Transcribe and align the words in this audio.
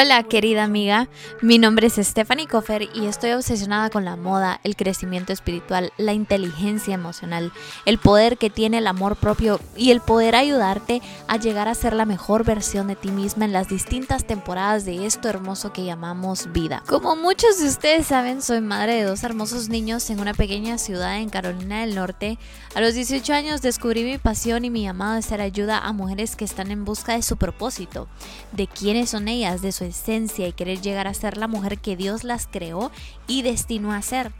Hola 0.00 0.22
querida 0.22 0.62
amiga, 0.62 1.08
mi 1.42 1.58
nombre 1.58 1.88
es 1.88 1.94
Stephanie 1.94 2.46
Koffer 2.46 2.88
y 2.94 3.06
estoy 3.06 3.32
obsesionada 3.32 3.90
con 3.90 4.04
la 4.04 4.14
moda, 4.14 4.60
el 4.62 4.76
crecimiento 4.76 5.32
espiritual, 5.32 5.92
la 5.96 6.12
inteligencia 6.12 6.94
emocional, 6.94 7.50
el 7.84 7.98
poder 7.98 8.38
que 8.38 8.48
tiene 8.48 8.78
el 8.78 8.86
amor 8.86 9.16
propio 9.16 9.58
y 9.76 9.90
el 9.90 10.00
poder 10.00 10.36
ayudarte 10.36 11.02
a 11.26 11.36
llegar 11.36 11.66
a 11.66 11.74
ser 11.74 11.94
la 11.94 12.04
mejor 12.04 12.44
versión 12.44 12.86
de 12.86 12.94
ti 12.94 13.10
misma 13.10 13.44
en 13.44 13.52
las 13.52 13.68
distintas 13.68 14.24
temporadas 14.24 14.84
de 14.84 15.04
esto 15.04 15.28
hermoso 15.28 15.72
que 15.72 15.84
llamamos 15.84 16.52
vida. 16.52 16.84
Como 16.86 17.16
muchos 17.16 17.58
de 17.58 17.66
ustedes 17.66 18.06
saben, 18.06 18.40
soy 18.40 18.60
madre 18.60 18.94
de 18.94 19.02
dos 19.02 19.24
hermosos 19.24 19.68
niños 19.68 20.08
en 20.10 20.20
una 20.20 20.32
pequeña 20.32 20.78
ciudad 20.78 21.16
en 21.16 21.28
Carolina 21.28 21.80
del 21.80 21.96
Norte. 21.96 22.38
A 22.76 22.80
los 22.80 22.94
18 22.94 23.32
años 23.32 23.62
descubrí 23.62 24.04
mi 24.04 24.18
pasión 24.18 24.64
y 24.64 24.70
mi 24.70 24.82
llamado 24.82 25.16
de 25.16 25.22
ser 25.22 25.40
ayuda 25.40 25.78
a 25.78 25.92
mujeres 25.92 26.36
que 26.36 26.44
están 26.44 26.70
en 26.70 26.84
busca 26.84 27.14
de 27.14 27.22
su 27.22 27.36
propósito, 27.36 28.06
de 28.52 28.68
quiénes 28.68 29.10
son 29.10 29.26
ellas, 29.26 29.60
de 29.60 29.72
su 29.72 29.87
esencia 29.88 30.46
y 30.48 30.52
querer 30.52 30.80
llegar 30.80 31.06
a 31.06 31.14
ser 31.14 31.36
la 31.36 31.48
mujer 31.48 31.78
que 31.78 31.96
Dios 31.96 32.24
las 32.24 32.46
creó 32.46 32.90
y 33.26 33.42
destinó 33.42 33.92
a 33.92 34.02
ser. 34.02 34.32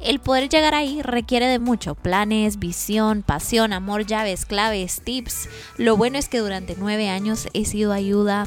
El 0.00 0.18
poder 0.18 0.48
llegar 0.48 0.74
ahí 0.74 1.02
requiere 1.02 1.46
de 1.46 1.58
mucho, 1.58 1.94
planes, 1.94 2.58
visión, 2.58 3.22
pasión, 3.22 3.72
amor, 3.72 4.06
llaves, 4.06 4.44
claves, 4.44 5.00
tips. 5.04 5.48
Lo 5.76 5.96
bueno 5.96 6.18
es 6.18 6.28
que 6.28 6.38
durante 6.38 6.76
nueve 6.78 7.08
años 7.08 7.48
he 7.52 7.64
sido 7.64 7.92
ayuda 7.92 8.46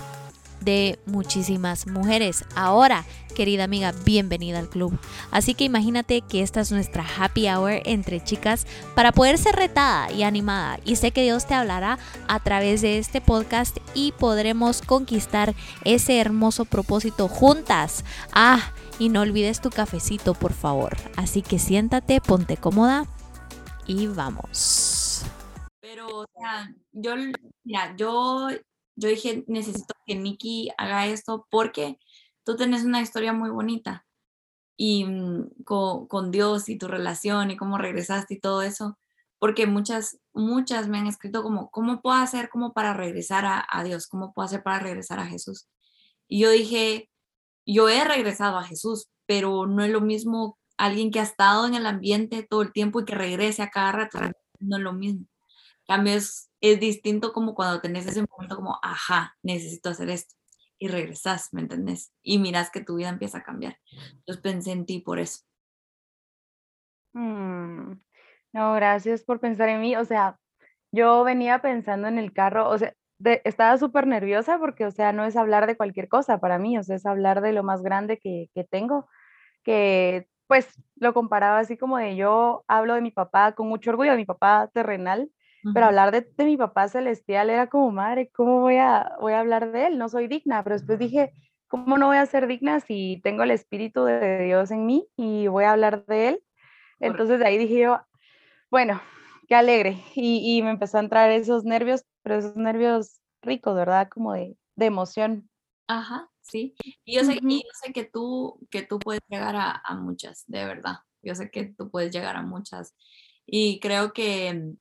de 0.62 1.00
muchísimas 1.06 1.88
mujeres. 1.88 2.46
Ahora, 2.56 3.06
querida 3.36 3.66
amiga, 3.66 3.94
bienvenida 4.04 4.60
al 4.60 4.70
club. 4.70 4.98
Así 5.30 5.54
que 5.54 5.64
imagínate 5.64 6.22
que 6.22 6.42
esta 6.42 6.62
es 6.62 6.72
nuestra 6.72 7.06
happy 7.18 7.48
hour 7.48 7.82
entre 7.86 8.24
chicas 8.24 8.66
para 8.96 9.12
poder 9.12 9.38
ser 9.38 9.56
retada 9.56 10.12
y 10.12 10.24
animada. 10.24 10.80
Y 10.86 10.96
sé 10.96 11.12
que 11.12 11.24
Dios 11.24 11.46
te 11.46 11.54
hablará 11.54 12.00
a 12.28 12.40
través 12.40 12.82
de 12.82 12.98
este 12.98 13.22
podcast 13.22 13.78
y 13.94 14.12
podremos 14.14 14.82
conquistar 14.82 15.54
ese 15.84 16.20
hermoso 16.20 16.66
propósito 16.66 17.28
juntas. 17.28 18.04
Ah, 18.34 18.72
y 19.00 19.10
no 19.10 19.22
olvides 19.22 19.62
tu 19.62 19.70
cafecito, 19.70 20.34
por 20.34 20.54
favor. 20.54 20.98
Así 21.16 21.42
que 21.42 21.60
siéntate, 21.60 22.22
ponte 22.22 22.58
cómoda 22.58 23.06
y 23.86 24.08
vamos. 24.08 25.24
Pero, 25.80 26.08
o 26.08 26.26
sea, 26.34 26.74
yo, 26.92 27.14
mira, 27.64 27.96
yo 27.96 28.50
yo 28.98 29.10
dije, 29.10 29.46
necesito 29.48 29.94
que 30.06 30.16
Nikki 30.16 30.72
haga 30.78 31.08
esto 31.08 31.48
porque 31.50 32.00
tú 32.44 32.58
tienes 32.58 32.84
una 32.84 33.02
historia 33.02 33.32
muy 33.32 33.50
bonita 33.52 34.06
y 34.76 35.06
mm, 35.06 35.64
con, 35.64 36.32
Dios 36.32 36.68
y 36.70 36.78
tu 36.78 36.88
relación 36.88 37.52
y 37.52 37.58
cómo 37.58 37.78
regresaste 37.78 38.36
y 38.36 38.40
todo 38.40 38.64
eso, 38.64 38.98
porque 39.40 39.68
muchas, 39.68 40.20
muchas 40.34 40.88
me 40.88 40.98
han 40.98 41.08
escrito 41.08 41.44
como, 41.44 41.70
¿cómo 41.70 42.02
puedo 42.02 42.18
hacer 42.18 42.50
como 42.50 42.74
para 42.74 42.94
regresar 42.94 43.46
a, 43.46 43.84
Dios? 43.84 44.08
¿Cómo 44.08 44.34
puedo 44.34 44.48
hacer 44.48 44.64
para 44.64 44.80
regresar 44.80 45.20
a 45.20 45.28
Jesús? 45.28 45.68
Y 46.28 46.42
yo 46.42 46.50
dije, 46.52 47.10
yo 47.66 47.90
he 47.90 48.04
regresado 48.04 48.58
a 48.58 48.64
Jesús, 48.64 49.10
pero 49.28 49.68
no 49.68 49.84
es 49.84 49.92
lo 49.92 50.02
mismo 50.02 50.58
alguien 50.78 51.12
que 51.12 51.20
ha 51.20 51.24
estado 51.24 51.68
en 51.68 51.76
el 51.76 51.86
ambiente 51.86 52.48
todo 52.50 52.64
el 52.64 52.72
tiempo 52.74 53.02
y 53.02 53.06
que 53.06 53.16
regrese 53.16 53.62
a 53.62 53.70
cada 53.70 53.92
rato, 53.92 54.20
no 54.60 54.78
es 54.78 54.84
lo 54.84 54.94
mismo. 54.94 55.28
cambio 55.86 56.14
es 56.14 56.47
es 56.62 56.80
distinto 56.80 57.34
como 57.34 57.56
cuando 57.56 57.82
tenés 57.82 58.08
ese 58.08 58.26
momento 58.30 58.56
como, 58.56 58.80
ajá, 58.82 59.36
necesito 59.44 59.90
hacer 59.90 60.10
esto. 60.10 60.36
Y 60.80 60.90
regresas, 60.90 61.54
¿me 61.54 61.62
entendés? 61.62 62.14
Y 62.22 62.38
miras 62.38 62.70
que 62.70 62.84
tu 62.84 62.96
vida 62.96 63.10
empieza 63.10 63.40
a 63.40 63.44
cambiar. 63.44 63.78
Entonces 63.92 64.42
pensé 64.42 64.72
en 64.72 64.86
ti 64.86 65.00
por 65.00 65.20
eso. 65.20 65.40
Mm, 67.14 67.94
no, 68.54 68.74
gracias 68.74 69.24
por 69.24 69.40
pensar 69.40 69.70
en 69.70 69.82
mí. 69.82 69.96
O 69.96 70.06
sea, 70.06 70.38
yo 70.92 71.24
venía 71.24 71.60
pensando 71.62 72.08
en 72.08 72.20
el 72.20 72.32
carro, 72.32 72.70
o 72.70 72.78
sea, 72.78 72.94
estaba 73.44 73.78
súper 73.78 74.08
nerviosa 74.08 74.60
porque, 74.60 74.86
o 74.86 74.92
sea, 74.92 75.12
no 75.14 75.26
es 75.26 75.36
hablar 75.36 75.68
de 75.68 75.78
cualquier 75.78 76.08
cosa 76.08 76.40
para 76.40 76.60
mí, 76.60 76.78
o 76.78 76.84
sea, 76.84 76.96
es 76.98 77.06
hablar 77.06 77.42
de 77.42 77.54
lo 77.54 77.64
más 77.64 77.82
grande 77.82 78.20
que, 78.20 78.50
que 78.54 78.64
tengo, 78.64 79.08
que 79.64 80.28
pues 80.48 80.68
lo 80.96 81.14
comparaba 81.14 81.60
así 81.60 81.78
como 81.78 81.98
de 81.98 82.16
yo 82.16 82.64
hablo 82.68 82.96
de 82.96 83.02
mi 83.02 83.12
papá 83.12 83.54
con 83.54 83.68
mucho 83.68 83.90
orgullo, 83.92 84.12
de 84.12 84.18
mi 84.18 84.26
papá 84.26 84.70
terrenal, 84.74 85.30
pero 85.74 85.88
hablar 85.88 86.12
de, 86.12 86.22
de, 86.22 86.46
mi 86.46 86.58
papá 86.58 86.88
celestial 86.88 87.50
era 87.50 87.68
como, 87.68 87.92
madre, 87.92 88.30
¿cómo 88.34 88.62
voy 88.62 88.78
a, 88.78 89.16
voy 89.20 89.34
a 89.34 89.40
hablar 89.40 89.72
de 89.72 89.88
él? 89.88 89.98
No 89.98 90.10
soy 90.10 90.28
digna, 90.28 90.64
pero 90.64 90.78
después 90.78 91.00
dije, 91.00 91.34
¿cómo 91.68 91.98
no 91.98 92.08
voy 92.08 92.18
a 92.18 92.26
ser 92.26 92.48
digna 92.48 92.80
si 92.80 93.20
tengo 93.24 93.44
el 93.44 93.52
Espíritu 93.52 94.04
de 94.04 94.44
Dios 94.46 94.72
en 94.72 94.86
mí 94.86 95.08
y 95.16 95.48
voy 95.48 95.66
a 95.66 95.72
hablar 95.72 96.06
de 96.06 96.30
él? 96.30 96.44
Entonces 97.00 97.40
de 97.40 97.48
ahí 97.48 97.58
dije 97.58 97.80
yo, 97.80 98.00
bueno, 98.70 99.02
qué 99.48 99.56
alegre. 99.56 100.04
Y, 100.16 100.58
y, 100.58 100.62
me 100.62 100.72
empezó 100.72 100.98
a 100.98 101.02
entrar 101.02 101.32
esos 101.32 101.64
nervios, 101.64 102.06
pero 102.24 102.36
esos 102.36 102.56
nervios 102.56 103.20
ricos, 103.42 103.76
¿verdad? 103.76 104.10
Como 104.10 104.34
de, 104.34 104.58
de 104.76 104.86
emoción. 104.86 105.50
Ajá, 105.88 106.30
sí. 106.42 106.76
Y 107.06 107.16
yo 107.16 107.24
sé, 107.24 107.40
y 107.42 107.58
yo 107.64 107.70
sé 107.82 107.94
que, 107.94 108.04
tú, 108.04 108.60
que 108.70 108.84
tú 108.84 109.00
puedes 109.00 109.22
llegar 109.28 109.56
a, 109.56 109.82
a 109.84 109.96
muchas, 109.96 110.44
de 110.48 110.66
verdad. 110.66 110.98
Yo 111.22 111.36
sé 111.36 111.50
que 111.50 111.66
tú 111.66 111.90
puedes 111.90 112.12
llegar 112.12 112.36
a 112.36 112.42
muchas. 112.42 112.96
Y 113.46 113.80
creo 113.80 114.12
que 114.12 114.74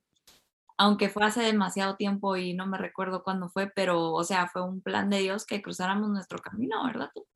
aunque 0.78 1.08
fue 1.08 1.24
hace 1.24 1.42
demasiado 1.42 1.96
tiempo 1.96 2.36
y 2.36 2.54
no 2.54 2.66
me 2.66 2.78
recuerdo 2.78 3.22
cuándo 3.22 3.48
fue, 3.48 3.70
pero, 3.74 4.12
o 4.12 4.24
sea, 4.24 4.48
fue 4.48 4.62
un 4.62 4.82
plan 4.82 5.08
de 5.10 5.18
Dios 5.18 5.46
que 5.46 5.62
cruzáramos 5.62 6.10
nuestro 6.10 6.38
camino, 6.38 6.84
¿verdad 6.84 7.10
tú? 7.14 7.26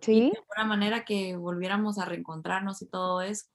Sí. 0.00 0.30
de 0.30 0.38
alguna 0.38 0.64
manera 0.64 1.04
que 1.04 1.36
volviéramos 1.36 1.98
a 1.98 2.04
reencontrarnos 2.04 2.82
y 2.82 2.88
todo 2.88 3.20
eso. 3.20 3.46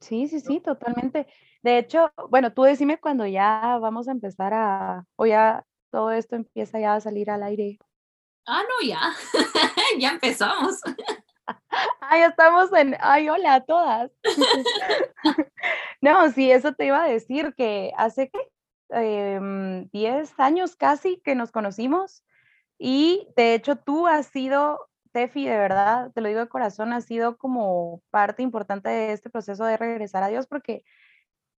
Sí, 0.00 0.28
sí, 0.28 0.40
sí, 0.40 0.60
totalmente. 0.60 1.26
De 1.62 1.78
hecho, 1.78 2.12
bueno, 2.30 2.52
tú 2.52 2.62
decime 2.62 3.00
cuando 3.00 3.26
ya 3.26 3.78
vamos 3.80 4.08
a 4.08 4.12
empezar 4.12 4.54
a, 4.54 5.04
o 5.16 5.26
ya 5.26 5.64
todo 5.90 6.12
esto 6.12 6.36
empieza 6.36 6.78
ya 6.78 6.94
a 6.94 7.00
salir 7.00 7.30
al 7.30 7.42
aire. 7.42 7.78
Ah, 8.46 8.62
no, 8.62 8.88
ya, 8.88 9.00
ya 9.98 10.10
empezamos. 10.10 10.80
Ay, 12.00 12.22
estamos 12.22 12.72
en, 12.72 12.96
ay, 13.00 13.28
hola 13.28 13.54
a 13.54 13.64
todas. 13.64 14.10
no, 16.00 16.30
sí, 16.30 16.50
eso 16.50 16.72
te 16.74 16.86
iba 16.86 17.02
a 17.02 17.08
decir 17.08 17.54
que 17.56 17.92
hace 17.96 18.30
que 18.30 18.38
10 18.90 20.30
em, 20.30 20.34
años 20.38 20.76
casi 20.76 21.20
que 21.20 21.34
nos 21.34 21.52
conocimos 21.52 22.24
y 22.78 23.28
de 23.36 23.54
hecho 23.54 23.76
tú 23.76 24.06
has 24.06 24.26
sido, 24.26 24.88
Tefi, 25.12 25.46
de 25.46 25.58
verdad, 25.58 26.10
te 26.14 26.20
lo 26.20 26.28
digo 26.28 26.40
de 26.40 26.48
corazón, 26.48 26.92
has 26.92 27.04
sido 27.04 27.36
como 27.36 28.02
parte 28.10 28.42
importante 28.42 28.88
de 28.88 29.12
este 29.12 29.30
proceso 29.30 29.64
de 29.64 29.76
regresar 29.76 30.22
a 30.22 30.28
Dios 30.28 30.46
porque 30.46 30.84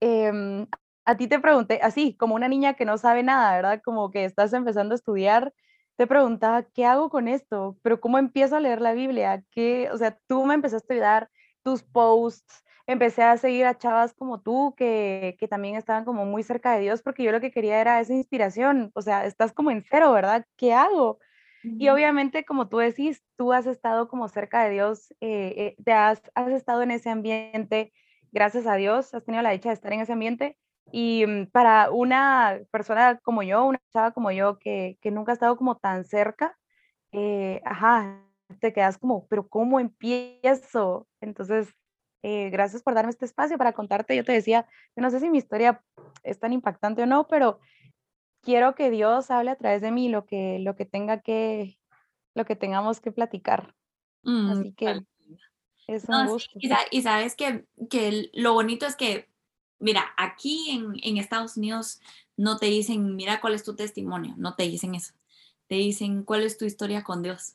em, 0.00 0.66
a 1.04 1.16
ti 1.16 1.26
te 1.28 1.40
pregunté, 1.40 1.80
así, 1.82 2.16
como 2.16 2.34
una 2.34 2.48
niña 2.48 2.74
que 2.74 2.84
no 2.84 2.98
sabe 2.98 3.22
nada, 3.22 3.56
¿verdad? 3.56 3.82
Como 3.84 4.10
que 4.10 4.24
estás 4.24 4.52
empezando 4.52 4.94
a 4.94 4.96
estudiar 4.96 5.52
te 5.98 6.06
preguntaba, 6.06 6.62
¿qué 6.62 6.86
hago 6.86 7.10
con 7.10 7.26
esto? 7.26 7.76
Pero 7.82 8.00
¿cómo 8.00 8.18
empiezo 8.18 8.54
a 8.54 8.60
leer 8.60 8.80
la 8.80 8.92
Biblia? 8.92 9.42
¿Qué? 9.50 9.90
O 9.92 9.96
sea, 9.98 10.16
tú 10.28 10.46
me 10.46 10.54
empezaste 10.54 10.94
a 10.94 10.96
ayudar, 10.96 11.30
tus 11.64 11.82
posts, 11.82 12.64
empecé 12.88 13.22
a 13.22 13.36
seguir 13.36 13.66
a 13.66 13.76
chavas 13.76 14.14
como 14.14 14.40
tú, 14.40 14.74
que, 14.76 15.36
que 15.38 15.46
también 15.46 15.76
estaban 15.76 16.04
como 16.04 16.24
muy 16.24 16.42
cerca 16.42 16.72
de 16.72 16.80
Dios, 16.80 17.02
porque 17.02 17.22
yo 17.22 17.32
lo 17.32 17.40
que 17.40 17.52
quería 17.52 17.80
era 17.80 18.00
esa 18.00 18.14
inspiración. 18.14 18.90
O 18.94 19.02
sea, 19.02 19.26
estás 19.26 19.52
como 19.52 19.70
en 19.70 19.84
cero, 19.88 20.10
¿verdad? 20.12 20.46
¿Qué 20.56 20.72
hago? 20.72 21.20
Y 21.62 21.88
obviamente, 21.88 22.44
como 22.44 22.68
tú 22.68 22.78
decís, 22.78 23.22
tú 23.36 23.52
has 23.52 23.66
estado 23.66 24.08
como 24.08 24.28
cerca 24.28 24.64
de 24.64 24.70
Dios, 24.70 25.12
eh, 25.20 25.54
eh, 25.56 25.76
te 25.84 25.92
has, 25.92 26.22
has 26.34 26.48
estado 26.50 26.82
en 26.82 26.92
ese 26.92 27.10
ambiente, 27.10 27.92
gracias 28.32 28.66
a 28.66 28.76
Dios, 28.76 29.12
has 29.12 29.24
tenido 29.24 29.42
la 29.42 29.50
dicha 29.50 29.68
de 29.68 29.74
estar 29.74 29.92
en 29.92 30.00
ese 30.00 30.12
ambiente 30.12 30.56
y 30.92 31.26
mm, 31.26 31.46
para 31.50 31.90
una 31.90 32.60
persona 32.70 33.18
como 33.22 33.42
yo, 33.42 33.66
una 33.66 33.80
chava 33.92 34.12
como 34.12 34.30
yo, 34.30 34.58
que, 34.58 34.98
que 35.02 35.10
nunca 35.10 35.32
ha 35.32 35.34
estado 35.34 35.56
como 35.56 35.76
tan 35.76 36.04
cerca, 36.04 36.56
eh, 37.12 37.60
ajá, 37.64 38.24
te 38.60 38.72
quedas 38.72 38.96
como, 38.96 39.26
pero 39.28 39.46
¿cómo 39.48 39.80
empiezo? 39.80 41.06
Entonces, 41.20 41.68
eh, 42.22 42.50
gracias 42.50 42.82
por 42.82 42.94
darme 42.94 43.10
este 43.10 43.24
espacio 43.24 43.58
para 43.58 43.72
contarte. 43.72 44.16
Yo 44.16 44.24
te 44.24 44.32
decía, 44.32 44.66
yo 44.96 45.02
no 45.02 45.10
sé 45.10 45.20
si 45.20 45.30
mi 45.30 45.38
historia 45.38 45.82
es 46.22 46.38
tan 46.38 46.52
impactante 46.52 47.02
o 47.02 47.06
no, 47.06 47.26
pero 47.28 47.60
quiero 48.42 48.74
que 48.74 48.90
Dios 48.90 49.30
hable 49.30 49.50
a 49.50 49.56
través 49.56 49.82
de 49.82 49.90
mí 49.90 50.08
lo 50.08 50.26
que, 50.26 50.58
lo 50.60 50.76
que 50.76 50.84
tenga 50.84 51.20
que, 51.20 51.78
lo 52.34 52.44
que 52.44 52.56
tengamos 52.56 53.00
que 53.00 53.12
platicar. 53.12 53.74
Mm, 54.22 54.50
Así 54.50 54.72
que 54.72 55.02
es 55.86 56.08
un 56.08 56.26
gusto. 56.26 56.58
y, 56.90 57.02
sabes 57.02 57.34
que, 57.34 57.64
que 57.88 58.30
lo 58.34 58.52
bonito 58.52 58.86
es 58.86 58.96
que 58.96 59.28
mira, 59.78 60.04
aquí 60.16 60.70
en, 61.02 61.18
Estados 61.18 61.56
Unidos 61.56 62.00
no 62.36 62.58
te 62.58 62.66
dicen, 62.66 63.16
mira 63.16 63.40
cuál 63.40 63.54
es 63.54 63.64
tu 63.64 63.74
testimonio, 63.74 64.34
no 64.36 64.54
te 64.54 64.64
dicen 64.64 64.94
eso. 64.94 65.14
Te 65.66 65.76
dicen 65.76 66.24
cuál 66.24 66.44
es 66.44 66.56
tu 66.56 66.64
historia 66.64 67.04
con 67.04 67.22
Dios. 67.22 67.54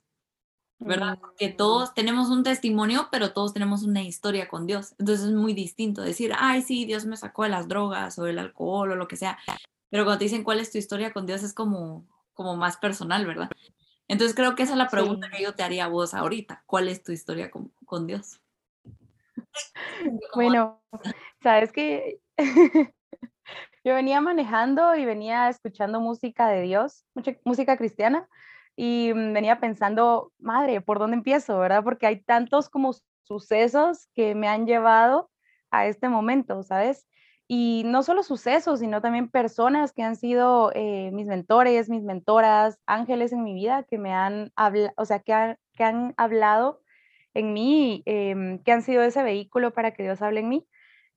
¿Verdad? 0.79 1.17
Porque 1.19 1.49
todos 1.49 1.93
tenemos 1.93 2.29
un 2.29 2.43
testimonio, 2.43 3.07
pero 3.11 3.31
todos 3.31 3.53
tenemos 3.53 3.83
una 3.83 4.01
historia 4.01 4.47
con 4.47 4.65
Dios. 4.65 4.95
Entonces 4.99 5.27
es 5.27 5.33
muy 5.33 5.53
distinto 5.53 6.01
decir, 6.01 6.33
ay, 6.37 6.61
sí, 6.61 6.85
Dios 6.85 7.05
me 7.05 7.15
sacó 7.15 7.43
de 7.43 7.49
las 7.49 7.67
drogas 7.67 8.19
o 8.19 8.23
del 8.23 8.39
alcohol 8.39 8.91
o 8.91 8.95
lo 8.95 9.07
que 9.07 9.15
sea. 9.15 9.37
Pero 9.89 10.03
cuando 10.03 10.19
te 10.19 10.25
dicen 10.25 10.43
cuál 10.43 10.59
es 10.59 10.71
tu 10.71 10.77
historia 10.77 11.13
con 11.13 11.25
Dios 11.25 11.43
es 11.43 11.53
como, 11.53 12.05
como 12.33 12.55
más 12.57 12.77
personal, 12.77 13.25
¿verdad? 13.25 13.49
Entonces 14.07 14.35
creo 14.35 14.55
que 14.55 14.63
esa 14.63 14.73
es 14.73 14.77
la 14.77 14.89
pregunta 14.89 15.29
que 15.29 15.41
yo 15.41 15.55
te 15.55 15.63
haría 15.63 15.85
a 15.85 15.89
vos 15.89 16.13
ahorita. 16.13 16.63
¿Cuál 16.65 16.89
es 16.89 17.03
tu 17.03 17.11
historia 17.11 17.49
con, 17.49 17.71
con 17.85 18.07
Dios? 18.07 18.41
Bueno, 20.35 20.81
sabes 21.41 21.71
que 21.71 22.19
yo 23.83 23.93
venía 23.93 24.21
manejando 24.21 24.95
y 24.95 25.05
venía 25.05 25.49
escuchando 25.49 25.99
música 25.99 26.47
de 26.47 26.61
Dios, 26.61 27.05
mucha 27.13 27.35
música 27.45 27.77
cristiana, 27.77 28.27
y 28.75 29.11
mm, 29.13 29.33
venía 29.33 29.59
pensando, 29.59 30.31
madre, 30.39 30.81
¿por 30.81 30.99
dónde 30.99 31.17
empiezo, 31.17 31.59
verdad? 31.59 31.83
Porque 31.83 32.07
hay 32.07 32.21
tantos 32.21 32.69
como 32.69 32.93
sucesos 33.23 34.09
que 34.13 34.35
me 34.35 34.47
han 34.47 34.65
llevado 34.65 35.29
a 35.71 35.87
este 35.87 36.09
momento, 36.09 36.63
¿sabes? 36.63 37.07
Y 37.47 37.83
no 37.85 38.03
solo 38.03 38.23
sucesos, 38.23 38.79
sino 38.79 39.01
también 39.01 39.29
personas 39.29 39.91
que 39.93 40.03
han 40.03 40.15
sido 40.15 40.71
eh, 40.75 41.11
mis 41.13 41.27
mentores, 41.27 41.89
mis 41.89 42.03
mentoras, 42.03 42.79
ángeles 42.85 43.33
en 43.33 43.43
mi 43.43 43.53
vida 43.53 43.83
que 43.89 43.97
me 43.97 44.13
han 44.13 44.51
hablado, 44.55 44.93
o 44.97 45.05
sea, 45.05 45.19
que, 45.19 45.57
que 45.73 45.83
han 45.83 46.13
hablado 46.17 46.81
en 47.33 47.53
mí, 47.53 48.03
em, 48.05 48.59
que 48.63 48.71
han 48.71 48.81
sido 48.83 49.03
ese 49.03 49.23
vehículo 49.23 49.73
para 49.73 49.91
que 49.91 50.03
Dios 50.03 50.21
hable 50.21 50.41
en 50.41 50.49
mí. 50.49 50.67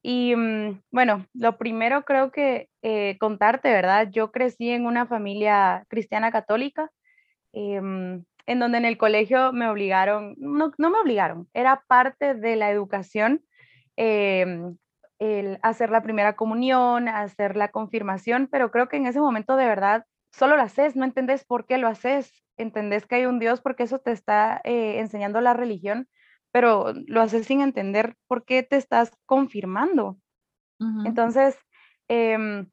Y 0.03 0.35
mm, 0.37 0.83
bueno, 0.91 1.27
lo 1.35 1.59
primero 1.59 2.05
creo 2.05 2.31
que 2.33 2.69
eh, 2.83 3.17
contarte, 3.19 3.71
¿verdad? 3.73 4.09
Yo 4.11 4.33
crecí 4.33 4.71
en 4.71 4.87
una 4.87 5.07
familia 5.07 5.85
cristiana 5.89 6.31
católica, 6.33 6.91
em, 7.57 8.25
en 8.47 8.59
donde 8.59 8.79
en 8.79 8.85
el 8.85 8.99
colegio 8.99 9.53
me 9.53 9.69
obligaron, 9.69 10.35
no, 10.39 10.73
no 10.79 10.91
me 10.91 10.99
obligaron, 10.99 11.49
era 11.55 11.83
parte 11.89 12.35
de 12.35 12.57
la 12.57 12.71
educación 12.71 13.43
em, 13.97 14.77
el 15.19 15.59
hacer 15.63 15.91
la 15.91 16.03
primera 16.03 16.37
comunión, 16.37 17.09
hacer 17.09 17.57
la 17.57 17.71
confirmación, 17.71 18.49
pero 18.51 18.71
creo 18.71 18.89
que 18.89 18.99
en 18.99 19.07
ese 19.07 19.21
momento 19.21 19.57
de 19.57 19.67
verdad 19.67 20.05
solo 20.31 20.57
lo 20.57 20.63
haces, 20.63 20.97
no 20.97 21.05
entendés 21.07 21.45
por 21.45 21.67
qué 21.67 21.79
lo 21.79 21.89
haces, 21.89 22.45
entendés 22.59 23.07
que 23.07 23.17
hay 23.17 23.27
un 23.27 23.39
Dios 23.39 23.63
porque 23.63 23.85
eso 23.85 23.99
te 23.99 24.13
está 24.13 24.61
eh, 24.65 24.99
enseñando 24.99 25.41
la 25.41 25.55
religión, 25.55 26.09
pero 26.53 26.93
lo 27.07 27.23
haces 27.23 27.47
sin 27.47 27.63
entender 27.63 28.17
por 28.27 28.45
qué 28.45 28.63
te 28.63 28.77
estás 28.77 29.13
confirmando. 29.25 30.19
Entonces, 31.07 31.57
em, 32.09 32.69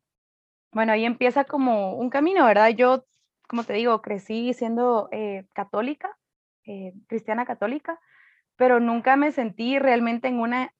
bueno, 0.73 0.91
ahí 0.91 1.05
empieza 1.05 1.45
como 1.45 1.95
un 1.95 2.09
camino, 2.09 2.45
¿verdad? 2.45 2.69
Yo, 2.69 3.05
como 3.47 3.63
te 3.63 3.73
digo, 3.73 4.01
crecí 4.01 4.53
siendo 4.53 5.09
eh, 5.11 5.45
católica, 5.53 6.17
eh, 6.65 6.93
cristiana 7.07 7.45
católica, 7.45 7.99
pero 8.55 8.79
nunca 8.79 9.15
me 9.15 9.31
sentí 9.31 9.79
realmente 9.79 10.27
en 10.27 10.39
una, 10.39 10.73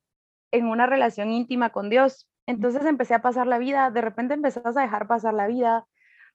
en 0.52 0.68
una 0.68 0.86
relación 0.86 1.32
íntima 1.32 1.72
con 1.72 1.90
Dios. 1.90 2.30
Entonces 2.46 2.86
empecé 2.86 3.14
a 3.14 3.22
pasar 3.22 3.48
la 3.48 3.58
vida, 3.58 3.92
de 3.92 4.02
repente 4.02 4.34
empezás 4.34 4.78
a 4.78 4.82
dejar 4.82 5.08
pasar 5.08 5.34
la 5.34 5.48
vida, 5.48 5.86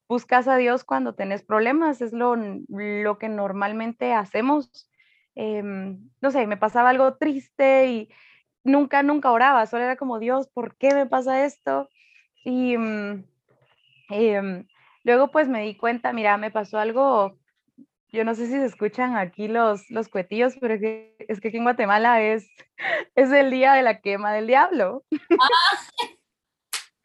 buscas 0.08 0.48
a 0.48 0.56
Dios 0.56 0.84
cuando 0.84 1.14
tenés 1.14 1.42
problemas, 1.42 2.00
es 2.00 2.12
lo, 2.12 2.34
lo 2.36 3.18
que 3.18 3.28
normalmente 3.28 4.14
hacemos. 4.14 4.90
Em, 5.34 6.10
no 6.20 6.30
sé, 6.30 6.46
me 6.46 6.56
pasaba 6.56 6.90
algo 6.90 7.16
triste 7.16 7.86
y 7.88 8.08
nunca, 8.64 9.02
nunca 9.02 9.30
oraba, 9.30 9.66
solo 9.66 9.84
era 9.84 9.96
como, 9.96 10.18
Dios, 10.18 10.48
¿por 10.48 10.76
qué 10.76 10.94
me 10.94 11.06
pasa 11.06 11.44
esto? 11.44 11.88
Y 12.44 12.74
em, 12.74 13.24
luego 15.04 15.30
pues 15.30 15.48
me 15.48 15.62
di 15.62 15.76
cuenta, 15.76 16.12
mira, 16.12 16.36
me 16.36 16.50
pasó 16.50 16.78
algo, 16.78 17.38
yo 18.10 18.24
no 18.24 18.34
sé 18.34 18.46
si 18.46 18.52
se 18.52 18.64
escuchan 18.64 19.16
aquí 19.16 19.48
los, 19.48 19.90
los 19.90 20.08
cuetillos, 20.08 20.54
pero 20.60 20.74
es 20.74 20.80
que, 20.80 21.16
es 21.28 21.40
que 21.40 21.48
aquí 21.48 21.58
en 21.58 21.64
Guatemala 21.64 22.22
es, 22.22 22.48
es 23.14 23.32
el 23.32 23.50
día 23.50 23.74
de 23.74 23.82
la 23.82 24.00
quema 24.00 24.32
del 24.32 24.46
diablo. 24.46 25.04
Ah. 25.12 26.08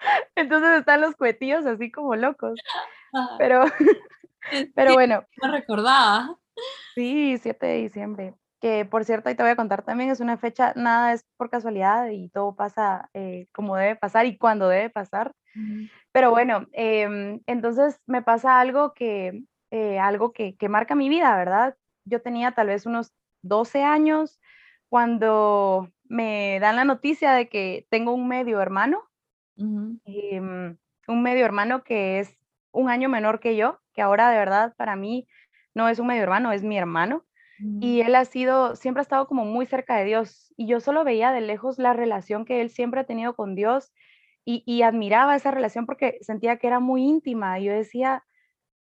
Entonces 0.35 0.79
están 0.79 1.01
los 1.01 1.15
cuetillos 1.15 1.65
así 1.65 1.91
como 1.91 2.15
locos. 2.15 2.59
Pero, 3.37 3.63
pero 4.75 4.93
bueno. 4.93 5.25
No 5.41 5.51
recordaba. 5.51 6.37
Sí, 6.95 7.37
7 7.41 7.65
de 7.65 7.75
diciembre. 7.75 8.35
Que 8.59 8.85
por 8.85 9.03
cierto, 9.03 9.29
ahí 9.29 9.35
te 9.35 9.43
voy 9.43 9.51
a 9.51 9.57
contar 9.57 9.83
también, 9.83 10.09
es 10.09 10.21
una 10.21 10.37
fecha, 10.37 10.71
nada 10.77 11.11
es 11.11 11.25
por 11.35 11.49
casualidad 11.49 12.07
y 12.09 12.29
todo 12.29 12.55
pasa 12.55 13.09
eh, 13.13 13.47
como 13.51 13.75
debe 13.75 13.97
pasar 13.97 14.25
y 14.25 14.37
cuando 14.37 14.69
debe 14.69 14.89
pasar. 14.89 15.33
Pero 16.13 16.29
bueno, 16.29 16.67
em, 16.71 17.41
entonces 17.47 17.99
me 18.05 18.21
pasa 18.21 18.61
algo 18.61 18.93
que, 18.93 19.43
eh, 19.71 19.99
algo 19.99 20.31
que, 20.31 20.55
que, 20.55 20.69
marca 20.69 20.95
mi 20.95 21.09
vida, 21.09 21.35
¿verdad? 21.35 21.75
Yo 22.05 22.21
tenía 22.21 22.51
tal 22.51 22.67
vez 22.67 22.85
unos 22.85 23.11
12 23.41 23.83
años 23.83 24.39
cuando 24.89 25.91
me 26.03 26.59
dan 26.59 26.75
la 26.75 26.85
noticia 26.85 27.33
de 27.33 27.49
que 27.49 27.87
tengo 27.89 28.13
un 28.13 28.27
medio 28.27 28.61
hermano, 28.61 29.03
em, 29.57 30.77
un 31.07 31.23
medio 31.23 31.45
hermano 31.45 31.83
que 31.83 32.19
es 32.19 32.37
un 32.71 32.89
año 32.89 33.09
menor 33.09 33.39
que 33.39 33.55
yo, 33.55 33.79
que 33.93 34.03
ahora 34.03 34.29
de 34.29 34.37
verdad 34.37 34.75
para 34.77 34.95
mí 34.95 35.27
no 35.73 35.89
es 35.89 35.97
un 35.97 36.07
medio 36.07 36.21
hermano, 36.21 36.51
es 36.51 36.63
mi 36.63 36.77
hermano. 36.77 37.25
Y 37.79 38.01
él 38.01 38.13
ha 38.15 38.25
sido, 38.25 38.75
siempre 38.75 39.01
ha 39.01 39.03
estado 39.03 39.25
como 39.25 39.45
muy 39.45 39.65
cerca 39.65 39.95
de 39.95 40.03
Dios. 40.03 40.53
Y 40.57 40.67
yo 40.67 40.79
solo 40.79 41.03
veía 41.03 41.31
de 41.31 41.39
lejos 41.39 41.79
la 41.79 41.93
relación 41.93 42.45
que 42.45 42.61
él 42.61 42.69
siempre 42.69 42.99
ha 42.99 43.05
tenido 43.05 43.35
con 43.35 43.55
Dios 43.55 43.93
y, 44.45 44.81
admiraba 44.81 45.35
esa 45.35 45.51
relación 45.51 45.85
porque 45.85 46.17
sentía 46.21 46.57
que 46.57 46.67
era 46.67 46.79
muy 46.79 47.03
íntima. 47.03 47.59
Yo 47.59 47.71
decía, 47.71 48.23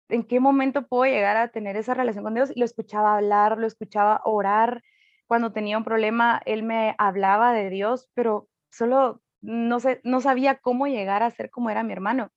¿en 0.09 0.23
qué 0.23 0.41
momento 0.41 0.87
puedo 0.87 1.11
llegar 1.11 1.37
a 1.37 1.49
tener 1.49 1.77
esa 1.77 1.95
relación 1.95 2.25
con 2.25 2.35
Dios? 2.35 2.53
Y 2.55 2.61
lo 2.61 2.65
escuchaba 2.65 3.17
hablar, 3.17 3.59
lo 3.59 3.67
escuchaba 3.67 4.21
orar. 4.25 4.83
Cuando 5.27 5.53
tenía 5.53 5.77
un 5.77 5.85
problema, 5.85 6.41
él 6.47 6.63
me 6.63 6.95
hablaba 6.99 7.53
de 7.53 7.71
Dios, 7.71 8.09
pero 8.15 8.49
solo 8.71 9.21
no, 9.41 9.81
sé, 9.81 10.01
no 10.05 10.21
sabía 10.21 10.57
cómo 10.57 10.87
llegar 10.87 11.23
a 11.23 11.31
ser 11.31 11.51
como 11.51 11.71
era 11.71 11.83
mi 11.83 11.93
hermano. 11.93 12.31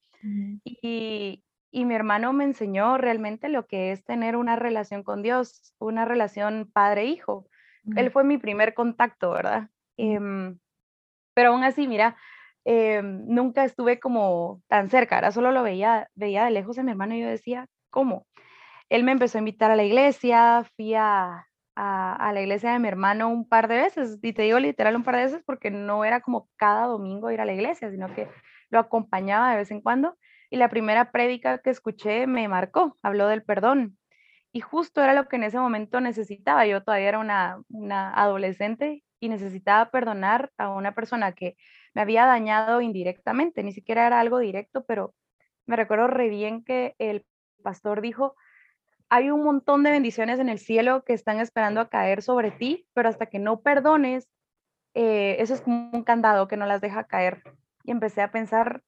Y, 0.63 1.43
y 1.71 1.85
mi 1.85 1.95
hermano 1.95 2.33
me 2.33 2.43
enseñó 2.43 2.97
realmente 2.97 3.49
lo 3.49 3.65
que 3.65 3.91
es 3.91 4.03
tener 4.03 4.35
una 4.35 4.55
relación 4.55 5.03
con 5.03 5.23
Dios, 5.23 5.73
una 5.79 6.05
relación 6.05 6.69
padre-hijo. 6.71 7.47
Él 7.95 8.11
fue 8.11 8.23
mi 8.23 8.37
primer 8.37 8.73
contacto, 8.73 9.31
¿verdad? 9.31 9.69
Em, 9.97 10.59
pero 11.33 11.49
aún 11.49 11.63
así, 11.63 11.87
mira, 11.87 12.17
em, 12.65 13.25
nunca 13.27 13.63
estuve 13.65 13.99
como 13.99 14.61
tan 14.67 14.89
cerca, 14.89 15.15
ahora 15.15 15.31
solo 15.31 15.51
lo 15.51 15.63
veía, 15.63 16.09
veía 16.15 16.45
de 16.45 16.51
lejos 16.51 16.77
a 16.79 16.83
mi 16.83 16.91
hermano 16.91 17.15
y 17.15 17.21
yo 17.21 17.27
decía, 17.27 17.67
¿cómo? 17.89 18.27
Él 18.89 19.03
me 19.03 19.11
empezó 19.13 19.37
a 19.37 19.39
invitar 19.39 19.71
a 19.71 19.75
la 19.75 19.83
iglesia, 19.83 20.65
fui 20.75 20.93
a, 20.95 21.47
a, 21.75 22.31
la 22.33 22.41
iglesia 22.41 22.73
de 22.73 22.79
mi 22.79 22.87
hermano 22.87 23.29
un 23.29 23.47
par 23.47 23.67
de 23.67 23.77
veces, 23.77 24.19
y 24.21 24.33
te 24.33 24.43
digo 24.43 24.59
literal 24.59 24.95
un 24.95 25.03
par 25.03 25.15
de 25.17 25.23
veces 25.23 25.43
porque 25.45 25.71
no 25.71 26.05
era 26.05 26.21
como 26.21 26.49
cada 26.57 26.87
domingo 26.87 27.31
ir 27.31 27.41
a 27.41 27.45
la 27.45 27.53
iglesia, 27.53 27.89
sino 27.91 28.13
que 28.13 28.27
lo 28.69 28.79
acompañaba 28.79 29.51
de 29.51 29.57
vez 29.57 29.71
en 29.71 29.81
cuando 29.81 30.17
y 30.51 30.57
la 30.57 30.69
primera 30.69 31.11
prédica 31.11 31.59
que 31.59 31.69
escuché 31.69 32.27
me 32.27 32.47
marcó, 32.47 32.97
habló 33.01 33.27
del 33.27 33.41
perdón. 33.41 33.97
Y 34.51 34.59
justo 34.59 35.01
era 35.01 35.13
lo 35.13 35.29
que 35.29 35.37
en 35.37 35.43
ese 35.43 35.57
momento 35.57 36.01
necesitaba. 36.01 36.65
Yo 36.65 36.83
todavía 36.83 37.07
era 37.07 37.19
una, 37.19 37.61
una 37.69 38.13
adolescente 38.13 39.01
y 39.21 39.29
necesitaba 39.29 39.89
perdonar 39.91 40.51
a 40.57 40.69
una 40.69 40.93
persona 40.93 41.31
que 41.31 41.55
me 41.93 42.01
había 42.01 42.25
dañado 42.25 42.81
indirectamente, 42.81 43.63
ni 43.63 43.73
siquiera 43.73 44.07
era 44.07 44.19
algo 44.19 44.39
directo, 44.39 44.85
pero 44.85 45.13
me 45.65 45.75
recuerdo 45.75 46.07
re 46.07 46.29
bien 46.29 46.63
que 46.63 46.95
el 46.99 47.25
pastor 47.63 48.01
dijo, 48.01 48.35
hay 49.09 49.29
un 49.29 49.43
montón 49.43 49.83
de 49.83 49.91
bendiciones 49.91 50.39
en 50.39 50.49
el 50.49 50.57
cielo 50.57 51.03
que 51.03 51.13
están 51.13 51.39
esperando 51.39 51.81
a 51.81 51.89
caer 51.89 52.21
sobre 52.21 52.51
ti, 52.51 52.87
pero 52.93 53.09
hasta 53.09 53.25
que 53.25 53.39
no 53.39 53.61
perdones, 53.61 54.29
eh, 54.93 55.35
eso 55.39 55.53
es 55.53 55.61
como 55.61 55.91
un 55.91 56.03
candado 56.03 56.47
que 56.47 56.57
no 56.57 56.65
las 56.65 56.81
deja 56.81 57.03
caer. 57.03 57.43
Y 57.83 57.91
empecé 57.91 58.21
a 58.21 58.31
pensar, 58.31 58.83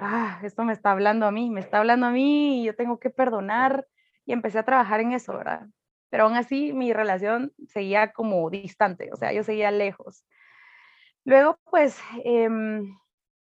ah, 0.00 0.38
esto 0.42 0.64
me 0.64 0.72
está 0.72 0.90
hablando 0.90 1.26
a 1.26 1.30
mí, 1.30 1.50
me 1.50 1.60
está 1.60 1.78
hablando 1.78 2.06
a 2.06 2.10
mí 2.10 2.60
y 2.60 2.66
yo 2.66 2.76
tengo 2.76 2.98
que 2.98 3.10
perdonar 3.10 3.86
y 4.26 4.32
empecé 4.32 4.58
a 4.58 4.64
trabajar 4.64 5.00
en 5.00 5.12
eso, 5.12 5.36
¿verdad? 5.36 5.66
Pero 6.10 6.24
aún 6.24 6.36
así 6.36 6.72
mi 6.74 6.92
relación 6.92 7.52
seguía 7.66 8.12
como 8.12 8.50
distante, 8.50 9.10
o 9.12 9.16
sea, 9.16 9.32
yo 9.32 9.42
seguía 9.44 9.70
lejos. 9.70 10.24
Luego, 11.28 11.58
pues, 11.70 11.98
em, 12.24 12.96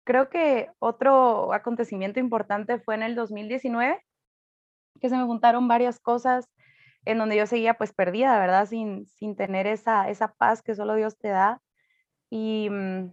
creo 0.04 0.28
que 0.28 0.68
otro 0.80 1.54
acontecimiento 1.54 2.20
importante 2.20 2.78
fue 2.78 2.94
en 2.94 3.02
el 3.02 3.14
2019, 3.14 3.98
que 5.00 5.08
se 5.08 5.16
me 5.16 5.24
juntaron 5.24 5.68
varias 5.68 6.00
cosas 6.00 6.46
en 7.06 7.18
donde 7.18 7.36
yo 7.36 7.46
seguía 7.46 7.74
pues 7.74 7.92
perdida, 7.94 8.38
¿verdad? 8.38 8.66
Sin, 8.66 9.06
sin 9.06 9.36
tener 9.36 9.66
esa, 9.66 10.10
esa 10.10 10.34
paz 10.34 10.62
que 10.62 10.74
solo 10.74 10.94
Dios 10.94 11.18
te 11.18 11.28
da. 11.28 11.62
Y 12.30 12.68
mm, 12.70 13.12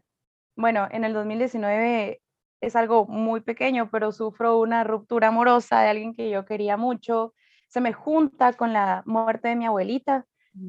bueno, 0.57 0.87
en 0.91 1.05
el 1.05 1.13
2019 1.13 2.21
es 2.61 2.75
algo 2.75 3.07
muy 3.07 3.41
pequeño, 3.41 3.89
pero 3.91 4.11
sufro 4.11 4.59
una 4.59 4.83
ruptura 4.83 5.29
amorosa 5.29 5.81
de 5.81 5.89
alguien 5.89 6.15
que 6.15 6.29
yo 6.29 6.45
quería 6.45 6.77
mucho. 6.77 7.33
Se 7.69 7.81
me 7.81 7.93
junta 7.93 8.53
con 8.53 8.73
la 8.73 9.03
muerte 9.05 9.49
de 9.49 9.55
mi 9.57 9.65
abuelita, 9.67 10.25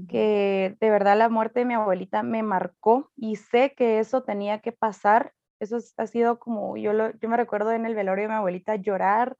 que 0.09 0.77
de 0.81 0.91
verdad 0.91 1.17
la 1.17 1.29
muerte 1.29 1.61
de 1.61 1.67
mi 1.67 1.75
abuelita 1.75 2.23
me 2.23 2.43
marcó 2.43 3.11
y 3.17 3.37
sé 3.37 3.75
que 3.77 3.99
eso 3.99 4.23
tenía 4.23 4.61
que 4.61 4.73
pasar. 4.73 5.33
Eso 5.61 5.79
ha 5.97 6.07
sido 6.07 6.39
como, 6.39 6.77
yo, 6.77 6.93
lo, 6.93 7.13
yo 7.19 7.29
me 7.29 7.37
recuerdo 7.37 7.73
en 7.73 7.87
el 7.87 7.95
velorio 7.95 8.25
de 8.25 8.29
mi 8.29 8.35
abuelita 8.35 8.77
llorar 8.77 9.37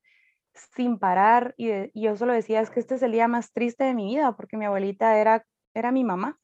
sin 0.75 0.99
parar 0.99 1.55
y, 1.57 1.71
yo 2.01 2.17
solo 2.17 2.33
decía, 2.33 2.61
es 2.61 2.71
que 2.71 2.81
este 2.81 2.97
es 2.97 3.03
el 3.03 3.13
día 3.13 3.29
más 3.29 3.53
triste 3.53 3.85
de 3.85 3.95
mi 3.95 4.07
vida 4.07 4.33
porque 4.37 4.57
mi 4.57 4.65
abuelita 4.65 5.19
era, 5.19 5.45
era 5.75 5.93
mi 5.93 6.05
mamá. 6.05 6.39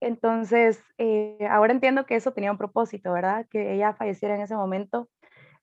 Entonces, 0.00 0.82
eh, 0.98 1.46
ahora 1.48 1.72
entiendo 1.72 2.06
que 2.06 2.16
eso 2.16 2.32
tenía 2.32 2.50
un 2.50 2.58
propósito, 2.58 3.12
¿verdad? 3.12 3.46
Que 3.48 3.74
ella 3.74 3.94
falleciera 3.94 4.34
en 4.34 4.42
ese 4.42 4.56
momento. 4.56 5.08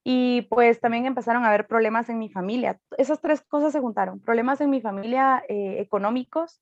Y 0.03 0.43
pues 0.43 0.79
también 0.79 1.05
empezaron 1.05 1.43
a 1.43 1.49
haber 1.49 1.67
problemas 1.67 2.07
en 2.09 2.19
mi 2.19 2.29
familia. 2.29 2.79
Esas 2.97 3.19
tres 3.19 3.41
cosas 3.41 3.73
se 3.73 3.81
juntaron. 3.81 4.21
Problemas 4.21 4.61
en 4.61 4.69
mi 4.69 4.79
familia 4.81 5.43
eh, 5.49 5.75
económicos. 5.79 6.61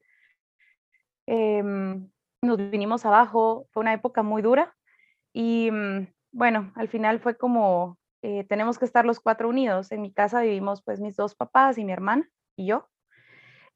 Em, 1.27 2.09
nos 2.41 2.57
vinimos 2.71 3.05
abajo. 3.05 3.67
Fue 3.71 3.81
una 3.81 3.93
época 3.93 4.23
muy 4.23 4.41
dura. 4.41 4.75
Y 5.33 5.69
mm, 5.71 6.07
bueno, 6.31 6.71
al 6.75 6.87
final 6.89 7.19
fue 7.19 7.37
como, 7.37 7.97
eh, 8.23 8.45
tenemos 8.49 8.79
que 8.79 8.85
estar 8.85 9.05
los 9.05 9.19
cuatro 9.19 9.49
unidos. 9.49 9.91
En 9.91 10.01
mi 10.01 10.11
casa 10.13 10.41
vivimos 10.41 10.81
pues 10.83 10.99
mis 11.01 11.15
dos 11.15 11.35
papás 11.35 11.77
y 11.77 11.85
mi 11.85 11.93
hermana 11.93 12.29
y 12.57 12.67
yo. 12.67 12.89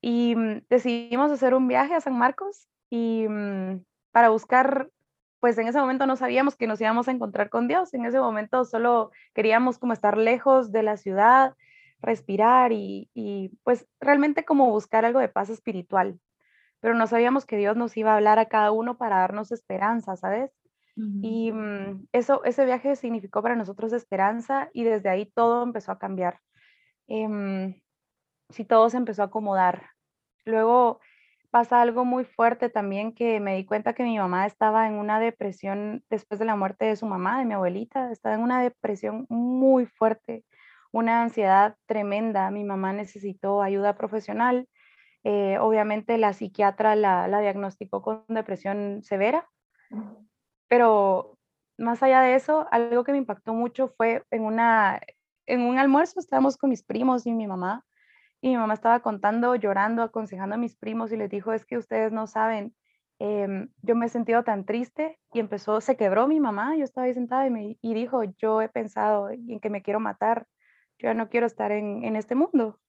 y 0.01 0.35
mm, 0.35 0.63
decidimos 0.69 1.31
hacer 1.31 1.53
un 1.53 1.67
viaje 1.67 1.93
a 1.95 2.01
San 2.01 2.17
Marcos 2.17 2.67
y 2.89 3.27
mm, 3.29 3.83
para 4.11 4.29
buscar, 4.29 4.89
pues 5.39 5.57
en 5.57 5.67
ese 5.67 5.79
momento 5.79 6.05
no 6.07 6.15
sabíamos 6.15 6.55
que 6.55 6.67
nos 6.67 6.81
íbamos 6.81 7.07
a 7.07 7.11
encontrar 7.11 7.49
con 7.49 7.67
Dios, 7.67 7.93
en 7.93 8.05
ese 8.05 8.19
momento 8.19 8.65
solo 8.65 9.11
queríamos 9.33 9.79
como 9.79 9.93
estar 9.93 10.17
lejos 10.17 10.71
de 10.71 10.83
la 10.83 10.97
ciudad, 10.97 11.55
respirar 12.01 12.71
y, 12.73 13.09
y 13.13 13.51
pues 13.63 13.87
realmente 13.99 14.45
como 14.45 14.69
buscar 14.71 15.05
algo 15.05 15.19
de 15.19 15.29
paz 15.29 15.49
espiritual, 15.49 16.19
pero 16.81 16.95
no 16.95 17.07
sabíamos 17.07 17.45
que 17.45 17.57
Dios 17.57 17.77
nos 17.77 17.95
iba 17.95 18.11
a 18.11 18.15
hablar 18.15 18.39
a 18.39 18.47
cada 18.47 18.71
uno 18.71 18.97
para 18.97 19.19
darnos 19.19 19.51
esperanza, 19.51 20.17
¿sabes? 20.17 20.51
Y 20.95 21.51
mm, 21.51 22.07
eso, 22.11 22.43
ese 22.43 22.65
viaje 22.65 22.95
significó 22.95 23.41
para 23.41 23.55
nosotros 23.55 23.93
esperanza 23.93 24.69
y 24.73 24.83
desde 24.83 25.09
ahí 25.09 25.25
todo 25.25 25.63
empezó 25.63 25.93
a 25.93 25.97
cambiar. 25.99 26.39
Eh, 27.07 27.81
sí, 28.49 28.65
todo 28.65 28.89
se 28.89 28.97
empezó 28.97 29.21
a 29.21 29.25
acomodar. 29.25 29.89
Luego 30.45 30.99
pasa 31.49 31.81
algo 31.81 32.05
muy 32.05 32.23
fuerte 32.23 32.69
también 32.69 33.13
que 33.13 33.39
me 33.39 33.55
di 33.55 33.65
cuenta 33.65 33.93
que 33.93 34.03
mi 34.03 34.17
mamá 34.17 34.45
estaba 34.45 34.87
en 34.87 34.93
una 34.93 35.19
depresión 35.19 36.03
después 36.09 36.39
de 36.39 36.45
la 36.45 36.55
muerte 36.55 36.85
de 36.85 36.95
su 36.95 37.05
mamá, 37.05 37.39
de 37.39 37.45
mi 37.45 37.53
abuelita, 37.53 38.11
estaba 38.11 38.35
en 38.35 38.41
una 38.41 38.61
depresión 38.61 39.25
muy 39.29 39.85
fuerte, 39.85 40.45
una 40.91 41.21
ansiedad 41.21 41.75
tremenda. 41.85 42.49
Mi 42.51 42.63
mamá 42.63 42.93
necesitó 42.93 43.61
ayuda 43.61 43.95
profesional. 43.97 44.67
Eh, 45.23 45.57
obviamente 45.59 46.17
la 46.17 46.33
psiquiatra 46.33 46.95
la, 46.95 47.27
la 47.27 47.41
diagnosticó 47.41 48.01
con 48.01 48.23
depresión 48.27 49.03
severa 49.03 49.47
pero 50.71 51.37
más 51.77 52.01
allá 52.01 52.21
de 52.21 52.35
eso, 52.35 52.65
algo 52.71 53.03
que 53.03 53.11
me 53.11 53.17
impactó 53.17 53.53
mucho 53.53 53.89
fue 53.89 54.23
en, 54.31 54.43
una, 54.43 55.01
en 55.45 55.63
un 55.63 55.77
almuerzo, 55.77 56.21
estábamos 56.21 56.55
con 56.55 56.69
mis 56.69 56.81
primos 56.81 57.27
y 57.27 57.33
mi 57.33 57.45
mamá, 57.45 57.85
y 58.39 58.51
mi 58.51 58.55
mamá 58.55 58.73
estaba 58.73 59.01
contando, 59.01 59.55
llorando, 59.55 60.01
aconsejando 60.01 60.55
a 60.55 60.57
mis 60.57 60.77
primos 60.77 61.11
y 61.11 61.17
les 61.17 61.29
dijo, 61.29 61.51
es 61.51 61.65
que 61.65 61.77
ustedes 61.77 62.13
no 62.13 62.25
saben, 62.25 62.73
em, 63.19 63.67
yo 63.81 63.95
me 63.95 64.05
he 64.05 64.09
sentido 64.09 64.45
tan 64.45 64.65
triste 64.65 65.19
y 65.33 65.41
empezó, 65.41 65.81
se 65.81 65.97
quebró 65.97 66.25
mi 66.25 66.39
mamá, 66.39 66.77
yo 66.77 66.85
estaba 66.85 67.07
ahí 67.07 67.13
sentada 67.13 67.45
y, 67.45 67.49
me, 67.49 67.77
y 67.81 67.93
dijo, 67.93 68.23
yo 68.23 68.61
he 68.61 68.69
pensado 68.69 69.29
en 69.29 69.59
que 69.59 69.69
me 69.69 69.81
quiero 69.81 69.99
matar, 69.99 70.47
yo 70.99 71.09
ya 71.09 71.13
no 71.13 71.27
quiero 71.27 71.47
estar 71.47 71.73
en, 71.73 72.05
en 72.05 72.15
este 72.15 72.33
mundo. 72.33 72.79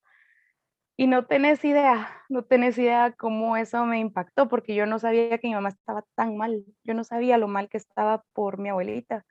Y 0.95 1.07
no 1.07 1.25
tenés 1.25 1.65
idea, 1.65 2.07
no 2.29 2.43
tenés 2.43 2.77
idea 2.77 3.13
cómo 3.13 3.57
eso 3.57 3.83
me 3.85 3.99
impactó, 3.99 4.47
porque 4.47 4.75
yo 4.75 4.85
no 4.85 4.99
sabía 4.99 5.39
que 5.39 5.47
mi 5.47 5.55
mamá 5.55 5.69
estaba 5.69 6.03
tan 6.15 6.37
mal, 6.37 6.63
yo 6.83 6.93
no 6.93 7.03
sabía 7.03 7.37
lo 7.37 7.47
mal 7.47 7.67
que 7.67 7.77
estaba 7.77 8.23
por 8.33 8.59
mi 8.59 8.69
abuelita. 8.69 9.25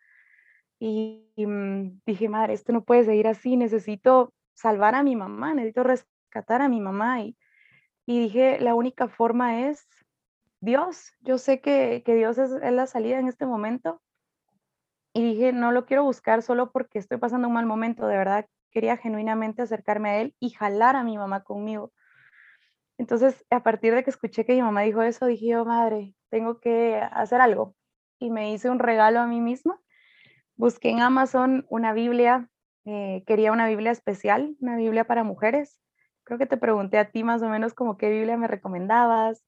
Y, 0.80 1.30
mm, 1.36 2.00
dije, 2.04 2.28
madre, 2.28 2.54
esto 2.54 2.72
no 2.72 2.84
puede 2.84 3.04
seguir 3.04 3.28
así, 3.28 3.56
necesito 3.56 4.34
salvar 4.54 4.96
a 4.96 5.04
mi 5.04 5.14
mamá, 5.14 5.54
necesito 5.54 5.84
rescatar 5.84 6.62
a 6.62 6.68
mi 6.68 6.80
mamá. 6.80 7.22
Y, 7.22 7.36
y 8.06 8.20
dije, 8.20 8.58
la 8.60 8.74
única 8.74 9.06
forma 9.08 9.68
es 9.68 9.86
Dios. 10.60 11.12
Yo 11.20 11.38
sé 11.38 11.60
que, 11.60 12.02
que 12.04 12.16
Dios 12.16 12.38
es, 12.38 12.50
es 12.52 12.72
la 12.72 12.86
salida 12.88 13.20
en 13.20 13.28
este 13.28 13.46
momento. 13.46 14.02
Y 15.14 15.22
dije, 15.22 15.52
no 15.52 15.70
lo 15.72 15.86
quiero 15.86 16.04
buscar 16.04 16.42
solo 16.42 16.72
porque 16.72 16.98
estoy 16.98 17.18
pasando 17.18 17.48
un 17.48 17.54
mal 17.54 17.66
momento, 17.66 18.06
de 18.08 18.16
verdad 18.16 18.46
quería 18.72 18.96
genuinamente 18.96 19.62
acercarme 19.62 20.10
a 20.10 20.20
él 20.20 20.34
y 20.40 20.50
jalar 20.50 20.96
a 20.96 21.04
mi 21.04 21.16
mamá 21.16 21.44
conmigo. 21.44 21.92
Entonces, 22.98 23.44
a 23.50 23.62
partir 23.62 23.94
de 23.94 24.04
que 24.04 24.10
escuché 24.10 24.44
que 24.44 24.54
mi 24.54 24.62
mamá 24.62 24.82
dijo 24.82 25.02
eso, 25.02 25.26
dije, 25.26 25.56
oh 25.56 25.64
madre, 25.64 26.14
tengo 26.30 26.60
que 26.60 26.96
hacer 27.12 27.40
algo. 27.40 27.74
Y 28.18 28.30
me 28.30 28.52
hice 28.52 28.70
un 28.70 28.78
regalo 28.78 29.20
a 29.20 29.26
mí 29.26 29.40
misma. 29.40 29.80
Busqué 30.56 30.90
en 30.90 31.00
Amazon 31.00 31.66
una 31.68 31.92
Biblia, 31.92 32.48
eh, 32.84 33.24
quería 33.26 33.52
una 33.52 33.68
Biblia 33.68 33.90
especial, 33.90 34.56
una 34.60 34.76
Biblia 34.76 35.04
para 35.04 35.24
mujeres. 35.24 35.80
Creo 36.24 36.38
que 36.38 36.46
te 36.46 36.56
pregunté 36.56 36.98
a 36.98 37.10
ti 37.10 37.24
más 37.24 37.42
o 37.42 37.48
menos 37.48 37.74
como 37.74 37.96
qué 37.96 38.08
Biblia 38.10 38.36
me 38.36 38.46
recomendabas. 38.46 39.44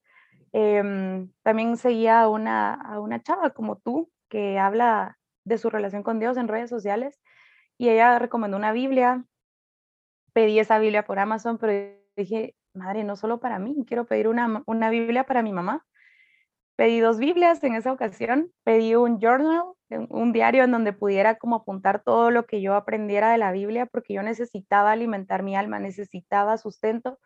Em, 0.52 1.30
también 1.42 1.76
seguía 1.76 2.22
a 2.22 2.28
una, 2.28 2.74
a 2.74 3.00
una 3.00 3.22
chava 3.22 3.50
como 3.50 3.76
tú 3.76 4.10
que 4.28 4.58
habla 4.58 5.18
de 5.44 5.58
su 5.58 5.70
relación 5.70 6.02
con 6.02 6.18
Dios 6.18 6.36
en 6.36 6.48
redes 6.48 6.70
sociales 6.70 7.20
y 7.78 7.88
ella 7.88 8.18
recomendó 8.18 8.56
una 8.56 8.72
Biblia. 8.72 9.24
Pedí 10.32 10.58
esa 10.58 10.78
Biblia 10.78 11.04
por 11.04 11.18
Amazon, 11.18 11.58
pero 11.58 11.96
dije, 12.16 12.54
madre, 12.74 13.04
no 13.04 13.16
solo 13.16 13.40
para 13.40 13.58
mí, 13.58 13.84
quiero 13.86 14.06
pedir 14.06 14.28
una, 14.28 14.62
una 14.66 14.90
Biblia 14.90 15.24
para 15.24 15.42
mi 15.42 15.52
mamá. 15.52 15.86
Pedí 16.76 16.98
dos 16.98 17.18
Biblias 17.18 17.62
en 17.62 17.74
esa 17.74 17.92
ocasión, 17.92 18.50
pedí 18.64 18.96
un 18.96 19.20
journal, 19.20 19.62
un 20.08 20.32
diario 20.32 20.64
en 20.64 20.72
donde 20.72 20.92
pudiera 20.92 21.36
como 21.36 21.56
apuntar 21.56 22.02
todo 22.02 22.32
lo 22.32 22.46
que 22.46 22.60
yo 22.60 22.74
aprendiera 22.74 23.30
de 23.30 23.38
la 23.38 23.52
Biblia, 23.52 23.86
porque 23.86 24.14
yo 24.14 24.22
necesitaba 24.24 24.90
alimentar 24.90 25.44
mi 25.44 25.54
alma, 25.54 25.78
necesitaba 25.78 26.58
sustento 26.58 27.20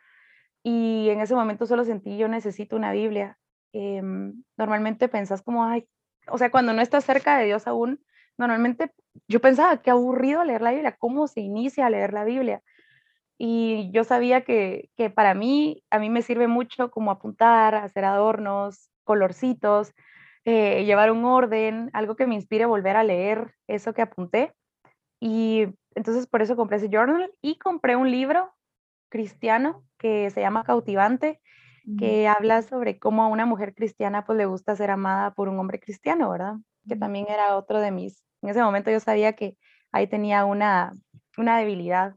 y 0.62 1.08
en 1.10 1.20
ese 1.20 1.34
momento 1.34 1.66
solo 1.66 1.84
sentí 1.84 2.18
yo 2.18 2.28
necesito 2.28 2.76
una 2.76 2.92
Biblia. 2.92 3.38
Em, 3.72 4.42
normalmente 4.56 5.08
pensás 5.08 5.42
como, 5.42 5.64
ay, 5.64 5.88
o 6.28 6.38
sea, 6.38 6.50
cuando 6.50 6.72
no 6.72 6.82
estás 6.82 7.04
cerca 7.04 7.38
de 7.38 7.46
Dios 7.46 7.66
aún, 7.66 8.04
normalmente 8.36 8.92
yo 9.26 9.40
pensaba, 9.40 9.82
qué 9.82 9.90
aburrido 9.90 10.44
leer 10.44 10.62
la 10.62 10.70
Biblia, 10.70 10.96
¿cómo 10.98 11.26
se 11.26 11.40
inicia 11.40 11.86
a 11.86 11.90
leer 11.90 12.12
la 12.12 12.24
Biblia? 12.24 12.62
Y 13.38 13.90
yo 13.92 14.04
sabía 14.04 14.42
que, 14.42 14.90
que 14.96 15.10
para 15.10 15.34
mí, 15.34 15.84
a 15.90 15.98
mí 15.98 16.10
me 16.10 16.22
sirve 16.22 16.48
mucho 16.48 16.90
como 16.90 17.10
apuntar, 17.10 17.74
hacer 17.74 18.04
adornos, 18.04 18.90
colorcitos, 19.04 19.92
eh, 20.44 20.84
llevar 20.84 21.10
un 21.10 21.24
orden, 21.24 21.90
algo 21.92 22.16
que 22.16 22.26
me 22.26 22.34
inspire 22.34 22.64
a 22.64 22.68
volver 22.68 22.96
a 22.96 23.04
leer 23.04 23.54
eso 23.66 23.92
que 23.94 24.02
apunté. 24.02 24.54
Y 25.20 25.66
entonces 25.94 26.26
por 26.26 26.42
eso 26.42 26.56
compré 26.56 26.78
ese 26.78 26.88
journal 26.90 27.30
y 27.40 27.58
compré 27.58 27.96
un 27.96 28.10
libro 28.10 28.52
cristiano 29.08 29.84
que 29.98 30.30
se 30.30 30.40
llama 30.40 30.64
Cautivante, 30.64 31.40
que 31.98 32.28
habla 32.28 32.60
sobre 32.60 32.98
cómo 32.98 33.22
a 33.22 33.28
una 33.28 33.46
mujer 33.46 33.74
cristiana 33.74 34.26
pues 34.26 34.36
le 34.36 34.44
gusta 34.44 34.76
ser 34.76 34.90
amada 34.90 35.32
por 35.32 35.48
un 35.48 35.58
hombre 35.58 35.80
cristiano, 35.80 36.30
¿verdad? 36.30 36.56
Que 36.86 36.96
también 36.96 37.26
era 37.30 37.56
otro 37.56 37.80
de 37.80 37.90
mis 37.90 38.27
en 38.42 38.48
ese 38.48 38.62
momento 38.62 38.90
yo 38.90 39.00
sabía 39.00 39.34
que 39.34 39.56
ahí 39.92 40.06
tenía 40.06 40.44
una, 40.44 40.92
una 41.36 41.58
debilidad. 41.58 42.16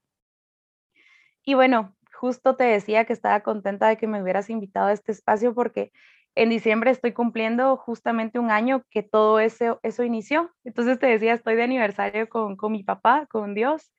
Y 1.44 1.54
bueno, 1.54 1.96
justo 2.14 2.56
te 2.56 2.66
decía 2.66 3.06
que 3.06 3.14
estaba 3.14 3.40
contenta 3.42 3.88
de 3.88 3.98
que 3.98 4.08
me 4.08 4.22
hubieras 4.22 4.50
invitado 4.50 4.88
a 4.88 4.94
este 4.94 5.12
espacio 5.12 5.54
porque 5.54 5.92
en 6.36 6.50
diciembre 6.50 6.92
estoy 6.92 7.14
cumpliendo 7.14 7.76
justamente 7.78 8.40
un 8.40 8.52
año 8.52 8.84
que 8.90 9.04
todo 9.04 9.40
eso, 9.40 9.80
eso 9.84 10.04
inició. 10.04 10.52
Entonces 10.64 11.00
te 11.00 11.08
decía, 11.08 11.34
estoy 11.34 11.56
de 11.56 11.64
aniversario 11.64 12.30
con, 12.30 12.56
con 12.56 12.72
mi 12.72 12.84
papá, 12.84 13.26
con 13.30 13.54
Dios, 13.54 13.92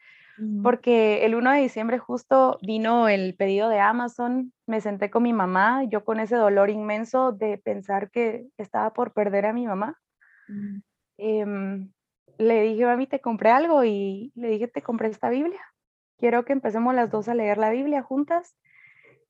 porque 0.62 1.26
el 1.26 1.34
1 1.34 1.52
de 1.52 1.60
diciembre 1.60 1.98
justo 1.98 2.58
vino 2.62 3.08
el 3.08 3.36
pedido 3.36 3.68
de 3.68 3.80
Amazon, 3.80 4.52
me 4.66 4.80
senté 4.80 5.10
con 5.10 5.22
mi 5.22 5.32
mamá, 5.32 5.84
yo 5.84 6.04
con 6.04 6.18
ese 6.20 6.36
dolor 6.36 6.70
inmenso 6.70 7.32
de 7.32 7.58
pensar 7.58 8.10
que 8.10 8.46
estaba 8.56 8.92
por 8.92 9.12
perder 9.12 9.46
a 9.46 9.52
mi 9.52 9.66
mamá 9.66 10.00
le 12.38 12.62
dije, 12.62 12.84
mami, 12.84 13.06
te 13.06 13.20
compré 13.20 13.50
algo 13.50 13.84
y 13.84 14.32
le 14.34 14.48
dije, 14.48 14.68
te 14.68 14.82
compré 14.82 15.08
esta 15.08 15.30
Biblia. 15.30 15.60
Quiero 16.18 16.44
que 16.44 16.52
empecemos 16.52 16.94
las 16.94 17.10
dos 17.10 17.28
a 17.28 17.34
leer 17.34 17.58
la 17.58 17.70
Biblia 17.70 18.02
juntas 18.02 18.56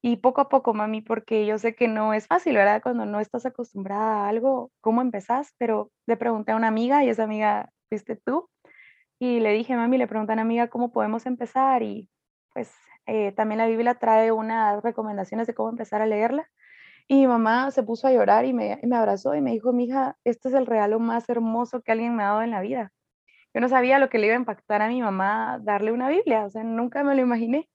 y 0.03 0.17
poco 0.17 0.41
a 0.41 0.49
poco, 0.49 0.75
mami, 0.75 1.01
porque 1.01 1.47
yo 1.47 1.59
sé 1.59 1.75
que 1.75 1.89
no 1.89 2.13
es 2.15 2.27
fácil, 2.27 2.57
¿verdad? 2.57 2.83
Cuando 2.83 3.07
no 3.07 3.21
estás 3.21 3.47
acostumbrada 3.47 4.25
a 4.25 4.29
algo, 4.29 4.73
¿cómo 4.81 5.01
empezás? 5.01 5.55
Pero 5.59 5.93
le 6.07 6.17
pregunté 6.17 6.53
a 6.53 6.57
una 6.57 6.69
amiga 6.69 7.05
y 7.05 7.09
esa 7.09 7.25
amiga 7.25 7.71
fuiste 7.89 8.17
tú. 8.17 8.49
Y 9.19 9.41
le 9.41 9.53
dije, 9.53 9.77
mami, 9.77 9.99
le 9.99 10.09
pregunté 10.09 10.33
a 10.33 10.35
una 10.35 10.43
amiga 10.43 10.69
cómo 10.69 10.93
podemos 10.93 11.27
empezar 11.27 11.83
y 11.83 12.11
pues 12.53 12.73
eh, 13.07 13.33
también 13.33 13.59
la 13.59 13.67
Biblia 13.67 13.95
trae 13.95 14.33
unas 14.33 14.83
recomendaciones 14.83 15.47
de 15.47 15.55
cómo 15.55 15.71
empezar 15.71 16.03
a 16.03 16.07
leerla. 16.07 16.49
Y 17.09 17.17
mi 17.17 17.27
mamá 17.27 17.71
se 17.71 17.83
puso 17.83 18.07
a 18.07 18.13
llorar 18.13 18.45
y 18.45 18.53
me, 18.53 18.81
me 18.83 18.97
abrazó 18.97 19.35
y 19.35 19.41
me 19.41 19.53
dijo, 19.53 19.73
mija, 19.73 20.17
este 20.25 20.49
es 20.49 20.55
el 20.55 20.67
regalo 20.67 20.99
más 21.01 21.29
hermoso 21.29 21.83
que 21.83 21.93
alguien 21.93 22.17
me 22.17 22.23
ha 22.23 22.29
dado 22.29 22.43
en 22.43 22.51
la 22.51 22.61
vida. 22.61 22.93
Yo 23.55 23.61
no 23.61 23.69
sabía 23.69 23.99
lo 23.99 24.09
que 24.09 24.19
le 24.19 24.27
iba 24.29 24.37
a 24.37 24.39
impactar 24.39 24.81
a 24.83 24.89
mi 24.89 25.03
mamá 25.03 25.59
darle 25.63 25.93
una 25.93 26.09
Biblia, 26.09 26.47
o 26.47 26.51
sea, 26.51 26.65
nunca 26.65 27.05
me 27.05 27.15
lo 27.15 27.21
imaginé. 27.21 27.69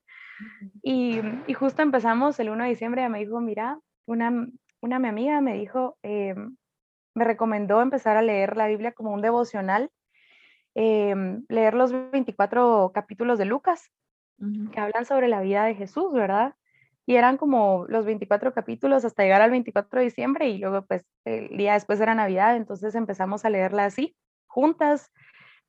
Y, 0.81 1.19
y 1.48 1.53
justo 1.53 1.81
empezamos 1.81 2.39
el 2.39 2.50
1 2.50 2.63
de 2.63 2.69
diciembre, 2.69 3.01
ella 3.01 3.10
me 3.10 3.19
dijo, 3.19 3.39
mira, 3.41 3.79
una, 4.05 4.48
una 4.81 5.00
mi 5.00 5.07
amiga 5.07 5.41
me 5.41 5.53
dijo, 5.53 5.98
eh, 6.03 6.36
me 7.13 7.25
recomendó 7.25 7.81
empezar 7.81 8.17
a 8.17 8.22
leer 8.22 8.57
la 8.57 8.67
Biblia 8.67 8.91
como 8.91 9.12
un 9.12 9.22
devocional, 9.22 9.91
eh, 10.75 11.15
leer 11.50 11.74
los 11.74 11.91
24 12.12 12.91
capítulos 12.93 13.38
de 13.39 13.46
Lucas, 13.46 13.91
que 14.72 14.79
hablan 14.79 15.05
sobre 15.05 15.27
la 15.27 15.41
vida 15.41 15.65
de 15.65 15.74
Jesús, 15.74 16.13
¿verdad? 16.13 16.53
Y 17.07 17.15
eran 17.15 17.37
como 17.37 17.85
los 17.87 18.05
24 18.05 18.53
capítulos 18.53 19.05
hasta 19.05 19.23
llegar 19.23 19.41
al 19.41 19.49
24 19.49 19.99
de 19.99 20.05
diciembre 20.05 20.49
y 20.49 20.57
luego 20.57 20.85
pues 20.85 21.05
el 21.23 21.55
día 21.55 21.73
después 21.73 22.01
era 22.01 22.13
Navidad, 22.13 22.57
entonces 22.57 22.95
empezamos 22.95 23.45
a 23.45 23.49
leerla 23.49 23.85
así, 23.85 24.17
juntas, 24.45 25.09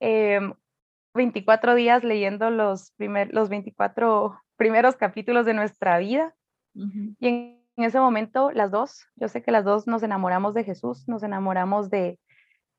24 0.00 1.70
em, 1.70 1.76
días 1.76 2.02
leyendo 2.02 2.50
los, 2.50 2.90
primer, 2.96 3.32
los 3.32 3.48
24 3.50 4.36
primeros 4.56 4.96
capítulos 4.96 5.46
de 5.46 5.54
nuestra 5.54 5.98
vida. 5.98 6.34
Y 6.74 7.28
en, 7.28 7.58
ese 7.76 8.00
momento, 8.00 8.50
las 8.50 8.72
dos, 8.72 9.06
yo 9.14 9.28
sé 9.28 9.40
que 9.44 9.52
las 9.52 9.64
dos 9.64 9.86
nos 9.86 10.02
enamoramos 10.02 10.54
de 10.54 10.64
Jesús, 10.64 11.06
nos 11.06 11.22
enamoramos 11.22 11.88
de, 11.90 12.18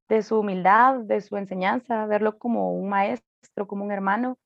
de 0.09 0.21
su 0.21 0.39
humildad, 0.39 0.99
de 0.99 1.21
su 1.21 1.37
enseñanza, 1.37 2.05
verlo 2.05 2.37
como 2.37 2.73
un 2.73 2.89
maestro, 2.89 3.67
como 3.67 3.85
un 3.85 3.93
hermano. 3.93 4.37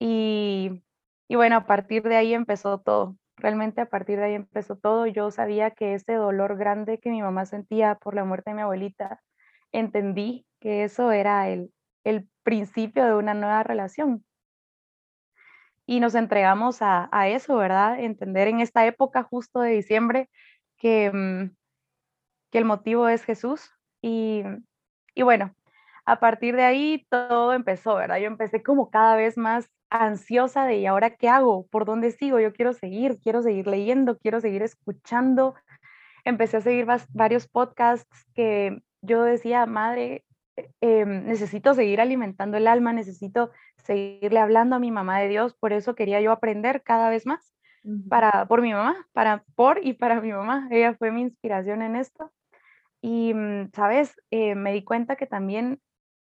Y, 0.00 0.82
y 1.28 1.36
bueno, 1.36 1.54
a 1.56 1.66
partir 1.66 2.02
de 2.02 2.16
ahí 2.16 2.34
empezó 2.34 2.78
todo. 2.78 3.16
Realmente 3.42 3.80
a 3.80 3.86
partir 3.86 4.20
de 4.20 4.26
ahí 4.26 4.34
empezó 4.34 4.76
todo. 4.76 5.04
Yo 5.08 5.32
sabía 5.32 5.72
que 5.72 5.94
ese 5.94 6.14
dolor 6.14 6.56
grande 6.56 7.00
que 7.00 7.10
mi 7.10 7.22
mamá 7.22 7.44
sentía 7.44 7.96
por 7.96 8.14
la 8.14 8.24
muerte 8.24 8.50
de 8.50 8.54
mi 8.54 8.62
abuelita, 8.62 9.20
entendí 9.72 10.46
que 10.60 10.84
eso 10.84 11.10
era 11.10 11.48
el, 11.48 11.72
el 12.04 12.28
principio 12.44 13.04
de 13.04 13.14
una 13.14 13.34
nueva 13.34 13.64
relación. 13.64 14.24
Y 15.86 15.98
nos 15.98 16.14
entregamos 16.14 16.82
a, 16.82 17.08
a 17.10 17.26
eso, 17.26 17.56
¿verdad? 17.56 17.98
Entender 17.98 18.46
en 18.46 18.60
esta 18.60 18.86
época 18.86 19.24
justo 19.24 19.58
de 19.60 19.72
diciembre 19.72 20.30
que, 20.76 21.10
mm, 21.12 21.56
que 22.52 22.58
el 22.58 22.64
motivo 22.64 23.08
es 23.08 23.24
Jesús. 23.24 23.72
Y, 24.00 24.44
y 25.16 25.22
bueno, 25.22 25.52
a 26.04 26.20
partir 26.20 26.56
de 26.56 26.64
ahí 26.64 27.06
todo 27.10 27.52
empezó, 27.52 27.94
¿verdad? 27.94 28.18
Yo 28.18 28.26
empecé 28.26 28.62
como 28.62 28.90
cada 28.90 29.16
vez 29.16 29.36
más 29.36 29.68
ansiosa 29.90 30.64
de, 30.66 30.78
¿y 30.78 30.86
ahora 30.86 31.10
qué 31.16 31.28
hago? 31.28 31.66
¿Por 31.68 31.84
dónde 31.84 32.10
sigo? 32.12 32.40
Yo 32.40 32.52
quiero 32.52 32.72
seguir, 32.72 33.18
quiero 33.20 33.42
seguir 33.42 33.66
leyendo, 33.66 34.18
quiero 34.18 34.40
seguir 34.40 34.62
escuchando. 34.62 35.54
Empecé 36.24 36.58
a 36.58 36.60
seguir 36.62 36.86
varios 37.10 37.48
podcasts 37.48 38.26
que 38.34 38.82
yo 39.02 39.22
decía, 39.22 39.66
madre, 39.66 40.24
em, 40.80 41.26
necesito 41.26 41.74
seguir 41.74 42.00
alimentando 42.00 42.56
el 42.56 42.66
alma, 42.68 42.92
necesito 42.92 43.50
seguirle 43.84 44.40
hablando 44.40 44.76
a 44.76 44.78
mi 44.78 44.90
mamá 44.90 45.20
de 45.20 45.28
Dios, 45.28 45.54
por 45.54 45.72
eso 45.72 45.94
quería 45.94 46.20
yo 46.20 46.32
aprender 46.32 46.82
cada 46.82 47.10
vez 47.10 47.26
más 47.26 47.52
para, 48.08 48.46
por 48.46 48.62
mi 48.62 48.72
mamá, 48.72 49.08
para, 49.12 49.44
por 49.56 49.84
y 49.84 49.94
para 49.94 50.20
mi 50.20 50.32
mamá. 50.32 50.68
Ella 50.70 50.94
fue 50.94 51.10
mi 51.10 51.22
inspiración 51.22 51.82
en 51.82 51.96
esto. 51.96 52.32
Y, 53.00 53.34
mm, 53.34 53.70
sabes, 53.74 54.14
eh, 54.30 54.54
me 54.54 54.72
di 54.72 54.84
cuenta 54.84 55.16
que 55.16 55.26
también 55.26 55.80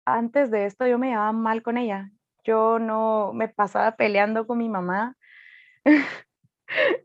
antes 0.06 0.52
de 0.52 0.66
esto 0.66 0.88
yo 0.88 0.98
me 0.98 1.10
llevaba 1.10 1.32
mal 1.34 1.62
con 1.64 1.78
ella. 1.78 2.12
Yo 2.44 2.80
no 2.80 3.34
me 3.34 3.50
pasaba 3.50 3.96
peleando 3.96 4.46
con 4.48 4.60
mi 4.60 4.70
mamá. 4.70 5.18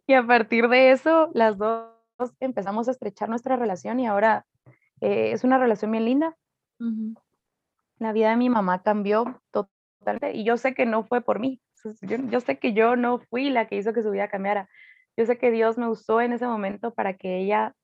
y 0.06 0.14
a 0.14 0.26
partir 0.26 0.68
de 0.68 0.92
eso, 0.92 1.30
las 1.34 1.56
dos 1.56 1.88
empezamos 2.40 2.88
a 2.88 2.90
estrechar 2.90 3.28
nuestra 3.28 3.56
relación 3.56 4.00
y 4.00 4.06
ahora 4.06 4.44
eh, 5.00 5.32
es 5.32 5.44
una 5.44 5.58
relación 5.58 5.90
bien 5.90 6.04
linda. 6.04 6.36
La 7.98 8.12
vida 8.12 8.30
de 8.30 8.36
mi 8.36 8.48
mamá 8.48 8.82
cambió 8.82 9.40
totalmente 9.50 10.36
y 10.36 10.44
yo 10.44 10.56
sé 10.56 10.74
que 10.74 10.86
no 10.86 11.04
fue 11.04 11.20
por 11.20 11.40
mí. 11.40 11.60
Yo, 12.02 12.16
yo, 12.16 12.40
sé 12.40 12.58
que 12.58 12.72
yo 12.74 12.96
no 12.96 13.18
fui 13.18 13.50
la 13.50 13.66
que 13.66 13.76
hizo 13.76 13.92
que 13.92 14.02
su 14.02 14.10
vida 14.10 14.28
cambiara. 14.28 14.68
Yo 15.16 15.24
sé 15.24 15.38
que 15.38 15.50
Dios 15.50 15.78
me 15.78 15.88
usó 15.88 16.20
en 16.20 16.32
ese 16.32 16.46
momento 16.46 16.94
para 16.94 17.14
que 17.14 17.38
ella 17.38 17.74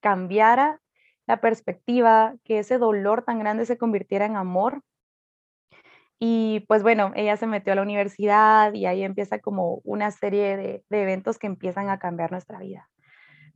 cambiara 0.00 0.80
la 1.26 1.40
perspectiva, 1.40 2.34
que 2.44 2.58
ese 2.58 2.78
dolor 2.78 3.22
tan 3.24 3.38
grande 3.38 3.66
se 3.66 3.78
convirtiera 3.78 4.26
en 4.26 4.36
amor. 4.36 4.82
Y 6.18 6.60
pues 6.68 6.82
bueno, 6.82 7.12
ella 7.16 7.36
se 7.36 7.46
metió 7.46 7.72
a 7.72 7.76
la 7.76 7.82
universidad 7.82 8.72
y 8.74 8.86
ahí 8.86 9.02
empieza 9.02 9.40
como 9.40 9.80
una 9.84 10.10
serie 10.10 10.56
de, 10.56 10.84
eventos 10.90 11.38
que 11.38 11.46
empiezan 11.46 11.88
a 11.88 11.98
cambiar 11.98 12.30
nuestra 12.30 12.58
vida. 12.58 12.88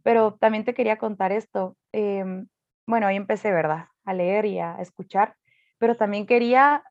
Pero 0.02 0.34
también 0.34 0.64
te 0.64 0.74
quería 0.74 0.98
contar 0.98 1.32
esto. 1.32 1.76
Em, 1.92 2.48
bueno, 2.86 3.06
ahí 3.06 3.16
empecé, 3.16 3.52
¿verdad? 3.52 3.86
A 4.04 4.14
leer 4.14 4.46
y 4.46 4.58
a 4.58 4.76
escuchar, 4.80 5.36
pero 5.78 5.96
también 5.96 6.26
quería 6.26 6.84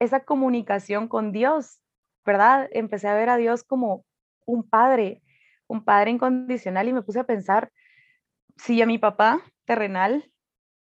esa 0.00 0.20
comunicación 0.20 1.08
con 1.08 1.32
Dios, 1.32 1.80
¿verdad? 2.24 2.68
Empecé 2.72 3.08
a 3.08 3.14
ver 3.14 3.28
a 3.28 3.36
Dios 3.36 3.64
como 3.64 4.04
un 4.46 4.68
padre, 4.68 5.22
un 5.66 5.84
padre 5.84 6.10
incondicional 6.10 6.88
y 6.88 6.92
me 6.92 7.02
puse 7.02 7.20
a 7.20 7.24
pensar, 7.24 7.70
si 8.60 8.82
a 8.82 8.86
mi 8.86 8.98
papá 8.98 9.40
terrenal 9.64 10.30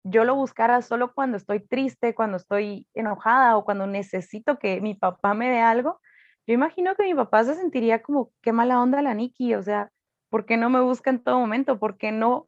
yo 0.03 0.25
lo 0.25 0.35
buscara 0.35 0.81
solo 0.81 1.13
cuando 1.13 1.37
estoy 1.37 1.59
triste, 1.59 2.13
cuando 2.13 2.37
estoy 2.37 2.87
enojada 2.93 3.57
o 3.57 3.63
cuando 3.63 3.87
necesito 3.87 4.59
que 4.59 4.81
mi 4.81 4.95
papá 4.95 5.33
me 5.33 5.49
dé 5.49 5.59
algo, 5.59 5.99
yo 6.45 6.53
imagino 6.53 6.95
que 6.95 7.03
mi 7.03 7.15
papá 7.15 7.43
se 7.45 7.55
sentiría 7.55 8.01
como, 8.03 8.31
qué 8.41 8.51
mala 8.51 8.81
onda 8.81 9.01
la 9.01 9.13
Nikki, 9.13 9.55
o 9.55 9.63
sea, 9.63 9.91
¿por 10.29 10.45
qué 10.45 10.57
no 10.57 10.69
me 10.69 10.81
busca 10.81 11.09
en 11.09 11.23
todo 11.23 11.39
momento? 11.39 11.79
¿Por 11.79 11.97
qué 11.97 12.11
no 12.11 12.47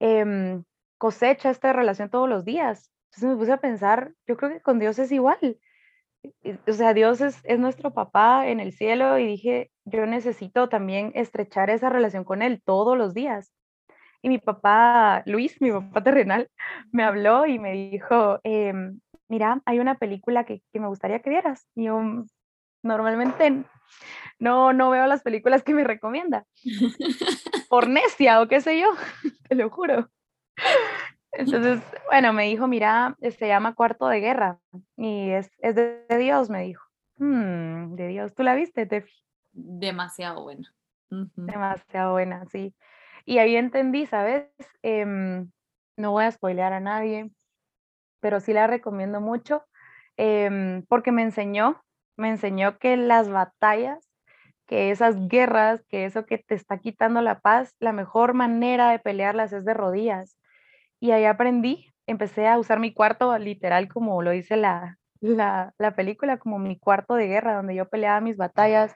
em, 0.00 0.64
cosecha 0.98 1.50
esta 1.50 1.72
relación 1.72 2.10
todos 2.10 2.28
los 2.28 2.44
días? 2.44 2.92
Entonces 3.06 3.30
me 3.30 3.36
puse 3.36 3.52
a 3.52 3.60
pensar, 3.60 4.12
yo 4.26 4.36
creo 4.36 4.50
que 4.50 4.60
con 4.60 4.78
Dios 4.78 4.98
es 4.98 5.12
igual. 5.12 5.58
O 6.66 6.72
sea, 6.72 6.92
Dios 6.92 7.20
es 7.20 7.58
nuestro 7.58 7.94
papá 7.94 8.48
en 8.48 8.58
el 8.58 8.72
cielo 8.72 9.18
y 9.18 9.26
dije, 9.26 9.70
yo 9.84 10.04
necesito 10.06 10.68
también 10.68 11.12
estrechar 11.14 11.70
esa 11.70 11.88
relación 11.88 12.24
con 12.24 12.42
Él 12.42 12.60
todos 12.64 12.98
los 12.98 13.14
días. 13.14 13.52
Y 14.22 14.28
mi 14.28 14.38
papá, 14.38 15.22
Luis, 15.26 15.60
mi 15.60 15.70
papá 15.70 16.02
terrenal, 16.02 16.50
me 16.90 17.04
habló 17.04 17.46
y 17.46 17.58
me 17.58 17.72
dijo, 17.72 18.40
em, 18.42 19.00
mira, 19.28 19.62
hay 19.64 19.78
una 19.78 19.94
película 19.96 20.44
que, 20.44 20.62
que, 20.72 20.80
me 20.80 20.88
gustaría 20.88 21.20
que 21.20 21.30
vieras. 21.30 21.66
Y 21.74 21.84
yo 21.84 22.00
normalmente 22.82 23.64
no, 24.38 24.72
no 24.72 24.90
veo 24.90 25.06
las 25.06 25.22
películas 25.22 25.62
que 25.62 25.74
me 25.74 25.84
recomienda. 25.84 26.44
Por 27.68 27.88
necia 27.88 28.40
o 28.40 28.48
qué 28.48 28.60
sé 28.60 28.80
yo, 28.80 28.90
te 29.48 29.54
lo 29.54 29.70
juro. 29.70 30.08
Entonces, 31.32 31.80
bueno, 32.06 32.32
me 32.32 32.44
dijo, 32.44 32.66
mira, 32.66 33.16
se 33.20 33.46
llama 33.46 33.74
Cuarto 33.74 34.08
de 34.08 34.20
Guerra 34.20 34.58
y 34.96 35.30
es, 35.30 35.50
es 35.58 35.74
de, 35.74 36.04
Dios, 36.18 36.50
me 36.50 36.62
dijo. 36.62 36.84
Hmm, 37.16 37.94
de 37.94 38.08
Dios, 38.08 38.34
¿tú 38.34 38.42
la 38.42 38.54
viste, 38.54 38.86
Tefi? 38.86 39.12
Demasiado 39.52 40.42
buena. 40.42 40.72
Demasiado 41.10 42.12
buena, 42.12 42.44
sí. 42.46 42.74
Y 43.28 43.40
ahí 43.40 43.56
entendí, 43.56 44.06
¿sabes? 44.06 44.46
Em, 44.80 45.50
no 45.98 46.12
voy 46.12 46.24
a 46.24 46.30
spoilear 46.32 46.72
a 46.72 46.80
nadie, 46.80 47.30
pero 48.20 48.40
sí 48.40 48.54
la 48.54 48.66
recomiendo 48.66 49.20
mucho 49.20 49.66
em, 50.16 50.82
porque 50.88 51.12
me 51.12 51.20
enseñó, 51.20 51.84
me 52.16 52.30
enseñó 52.30 52.78
que 52.78 52.96
las 52.96 53.28
batallas, 53.28 54.08
que 54.66 54.90
esas 54.90 55.28
guerras, 55.28 55.84
que 55.90 56.06
eso 56.06 56.24
que 56.24 56.38
te 56.38 56.54
está 56.54 56.78
quitando 56.78 57.20
la 57.20 57.40
paz, 57.40 57.74
la 57.80 57.92
mejor 57.92 58.32
manera 58.32 58.90
de 58.92 58.98
pelearlas 58.98 59.52
es 59.52 59.66
de 59.66 59.74
rodillas. 59.74 60.38
Y 60.98 61.10
ahí 61.10 61.26
aprendí, 61.26 61.92
empecé 62.06 62.48
a 62.48 62.58
usar 62.58 62.80
mi 62.80 62.94
cuarto 62.94 63.36
literal 63.36 63.88
como 63.88 64.22
lo 64.22 64.30
dice 64.30 64.56
la, 64.56 64.96
la, 65.20 65.74
la 65.76 65.94
película, 65.94 66.38
como 66.38 66.58
mi 66.58 66.78
cuarto 66.78 67.14
de 67.14 67.26
guerra, 67.26 67.56
donde 67.56 67.74
yo 67.74 67.90
peleaba 67.90 68.22
mis 68.22 68.38
batallas 68.38 68.94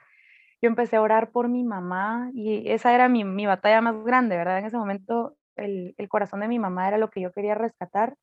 yo 0.63 0.69
empecé 0.69 0.97
a 0.97 1.03
orar 1.03 1.33
por 1.33 1.49
mi 1.49 1.65
mamá 1.65 2.31
y 2.35 2.71
esa 2.71 2.95
era 2.95 3.09
mi, 3.09 3.47
batalla 3.47 3.81
más 3.81 4.03
grande, 4.05 4.37
¿verdad? 4.37 4.61
En 4.61 4.67
ese 4.67 4.77
momento 4.77 5.37
el, 5.57 5.95
corazón 6.09 6.41
de 6.41 6.49
mi 6.49 6.59
mamá 6.61 6.89
era 6.89 6.99
lo 6.99 7.11
que 7.11 7.21
yo 7.21 7.33
quería 7.33 7.57
rescatar 7.57 8.17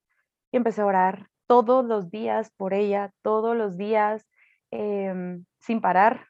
y 0.52 0.58
empecé 0.58 0.82
a 0.82 0.86
orar 0.86 1.30
todos 1.48 1.86
los 1.86 2.10
días 2.10 2.52
por 2.56 2.74
ella, 2.74 3.12
todos 3.22 3.58
los 3.58 3.78
días, 3.78 4.26
eh, 4.72 5.40
sin 5.60 5.82
parar, 5.82 6.28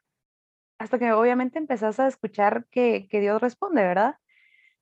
hasta 0.80 0.98
que 0.98 1.12
obviamente 1.14 1.60
empezás 1.60 2.00
a 2.00 2.08
escuchar 2.08 2.66
que, 2.72 3.08
que 3.10 3.20
Dios 3.20 3.42
responde, 3.42 3.84
¿verdad? 3.84 4.16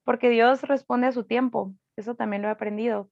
Porque 0.05 0.29
Dios 0.29 0.61
responde 0.63 1.07
a 1.07 1.11
su 1.11 1.25
tiempo, 1.25 1.73
eso 1.97 2.15
también 2.15 2.41
lo 2.41 2.47
he 2.47 2.51
aprendido, 2.51 3.09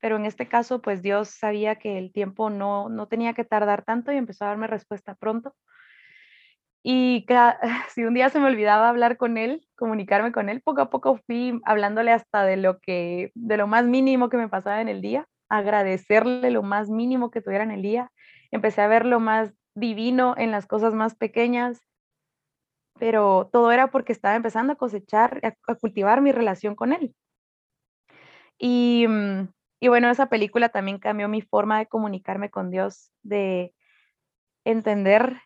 pero 0.00 0.16
en 0.16 0.24
este 0.24 0.48
caso, 0.48 0.80
pues 0.80 1.02
Dios 1.02 1.28
sabía 1.28 1.76
que 1.76 1.98
el 1.98 2.12
tiempo 2.12 2.48
no, 2.50 2.88
no 2.88 3.08
tenía 3.08 3.34
que 3.34 3.44
tardar 3.44 3.84
tanto 3.84 4.12
y 4.12 4.16
empezó 4.16 4.44
a 4.44 4.48
darme 4.48 4.68
respuesta 4.68 5.14
pronto. 5.14 5.54
Y 6.90 7.26
si 7.90 8.04
un 8.04 8.14
día 8.14 8.30
se 8.30 8.40
me 8.40 8.46
olvidaba 8.46 8.88
hablar 8.88 9.18
con 9.18 9.36
él, 9.36 9.68
comunicarme 9.76 10.32
con 10.32 10.48
él, 10.48 10.62
poco 10.62 10.80
a 10.80 10.88
poco 10.88 11.20
fui 11.26 11.60
hablándole 11.66 12.12
hasta 12.12 12.44
de 12.44 12.56
lo 12.56 12.78
que, 12.78 13.30
de 13.34 13.58
lo 13.58 13.66
más 13.66 13.84
mínimo 13.84 14.30
que 14.30 14.38
me 14.38 14.48
pasaba 14.48 14.80
en 14.80 14.88
el 14.88 15.02
día, 15.02 15.28
agradecerle 15.50 16.50
lo 16.50 16.62
más 16.62 16.88
mínimo 16.88 17.30
que 17.30 17.42
tuviera 17.42 17.62
en 17.62 17.72
el 17.72 17.82
día. 17.82 18.10
Empecé 18.50 18.80
a 18.80 18.88
ver 18.88 19.04
lo 19.04 19.20
más 19.20 19.52
divino 19.74 20.34
en 20.38 20.50
las 20.50 20.66
cosas 20.66 20.94
más 20.94 21.14
pequeñas, 21.14 21.78
pero 22.98 23.50
todo 23.52 23.70
era 23.70 23.90
porque 23.90 24.14
estaba 24.14 24.34
empezando 24.34 24.72
a 24.72 24.76
cosechar, 24.76 25.42
a, 25.42 25.74
cultivar 25.74 26.22
mi 26.22 26.32
relación 26.32 26.74
con 26.74 26.94
él. 26.94 27.14
Y, 28.56 29.04
mm, 29.06 29.48
y 29.80 29.88
bueno, 29.88 30.08
esa 30.08 30.30
película 30.30 30.70
también 30.70 30.98
cambió 30.98 31.28
mi 31.28 31.42
forma 31.42 31.80
de 31.80 31.86
comunicarme 31.86 32.48
con 32.48 32.70
Dios, 32.70 33.12
de 33.22 33.74
entender 34.64 35.42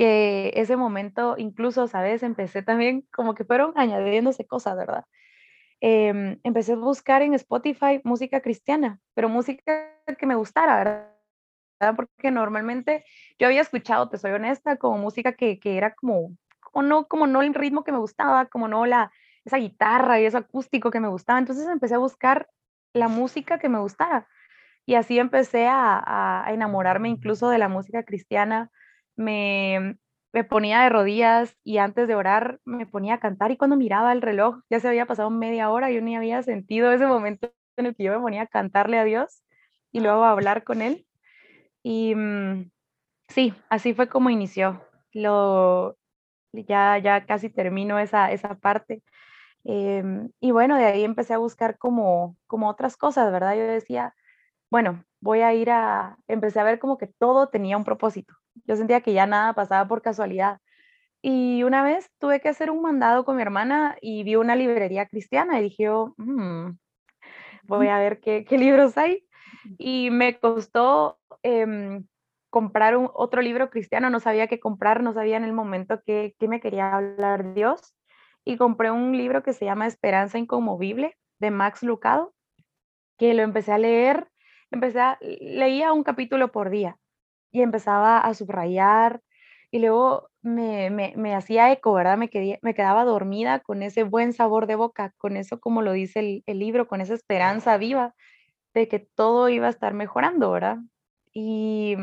que 0.00 0.50
ese 0.54 0.78
momento, 0.78 1.34
incluso, 1.36 1.86
¿sabes? 1.86 2.22
Empecé 2.22 2.62
también 2.62 3.06
como 3.12 3.34
que 3.34 3.44
fueron 3.44 3.74
añadiéndose 3.76 4.46
cosas, 4.46 4.74
¿verdad? 4.74 5.04
Em, 5.82 6.40
empecé 6.42 6.72
a 6.72 6.76
buscar 6.76 7.20
en 7.20 7.34
Spotify 7.34 8.00
música 8.02 8.40
cristiana, 8.40 8.98
pero 9.12 9.28
música 9.28 9.92
que 10.18 10.24
me 10.24 10.36
gustara, 10.36 10.78
¿verdad? 10.78 11.96
Porque 11.96 12.30
normalmente 12.30 13.04
yo 13.38 13.46
había 13.46 13.60
escuchado, 13.60 14.08
te 14.08 14.16
soy 14.16 14.30
honesta, 14.30 14.78
como 14.78 14.96
música 14.96 15.34
que, 15.34 15.60
que 15.60 15.76
era 15.76 15.92
como, 15.94 16.34
como 16.62 16.82
no, 16.82 17.06
como 17.06 17.26
no 17.26 17.42
el 17.42 17.52
ritmo 17.52 17.84
que 17.84 17.92
me 17.92 17.98
gustaba, 17.98 18.46
como 18.46 18.68
no 18.68 18.86
la, 18.86 19.12
esa 19.44 19.58
guitarra 19.58 20.18
y 20.18 20.24
ese 20.24 20.38
acústico 20.38 20.90
que 20.90 21.00
me 21.00 21.08
gustaba. 21.08 21.38
Entonces 21.38 21.68
empecé 21.68 21.96
a 21.96 21.98
buscar 21.98 22.48
la 22.94 23.08
música 23.08 23.58
que 23.58 23.68
me 23.68 23.80
gustara. 23.80 24.26
Y 24.86 24.94
así 24.94 25.18
empecé 25.18 25.66
a, 25.68 26.42
a 26.46 26.54
enamorarme 26.54 27.10
incluso 27.10 27.50
de 27.50 27.58
la 27.58 27.68
música 27.68 28.02
cristiana 28.04 28.70
me, 29.20 29.98
me 30.32 30.44
ponía 30.44 30.82
de 30.82 30.88
rodillas 30.88 31.56
y 31.64 31.78
antes 31.78 32.08
de 32.08 32.14
orar 32.14 32.60
me 32.64 32.86
ponía 32.86 33.14
a 33.14 33.20
cantar 33.20 33.50
y 33.50 33.56
cuando 33.56 33.76
miraba 33.76 34.12
el 34.12 34.22
reloj 34.22 34.60
ya 34.70 34.80
se 34.80 34.88
había 34.88 35.06
pasado 35.06 35.30
media 35.30 35.70
hora, 35.70 35.90
yo 35.90 36.00
ni 36.00 36.16
había 36.16 36.42
sentido 36.42 36.92
ese 36.92 37.06
momento 37.06 37.52
en 37.76 37.86
el 37.86 37.96
que 37.96 38.04
yo 38.04 38.12
me 38.12 38.20
ponía 38.20 38.42
a 38.42 38.46
cantarle 38.46 38.98
a 38.98 39.04
Dios 39.04 39.42
y 39.92 40.00
luego 40.00 40.24
a 40.24 40.30
hablar 40.30 40.64
con 40.64 40.82
Él. 40.82 41.06
Y 41.82 42.14
mm, 42.14 42.70
sí, 43.28 43.54
así 43.70 43.94
fue 43.94 44.08
como 44.08 44.30
inició. 44.30 44.82
Lo, 45.12 45.96
ya, 46.52 46.98
ya 46.98 47.26
casi 47.26 47.50
termino 47.50 47.98
esa, 47.98 48.32
esa 48.32 48.54
parte. 48.56 49.02
Em, 49.64 50.30
y 50.40 50.52
bueno, 50.52 50.76
de 50.76 50.86
ahí 50.86 51.04
empecé 51.04 51.34
a 51.34 51.38
buscar 51.38 51.78
como, 51.78 52.36
como 52.46 52.68
otras 52.68 52.96
cosas, 52.96 53.32
¿verdad? 53.32 53.56
Yo 53.56 53.62
decía, 53.64 54.14
bueno, 54.70 55.04
voy 55.20 55.40
a 55.42 55.54
ir 55.54 55.70
a, 55.70 56.18
empecé 56.28 56.60
a 56.60 56.64
ver 56.64 56.78
como 56.78 56.98
que 56.98 57.08
todo 57.08 57.48
tenía 57.48 57.76
un 57.76 57.84
propósito. 57.84 58.34
Yo 58.66 58.76
sentía 58.76 59.00
que 59.00 59.12
ya 59.12 59.26
nada 59.26 59.54
pasaba 59.54 59.86
por 59.88 60.02
casualidad. 60.02 60.60
Y 61.22 61.62
una 61.64 61.82
vez 61.82 62.10
tuve 62.18 62.40
que 62.40 62.48
hacer 62.48 62.70
un 62.70 62.80
mandado 62.82 63.24
con 63.24 63.36
mi 63.36 63.42
hermana 63.42 63.96
y 64.00 64.22
vi 64.22 64.36
una 64.36 64.56
librería 64.56 65.06
cristiana 65.06 65.60
y 65.60 65.64
dije, 65.64 65.90
mm, 66.16 66.78
voy 67.64 67.88
a 67.88 67.98
ver 67.98 68.20
qué, 68.20 68.44
qué, 68.44 68.56
libros 68.58 68.96
hay. 68.96 69.26
Y 69.78 70.10
me 70.10 70.38
costó 70.38 71.18
em, 71.42 72.06
comprar 72.48 72.96
un, 72.96 73.10
otro 73.14 73.42
libro 73.42 73.70
cristiano, 73.70 74.08
no 74.08 74.20
sabía 74.20 74.46
qué 74.46 74.60
comprar, 74.60 75.02
no 75.02 75.12
sabía 75.12 75.36
en 75.36 75.44
el 75.44 75.52
momento 75.52 76.02
qué, 76.06 76.34
qué 76.38 76.48
me 76.48 76.60
quería 76.60 76.94
hablar 76.94 77.54
Dios. 77.54 77.94
Y 78.44 78.56
compré 78.56 78.90
un 78.90 79.16
libro 79.16 79.42
que 79.42 79.52
se 79.52 79.66
llama 79.66 79.86
Esperanza 79.86 80.38
Inconmovible 80.38 81.18
de 81.38 81.50
Max 81.50 81.82
Lucado, 81.82 82.34
que 83.18 83.34
lo 83.34 83.42
empecé 83.42 83.72
a 83.72 83.78
leer, 83.78 84.28
empecé 84.70 85.00
a, 85.00 85.18
leía 85.20 85.92
un 85.92 86.02
capítulo 86.02 86.50
por 86.50 86.70
día 86.70 86.99
y 87.50 87.62
empezaba 87.62 88.18
a 88.18 88.34
subrayar 88.34 89.22
y 89.70 89.78
luego 89.80 90.30
me, 90.42 90.90
me, 90.90 91.14
me 91.16 91.34
hacía 91.34 91.70
eco, 91.72 91.92
¿verdad? 91.94 92.18
Me, 92.18 92.30
me 92.62 92.74
quedaba 92.74 93.04
dormida 93.04 93.60
con 93.60 93.82
ese 93.82 94.02
buen 94.04 94.32
sabor 94.32 94.66
de 94.66 94.74
boca, 94.76 95.14
con 95.18 95.36
eso 95.36 95.60
como 95.60 95.82
lo 95.82 95.92
dice 95.92 96.20
el, 96.20 96.42
el 96.46 96.58
libro, 96.58 96.88
con 96.88 97.00
esa 97.00 97.14
esperanza 97.14 97.76
viva 97.78 98.14
de 98.74 98.88
que 98.88 99.00
todo 99.00 99.48
iba 99.50 99.66
a 99.68 99.70
estar 99.70 99.94
mejorando, 99.94 100.50
¿verdad? 100.52 100.78
Y 101.34 101.96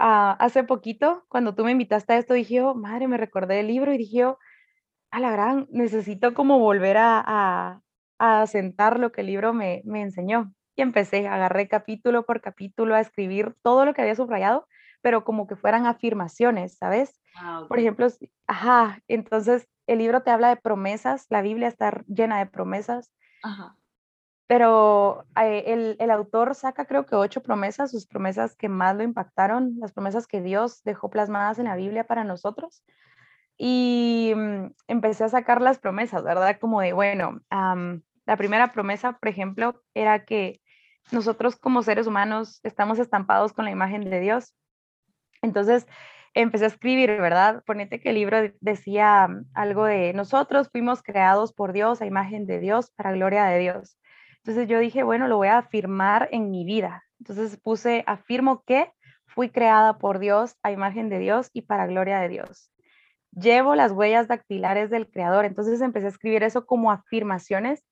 uh, 0.00 0.34
hace 0.38 0.64
poquito, 0.64 1.24
cuando 1.28 1.54
tú 1.54 1.64
me 1.64 1.72
invitaste 1.72 2.12
a 2.14 2.18
esto, 2.18 2.34
dije, 2.34 2.60
oh, 2.62 2.74
madre, 2.74 3.08
me 3.08 3.16
recordé 3.16 3.56
del 3.56 3.68
libro 3.68 3.92
y 3.92 3.98
dije, 3.98 4.24
oh, 4.26 4.38
a 5.12 5.20
la 5.20 5.30
gran, 5.32 5.66
necesito 5.70 6.34
como 6.34 6.58
volver 6.60 6.96
a, 6.98 7.22
a, 7.26 7.82
a 8.18 8.46
sentar 8.48 9.00
lo 9.00 9.12
que 9.12 9.22
el 9.22 9.28
libro 9.28 9.52
me, 9.54 9.82
me 9.84 10.02
enseñó. 10.02 10.54
Y 10.76 10.82
empecé, 10.82 11.28
agarré 11.28 11.68
capítulo 11.68 12.24
por 12.24 12.40
capítulo 12.40 12.94
a 12.94 13.00
escribir 13.00 13.54
todo 13.62 13.84
lo 13.84 13.94
que 13.94 14.02
había 14.02 14.16
subrayado, 14.16 14.66
pero 15.02 15.24
como 15.24 15.46
que 15.46 15.56
fueran 15.56 15.86
afirmaciones, 15.86 16.76
¿sabes? 16.76 17.20
Ah, 17.36 17.64
por 17.68 17.78
ejemplo, 17.78 18.06
ajá, 18.46 19.00
entonces 19.06 19.68
el 19.86 19.98
libro 19.98 20.22
te 20.22 20.30
habla 20.30 20.48
de 20.48 20.56
promesas, 20.56 21.26
la 21.28 21.42
Biblia 21.42 21.68
está 21.68 22.02
llena 22.06 22.38
de 22.38 22.46
promesas, 22.46 23.12
ajá. 23.42 23.76
pero 24.46 25.24
eh, 25.40 25.64
el, 25.66 25.96
el, 25.98 26.10
autor 26.10 26.54
saca 26.54 26.86
creo 26.86 27.06
que 27.06 27.16
ocho 27.16 27.42
promesas, 27.42 27.90
sus 27.90 28.06
promesas 28.06 28.56
que 28.56 28.68
más 28.68 28.96
lo 28.96 29.02
impactaron, 29.02 29.74
las 29.78 29.92
promesas 29.92 30.26
que 30.26 30.40
Dios 30.40 30.82
dejó 30.84 31.10
plasmadas 31.10 31.58
en 31.58 31.66
la 31.66 31.76
Biblia 31.76 32.06
para 32.06 32.24
nosotros. 32.24 32.82
Y 33.56 34.32
mm, 34.34 34.72
empecé 34.88 35.24
a 35.24 35.28
sacar 35.28 35.60
las 35.60 35.78
promesas, 35.78 36.24
¿verdad? 36.24 36.58
Como 36.60 36.80
de, 36.80 36.92
bueno, 36.92 37.40
la 37.50 38.36
primera 38.36 38.72
promesa, 38.72 39.18
por 39.18 39.28
ejemplo, 39.28 39.82
era 39.94 40.24
que 40.24 40.60
nosotros 41.10 41.56
como 41.56 41.82
seres 41.82 42.06
humanos 42.06 42.60
estamos 42.62 42.98
estampados 42.98 43.52
con 43.52 43.64
la 43.64 43.70
imagen 43.70 44.08
de 44.08 44.20
Dios. 44.20 44.54
Entonces 45.42 45.86
empecé 46.34 46.64
a 46.64 46.68
escribir, 46.68 47.08
¿verdad? 47.20 47.62
Ponete 47.66 48.00
que 48.00 48.10
el 48.10 48.16
libro 48.16 48.38
decía 48.60 49.28
algo 49.54 49.84
de 49.84 50.12
nosotros 50.12 50.68
fuimos 50.70 51.02
creados 51.02 51.52
por 51.52 51.72
Dios, 51.72 52.02
a 52.02 52.06
imagen 52.06 52.46
de 52.46 52.58
Dios, 52.60 52.90
para 52.96 53.12
gloria 53.12 53.44
de 53.44 53.58
Dios. 53.58 53.98
Entonces 54.38 54.68
yo 54.68 54.78
dije, 54.78 55.02
bueno, 55.02 55.28
lo 55.28 55.36
voy 55.36 55.48
a 55.48 55.58
afirmar 55.58 56.28
en 56.32 56.50
mi 56.50 56.64
vida. 56.64 57.04
Entonces 57.18 57.58
puse, 57.62 58.04
afirmo 58.06 58.62
que 58.66 58.92
fui 59.26 59.48
creada 59.48 59.98
por 59.98 60.18
Dios, 60.18 60.56
a 60.62 60.70
imagen 60.70 61.08
de 61.08 61.18
Dios 61.18 61.50
y 61.52 61.62
para 61.62 61.86
gloria 61.86 62.20
de 62.20 62.28
Dios. 62.28 62.70
Llevo 63.32 63.74
las 63.74 63.92
huellas 63.92 64.28
dactilares 64.28 64.90
del 64.90 65.10
Creador. 65.10 65.44
Entonces 65.44 65.80
empecé 65.80 66.06
a 66.06 66.10
escribir 66.10 66.42
eso 66.42 66.66
como 66.66 66.92
afirmaciones 66.92 67.84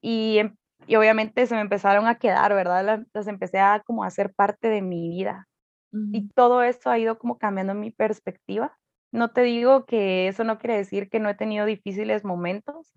y, 0.00 0.38
em, 0.38 0.56
y 0.86 0.96
obviamente 0.96 1.46
se 1.46 1.54
me 1.54 1.60
empezaron 1.60 2.06
a 2.06 2.16
quedar, 2.16 2.54
¿verdad? 2.54 2.84
Las, 2.84 3.00
las 3.12 3.26
empecé 3.26 3.58
a 3.58 3.82
como 3.84 4.04
a 4.04 4.08
hacer 4.08 4.32
parte 4.34 4.68
de 4.68 4.82
mi 4.82 5.08
vida. 5.08 5.48
Y 6.10 6.28
todo 6.28 6.62
esto 6.62 6.88
ha 6.88 6.98
ido 6.98 7.18
como 7.18 7.36
cambiando 7.36 7.74
mi 7.74 7.90
perspectiva. 7.90 8.78
No 9.10 9.30
te 9.30 9.42
digo 9.42 9.84
que 9.84 10.26
eso 10.26 10.42
no 10.42 10.58
quiere 10.58 10.78
decir 10.78 11.10
que 11.10 11.20
no 11.20 11.28
he 11.28 11.34
tenido 11.34 11.66
difíciles 11.66 12.24
momentos, 12.24 12.94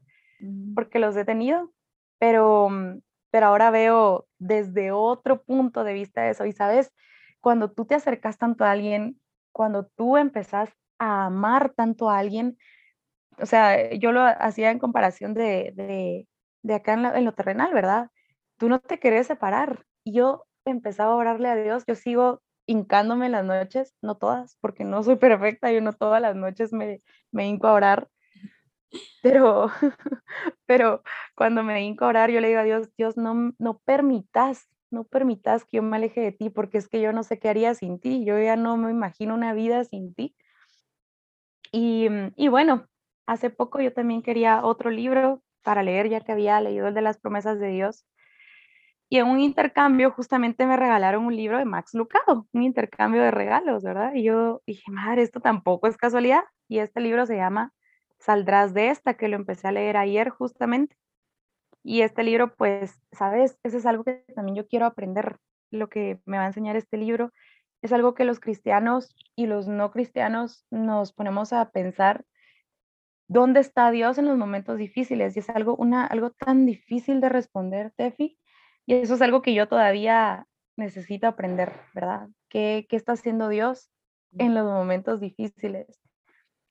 porque 0.73 0.99
los 0.99 1.15
he 1.17 1.25
tenido, 1.25 1.73
pero, 2.19 2.69
mm, 2.69 3.01
pero 3.31 3.47
ahora 3.47 3.69
veo 3.69 4.27
desde 4.39 4.91
otro 4.91 5.43
punto 5.43 5.83
de 5.83 5.93
vista 5.93 6.29
eso. 6.29 6.45
Y 6.45 6.53
sabes, 6.53 6.93
cuando 7.41 7.69
tú 7.69 7.85
te 7.85 7.95
acercas 7.95 8.37
tanto 8.37 8.63
a 8.63 8.71
alguien, 8.71 9.19
cuando 9.51 9.87
tú 9.95 10.15
empezás 10.15 10.69
a 10.97 11.25
amar 11.25 11.73
tanto 11.75 12.09
a 12.09 12.17
alguien, 12.17 12.57
o 13.37 13.45
sea, 13.45 13.93
yo 13.93 14.11
lo 14.11 14.21
hacía 14.21 14.71
en 14.71 14.79
comparación 14.79 15.33
de, 15.33 15.73
de, 15.75 16.27
de 16.65 16.73
acá 16.73 16.93
en, 16.93 17.05
en, 17.05 17.25
lo 17.25 17.33
terrenal, 17.33 17.73
¿verdad? 17.73 18.09
Tú 18.57 18.69
no 18.69 18.79
te 18.79 18.99
querés 18.99 19.27
separar. 19.27 19.85
Y 20.03 20.13
yo 20.13 20.45
empezaba 20.65 21.13
a 21.13 21.15
orarle 21.15 21.47
a 21.47 21.55
Dios, 21.55 21.83
yo 21.87 21.93
sigo 21.95 22.41
hincándome 22.65 23.29
las 23.29 23.45
noches, 23.45 23.93
no 24.01 24.17
todas, 24.17 24.57
porque 24.61 24.83
no 24.83 25.03
soy 25.03 25.17
perfecta, 25.17 25.71
yo 25.71 25.81
no 25.81 25.93
todas 25.93 26.19
las 26.21 26.35
noches 26.35 26.73
me, 26.73 27.01
me 27.31 27.47
hinco 27.47 27.67
a 27.67 27.73
orar, 27.73 28.09
pero, 29.21 29.67
pero 30.65 31.03
cuando 31.35 31.61
me 31.61 31.83
hinco 31.83 32.05
a 32.05 32.07
orar, 32.07 32.31
yo 32.31 32.41
le 32.41 32.47
digo 32.47 32.59
a 32.61 32.63
Dios, 32.63 32.89
Dios, 32.97 33.15
no, 33.15 33.53
no 33.59 33.77
permitas, 33.85 34.67
no 34.89 35.03
permitas 35.03 35.65
que 35.65 35.77
yo 35.77 35.83
me 35.83 35.97
aleje 35.97 36.21
de 36.21 36.31
ti, 36.31 36.49
porque 36.49 36.79
es 36.79 36.87
que 36.87 36.99
yo 36.99 37.13
no 37.13 37.21
sé 37.21 37.37
qué 37.37 37.49
haría 37.49 37.75
sin 37.75 37.99
ti, 37.99 38.25
yo 38.25 38.39
ya 38.39 38.55
no 38.55 38.75
me 38.77 38.89
imagino 38.89 39.35
una 39.35 39.53
vida 39.53 39.83
sin 39.83 40.15
ti. 40.15 40.35
Y, 41.71 42.07
y 42.35 42.47
bueno, 42.47 42.87
hace 43.27 43.51
poco 43.51 43.81
yo 43.81 43.93
también 43.93 44.23
quería 44.23 44.65
otro 44.65 44.89
libro 44.89 45.43
para 45.65 45.83
leer, 45.83 46.07
ya 46.07 46.21
que 46.21 46.31
había 46.31 46.61
leído 46.61 46.87
el 46.87 46.93
de 46.93 47.01
las 47.01 47.17
promesas 47.17 47.59
de 47.59 47.67
Dios, 47.67 48.05
y 49.09 49.17
en 49.19 49.27
un 49.27 49.39
intercambio 49.39 50.11
justamente 50.11 50.65
me 50.65 50.77
regalaron 50.77 51.25
un 51.25 51.35
libro 51.35 51.59
de 51.59 51.65
Max 51.65 51.93
Lucado, 51.93 52.47
un 52.51 52.63
intercambio 52.63 53.21
de 53.21 53.31
regalos, 53.31 53.83
¿verdad? 53.83 54.13
Y 54.15 54.23
yo 54.23 54.61
dije, 54.65 54.91
madre, 54.91 55.21
esto 55.21 55.39
tampoco 55.39 55.87
es 55.87 55.95
casualidad. 55.97 56.43
Y 56.67 56.79
este 56.79 57.01
libro 57.01 57.25
se 57.27 57.35
llama 57.35 57.71
Saldrás 58.17 58.73
de 58.73 58.89
esta, 58.89 59.13
que 59.13 59.27
lo 59.27 59.35
empecé 59.35 59.67
a 59.67 59.71
leer 59.71 59.97
ayer 59.97 60.29
justamente. 60.29 60.95
Y 61.83 62.01
este 62.01 62.23
libro, 62.23 62.55
pues, 62.55 62.99
¿sabes? 63.11 63.59
Eso 63.63 63.77
es 63.77 63.85
algo 63.85 64.03
que 64.03 64.25
también 64.35 64.55
yo 64.55 64.67
quiero 64.67 64.87
aprender. 64.87 65.37
Lo 65.69 65.87
que 65.87 66.19
me 66.25 66.37
va 66.37 66.45
a 66.45 66.47
enseñar 66.47 66.75
este 66.75 66.97
libro 66.97 67.31
es 67.83 67.93
algo 67.93 68.15
que 68.15 68.25
los 68.25 68.39
cristianos 68.39 69.15
y 69.35 69.45
los 69.45 69.67
no 69.67 69.91
cristianos 69.91 70.65
nos 70.71 71.13
ponemos 71.13 71.53
a 71.53 71.69
pensar 71.69 72.25
dónde 73.27 73.59
está 73.59 73.91
Dios 73.91 74.17
en 74.17 74.25
los 74.25 74.37
momentos 74.37 74.77
difíciles. 74.77 75.35
Y 75.35 75.39
es 75.39 75.49
algo, 75.49 75.75
una, 75.75 76.05
algo 76.05 76.31
tan 76.31 76.65
difícil 76.65 77.21
de 77.21 77.29
responder, 77.29 77.91
Tefi, 77.95 78.37
y 78.85 78.93
eso 78.93 79.15
es 79.15 79.21
algo 79.21 79.41
que 79.41 79.53
yo 79.53 79.67
todavía 79.67 80.47
necesito 80.77 81.27
aprender, 81.27 81.73
¿verdad? 81.93 82.27
¿Qué, 82.49 82.85
qué 82.89 82.95
está 82.95 83.13
haciendo 83.13 83.49
Dios 83.49 83.89
en 84.37 84.53
los 84.53 84.65
momentos 84.65 85.19
difíciles? 85.19 85.99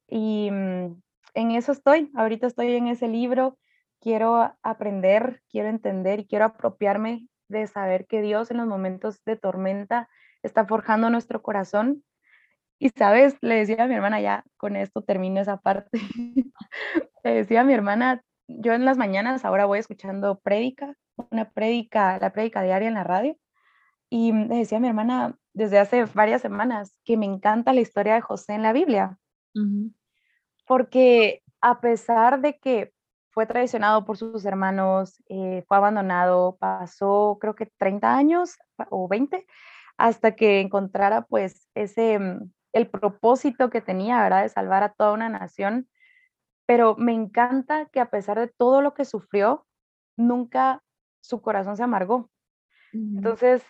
Y 0.09 0.51
mm, 0.51 1.01
en 1.35 1.51
eso 1.51 1.73
estoy, 1.73 2.11
ahorita 2.15 2.47
estoy 2.47 2.75
en 2.75 2.87
ese 2.89 3.09
libro, 3.09 3.59
quiero 4.01 4.55
aprender, 4.63 5.41
quiero 5.51 5.69
entender 5.69 6.21
y 6.21 6.27
quiero 6.27 6.45
apropiarme 6.45 7.27
de 7.49 7.67
saber 7.67 8.07
que 8.07 8.23
Dios 8.23 8.51
en 8.51 8.59
los 8.59 8.67
momentos 8.67 9.23
de 9.25 9.37
tormenta 9.37 10.09
está 10.43 10.67
forjando 10.67 11.11
nuestro 11.11 11.43
corazón. 11.43 12.05
Y 12.79 12.91
sabes, 12.91 13.37
le 13.41 13.57
decía 13.57 13.85
a 13.85 13.87
mi 13.87 13.95
hermana, 13.95 14.21
ya 14.21 14.45
con 14.57 14.77
esto 14.77 15.03
termino 15.03 15.41
esa 15.41 15.59
parte, 15.59 15.91
le 17.25 17.35
decía 17.35 17.63
a 17.63 17.65
mi 17.65 17.75
hermana, 17.75 18.23
yo 18.49 18.73
en 18.75 18.85
las 18.85 18.99
mañanas 18.99 19.45
ahora 19.45 19.67
voy 19.67 19.79
escuchando 19.79 20.39
prédica 20.41 20.95
una 21.31 21.51
prédica, 21.51 22.19
la 22.19 22.33
prédica 22.33 22.63
diaria 22.63 22.89
en 22.89 22.95
la 22.95 23.05
radio, 23.05 23.37
y 24.11 24.33
le 24.33 24.57
decía 24.57 24.79
a 24.79 24.81
mi 24.81 24.89
hermana 24.89 25.37
desde 25.53 25.79
hace 25.79 26.05
varias 26.07 26.43
semanas 26.43 26.97
que 27.05 27.17
me 27.17 27.27
encanta 27.27 27.73
la 27.73 27.81
historia 27.81 28.15
de 28.15 28.21
José 28.21 28.55
en 28.55 28.63
la 28.63 28.73
Biblia, 28.73 29.19
porque 30.67 31.43
a 31.61 31.81
pesar 31.81 32.41
de 32.41 32.59
que 32.59 32.93
fue 33.31 33.47
traicionado 33.47 34.05
por 34.05 34.17
sus 34.17 34.45
hermanos, 34.45 35.23
eh, 35.29 35.65
fue 35.67 35.77
abandonado, 35.77 36.57
pasó 36.59 37.39
creo 37.41 37.55
que 37.55 37.67
30 37.79 38.17
años 38.17 38.57
o 38.91 39.09
20 39.09 39.47
hasta 39.97 40.35
que 40.37 40.61
encontrara 40.61 41.23
pues 41.23 41.69
ese, 41.75 42.19
mm, 42.19 42.53
el 42.75 42.91
propósito 42.91 43.71
que 43.71 43.81
tenía, 43.81 44.23
¿verdad? 44.23 44.43
De 44.43 44.49
salvar 44.51 44.83
a 44.83 44.93
toda 44.93 45.13
una 45.13 45.29
nación. 45.31 45.89
Pero 46.67 46.97
me 46.97 47.13
encanta 47.13 47.87
que 47.87 48.01
a 48.01 48.11
pesar 48.11 48.39
de 48.39 48.49
todo 48.49 48.83
lo 48.83 48.95
que 48.95 49.05
sufrió, 49.05 49.67
nunca 50.17 50.83
su 51.21 51.41
corazón 51.41 51.77
se 51.77 51.85
amargó. 51.85 52.31
Entonces, 52.93 53.65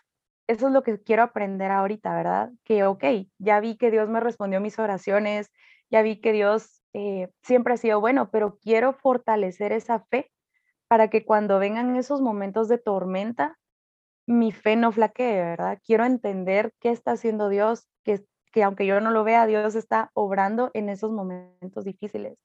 eso 0.49 0.67
es 0.67 0.73
lo 0.73 0.83
que 0.83 1.03
quiero 1.03 1.23
aprender 1.23 1.71
ahorita, 1.71 2.15
¿verdad? 2.15 2.51
Que, 2.65 2.85
ok, 2.85 3.05
ya 3.39 3.61
vi 3.61 3.77
que 3.77 3.91
Dios 3.91 4.09
me 4.09 4.21
respondió 4.21 4.61
mis 4.61 4.79
oraciones, 4.79 5.51
ya 5.91 6.03
vi 6.03 6.21
que 6.21 6.33
Dios 6.33 6.83
eh, 6.93 7.31
siempre 7.43 7.75
ha 7.75 7.79
sido 7.79 8.01
bueno, 8.01 8.31
pero 8.31 8.59
quiero 8.59 8.93
fortalecer 8.93 9.73
esa 9.73 10.01
fe 10.11 10.31
para 10.89 11.09
que 11.09 11.25
cuando 11.25 11.59
vengan 11.59 11.97
esos 11.97 12.21
momentos 12.21 12.69
de 12.69 12.79
tormenta, 12.79 13.59
mi 14.27 14.53
fe 14.53 14.77
no 14.77 14.93
flaquee, 14.93 15.41
¿verdad? 15.41 15.79
Quiero 15.85 16.05
entender 16.05 16.73
qué 16.81 16.91
está 16.91 17.13
haciendo 17.13 17.49
Dios, 17.49 17.89
qué, 18.05 18.25
que 18.55 18.63
aunque 18.63 18.87
yo 18.87 19.01
no 19.01 19.11
lo 19.11 19.25
vea, 19.25 19.47
Dios 19.47 19.75
está 19.75 20.13
obrando 20.15 20.71
en 20.75 20.89
esos 20.89 21.11
momentos 21.11 21.85
difíciles. 21.85 22.39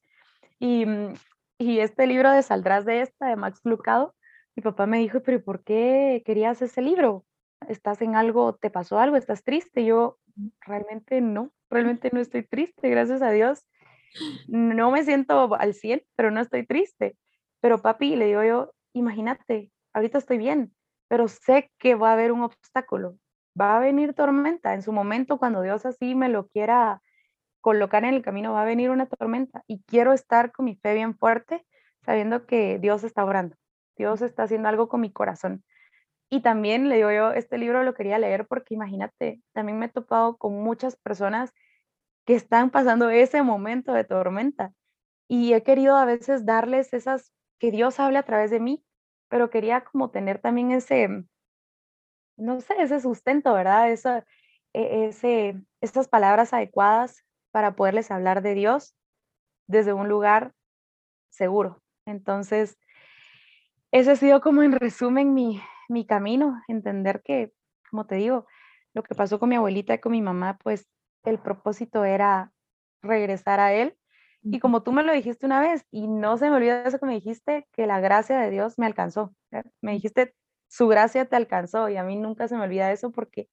Y, 0.58 0.88
mm, 0.88 1.14
y 1.60 1.80
este 1.82 2.08
libro 2.08 2.32
de 2.32 2.42
Saldrás 2.42 2.84
de 2.84 3.02
esta, 3.02 3.28
de 3.28 3.36
Max 3.36 3.62
Lucado, 3.64 4.16
mi 4.56 4.64
papá 4.64 4.88
me 4.88 4.98
dijo, 4.98 5.22
pero 5.22 5.44
¿por 5.44 5.64
qué 5.64 6.24
querías 6.26 6.64
ese 6.64 6.82
libro? 6.82 7.26
¿Estás 7.68 8.02
en 8.02 8.16
algo, 8.16 8.56
te 8.56 8.72
pasó 8.72 8.98
algo, 8.98 9.18
estás 9.18 9.44
triste? 9.44 9.86
yo, 9.86 10.18
realmente 10.62 11.22
no, 11.22 11.52
realmente 11.70 12.10
no 12.12 12.20
estoy 12.20 12.42
triste, 12.42 12.90
gracias 12.90 13.22
a 13.22 13.30
Dios. 13.30 13.68
No 14.48 14.90
me 14.90 15.04
siento 15.04 15.54
al 15.54 15.76
100, 15.76 16.02
pero 16.16 16.32
no 16.32 16.42
estoy 16.42 16.66
triste. 16.66 17.18
Pero 17.62 17.84
papi, 17.84 18.16
le 18.16 18.26
digo 18.26 18.44
yo, 18.44 18.74
imagínate, 18.94 19.70
ahorita 19.94 20.18
estoy 20.18 20.40
bien, 20.40 20.74
pero 21.08 21.28
sé 21.28 21.70
que 21.78 21.94
va 21.94 22.10
a 22.10 22.14
haber 22.14 22.32
un 22.32 22.42
obstáculo, 22.42 23.20
va 23.60 23.78
a 23.78 23.80
venir 23.80 24.14
tormenta. 24.14 24.74
En 24.74 24.82
su 24.82 24.92
momento, 24.92 25.38
cuando 25.38 25.62
Dios 25.62 25.86
así 25.86 26.16
me 26.16 26.30
lo 26.30 26.48
quiera 26.48 27.02
colocar 27.62 28.04
en 28.06 28.14
el 28.14 28.22
camino, 28.22 28.54
va 28.54 28.64
a 28.64 28.66
venir 28.66 28.90
una 28.90 29.06
tormenta 29.06 29.64
y 29.68 29.84
quiero 29.84 30.14
estar 30.14 30.52
con 30.52 30.66
mi 30.66 30.76
fe 30.76 30.94
bien 30.94 31.18
fuerte, 31.18 31.66
sabiendo 32.06 32.46
que 32.46 32.80
Dios 32.80 33.04
está 33.04 33.26
orando, 33.26 33.56
Dios 33.98 34.22
está 34.22 34.44
haciendo 34.44 34.70
algo 34.70 34.88
con 34.88 35.02
mi 35.02 35.12
corazón. 35.12 35.64
Y 36.30 36.42
también 36.42 36.90
le 36.90 36.98
digo 36.98 37.12
yo, 37.12 37.32
este 37.32 37.58
libro 37.58 37.84
lo 37.84 37.94
quería 37.94 38.20
leer 38.20 38.48
porque 38.48 38.76
imagínate, 38.76 39.42
también 39.54 39.80
me 39.80 39.88
he 39.88 39.90
topado 39.90 40.38
con 40.38 40.54
muchas 40.62 40.96
personas 40.96 41.52
que 42.26 42.36
están 42.36 42.70
pasando 42.70 43.10
ese 43.10 43.42
momento 43.42 43.94
de 43.94 44.04
tormenta 44.04 44.72
y 45.28 45.54
he 45.54 45.64
querido 45.64 45.96
a 45.96 46.06
veces 46.06 46.46
darles 46.46 46.94
esas, 46.94 47.34
que 47.60 47.72
Dios 47.72 48.00
hable 48.00 48.20
a 48.20 48.24
través 48.24 48.52
de 48.52 48.60
mí, 48.60 48.84
pero 49.28 49.50
quería 49.50 49.84
como 49.84 50.12
tener 50.12 50.40
también 50.40 50.72
ese, 50.72 51.26
no 52.40 52.62
sé, 52.62 52.76
ese 52.80 53.00
sustento, 53.00 53.54
¿verdad? 53.54 53.92
Esa, 53.92 54.26
e, 54.74 55.08
ese, 55.08 55.62
esas 55.82 56.08
palabras 56.08 56.54
adecuadas 56.54 57.24
para 57.52 57.76
poderles 57.76 58.12
hablar 58.12 58.42
de 58.42 58.54
Dios 58.56 58.96
desde 59.68 59.94
un 59.94 60.08
lugar 60.08 60.54
seguro. 61.30 61.82
Entonces, 62.06 62.78
ese 63.92 64.12
ha 64.12 64.16
sido 64.16 64.42
como 64.42 64.64
en 64.64 64.72
resumen 64.72 65.34
mi, 65.34 65.62
mi 65.88 66.06
camino, 66.06 66.62
entender 66.68 67.22
que, 67.24 67.52
como 67.90 68.06
te 68.06 68.16
digo, 68.16 68.46
lo 68.94 69.04
que 69.04 69.16
pasó 69.16 69.40
con 69.40 69.50
mi 69.50 69.56
abuelita 69.56 69.94
y 69.94 70.00
con 70.00 70.12
mi 70.12 70.22
mamá, 70.22 70.58
pues 70.64 70.88
el 71.24 71.40
propósito 71.40 72.06
era 72.06 72.52
regresar 73.02 73.60
a 73.60 73.74
Él. 73.74 73.96
Y 74.42 74.60
como 74.60 74.84
tú 74.84 74.94
me 74.94 75.04
lo 75.04 75.12
dijiste 75.12 75.46
una 75.46 75.60
vez, 75.60 75.86
y 75.92 76.08
no 76.08 76.38
se 76.38 76.50
me 76.50 76.56
olvida 76.56 76.84
eso 76.84 76.98
que 76.98 77.06
me 77.06 77.16
dijiste, 77.16 77.68
que 77.74 77.88
la 77.88 78.00
gracia 78.00 78.40
de 78.40 78.50
Dios 78.50 78.80
me 78.80 78.86
alcanzó. 78.86 79.36
Me 79.82 79.92
dijiste, 79.92 80.34
su 80.70 80.88
gracia 80.88 81.26
te 81.26 81.36
alcanzó, 81.36 81.90
y 81.90 81.98
a 81.98 82.04
mí 82.04 82.16
nunca 82.16 82.48
se 82.48 82.56
me 82.56 82.64
olvida 82.64 82.92
eso 82.92 83.12
porque 83.12 83.50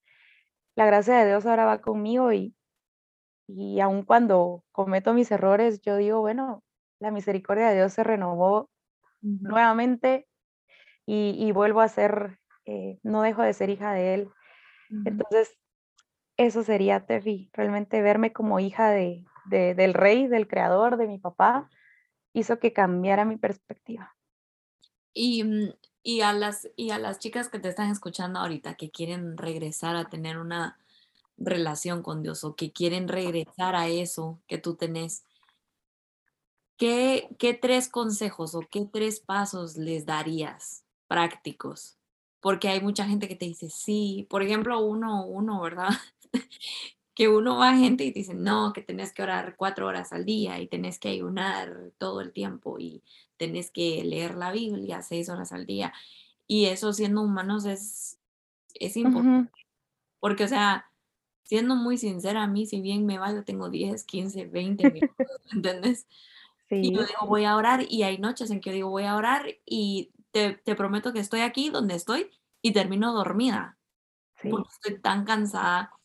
la 0.76 0.86
gracia 0.86 1.16
de 1.18 1.26
Dios 1.26 1.46
ahora 1.46 1.64
va 1.64 1.80
conmigo 1.80 2.32
y, 2.32 2.54
y 3.48 3.80
aun 3.80 4.04
cuando 4.04 4.64
cometo 4.70 5.14
mis 5.14 5.30
errores, 5.30 5.80
yo 5.80 5.96
digo, 5.96 6.20
bueno, 6.20 6.62
la 7.00 7.10
misericordia 7.10 7.68
de 7.68 7.76
Dios 7.76 7.92
se 7.92 8.04
renovó 8.04 8.70
nuevamente 9.20 10.28
y, 11.06 11.52
vuelvo 11.52 11.80
a 11.80 11.88
ser, 11.88 12.38
eh, 12.64 12.98
no 13.02 13.22
dejo 13.22 13.42
de 13.42 13.52
ser 13.52 13.70
hija 13.70 13.92
de 13.92 14.14
Él. 14.14 14.28
Entonces, 15.04 15.56
eso 16.36 16.62
sería, 16.62 17.06
Tefi, 17.06 17.50
realmente 17.52 18.02
verme 18.02 18.32
como 18.32 18.60
hija 18.60 18.90
de, 18.90 19.24
del 19.48 19.94
rey, 19.94 20.26
del 20.26 20.48
creador, 20.48 20.96
de 20.96 21.06
mi 21.06 21.18
papá, 21.18 21.70
hizo 22.32 22.58
que 22.58 22.72
cambiara 22.72 23.24
mi 23.24 23.36
perspectiva. 23.36 24.14
Y, 25.12 25.44
mm, 25.44 25.72
y, 26.06 26.20
a 26.20 26.32
las, 26.32 26.68
y 26.76 26.90
a 26.90 27.00
las 27.00 27.18
chicas 27.18 27.48
que 27.48 27.58
te 27.58 27.68
están 27.68 27.90
escuchando 27.90 28.38
ahorita, 28.38 28.76
que 28.76 28.92
quieren 28.92 29.36
regresar 29.36 29.96
a 29.96 30.08
tener 30.08 30.38
una 30.38 30.78
relación 31.36 32.04
con 32.04 32.22
Dios 32.22 32.44
o 32.44 32.54
que 32.54 32.70
quieren 32.70 33.08
regresar 33.08 33.74
a 33.74 33.88
eso 33.88 34.38
que 34.46 34.56
tú 34.56 34.76
tenés, 34.76 35.24
¿qué, 36.76 37.28
qué 37.40 37.54
tres 37.54 37.88
consejos 37.88 38.54
o 38.54 38.60
qué 38.70 38.88
tres 38.90 39.18
pasos 39.18 39.76
les 39.76 40.06
darías 40.06 40.84
prácticos? 41.08 41.98
Porque 42.38 42.68
hay 42.68 42.80
mucha 42.80 43.04
gente 43.04 43.26
que 43.26 43.34
te 43.34 43.46
dice, 43.46 43.68
sí, 43.68 44.28
por 44.30 44.44
ejemplo, 44.44 44.78
uno, 44.78 45.26
uno, 45.26 45.60
¿verdad? 45.60 45.90
que 47.16 47.28
uno 47.28 47.56
va 47.56 47.70
a 47.70 47.76
gente 47.78 48.04
y 48.04 48.12
dice, 48.12 48.34
no, 48.34 48.74
que 48.74 48.82
tenés 48.82 49.14
que 49.14 49.22
orar 49.22 49.56
cuatro 49.56 49.86
horas 49.86 50.12
al 50.12 50.26
día 50.26 50.60
y 50.60 50.68
tenés 50.68 50.98
que 50.98 51.08
ayunar 51.08 51.74
todo 51.96 52.20
el 52.20 52.30
tiempo 52.30 52.78
y 52.78 53.02
tenés 53.38 53.70
que 53.70 54.04
leer 54.04 54.34
la 54.34 54.52
Biblia 54.52 55.00
seis 55.00 55.30
horas 55.30 55.50
al 55.50 55.64
día. 55.64 55.94
Y 56.46 56.66
eso 56.66 56.92
siendo 56.92 57.22
humanos 57.22 57.64
es, 57.64 58.18
es 58.74 58.98
importante. 58.98 59.50
Porque, 60.20 60.44
o 60.44 60.48
sea, 60.48 60.92
siendo 61.42 61.74
muy 61.74 61.96
sincera, 61.96 62.42
a 62.42 62.46
mí, 62.48 62.66
si 62.66 62.82
bien 62.82 63.06
me 63.06 63.16
va, 63.16 63.32
yo 63.32 63.44
tengo 63.44 63.70
10, 63.70 64.04
15, 64.04 64.44
20 64.44 64.90
minutos, 64.90 65.26
¿entendés? 65.52 66.06
Y 66.68 66.92
yo 66.92 67.00
digo, 67.00 67.26
voy 67.26 67.46
a 67.46 67.56
orar 67.56 67.86
y 67.88 68.02
hay 68.02 68.18
noches 68.18 68.50
en 68.50 68.60
que 68.60 68.70
yo 68.70 68.74
digo, 68.74 68.90
voy 68.90 69.04
a 69.04 69.16
orar 69.16 69.46
y 69.64 70.12
te, 70.32 70.52
te 70.52 70.74
prometo 70.74 71.14
que 71.14 71.20
estoy 71.20 71.40
aquí 71.40 71.70
donde 71.70 71.94
estoy 71.94 72.30
y 72.60 72.74
termino 72.74 73.14
dormida. 73.14 73.78
Porque 74.42 74.68
estoy 74.70 75.00
tan 75.00 75.24
cansada 75.24 75.95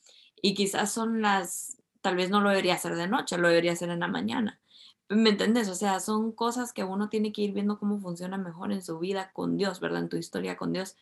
y 0.41 0.53
quizás 0.53 0.91
son 0.91 1.21
las, 1.21 1.77
tal 2.01 2.15
vez 2.15 2.29
no 2.29 2.41
lo 2.41 2.49
debería 2.49 2.75
hacer 2.75 2.95
de 2.95 3.07
noche, 3.07 3.37
lo 3.37 3.49
debería 3.49 3.73
hacer 3.73 3.89
en 3.89 3.99
la 3.99 4.07
mañana. 4.07 4.59
¿Me 5.09 5.29
entiendes? 5.29 5.67
O 5.67 5.75
sea, 5.75 5.99
son 5.99 6.31
cosas 6.31 6.71
que 6.71 6.83
uno 6.83 7.09
tiene 7.09 7.33
que 7.33 7.41
ir 7.41 7.53
viendo 7.53 7.77
cómo 7.77 7.99
funciona 7.99 8.37
mejor 8.37 8.71
en 8.71 8.81
su 8.81 8.97
vida 8.97 9.31
con 9.33 9.57
Dios, 9.57 9.79
¿verdad? 9.79 10.03
En 10.03 10.09
tu 10.09 10.17
historia 10.17 10.55
con 10.55 10.71
Dios. 10.71 10.95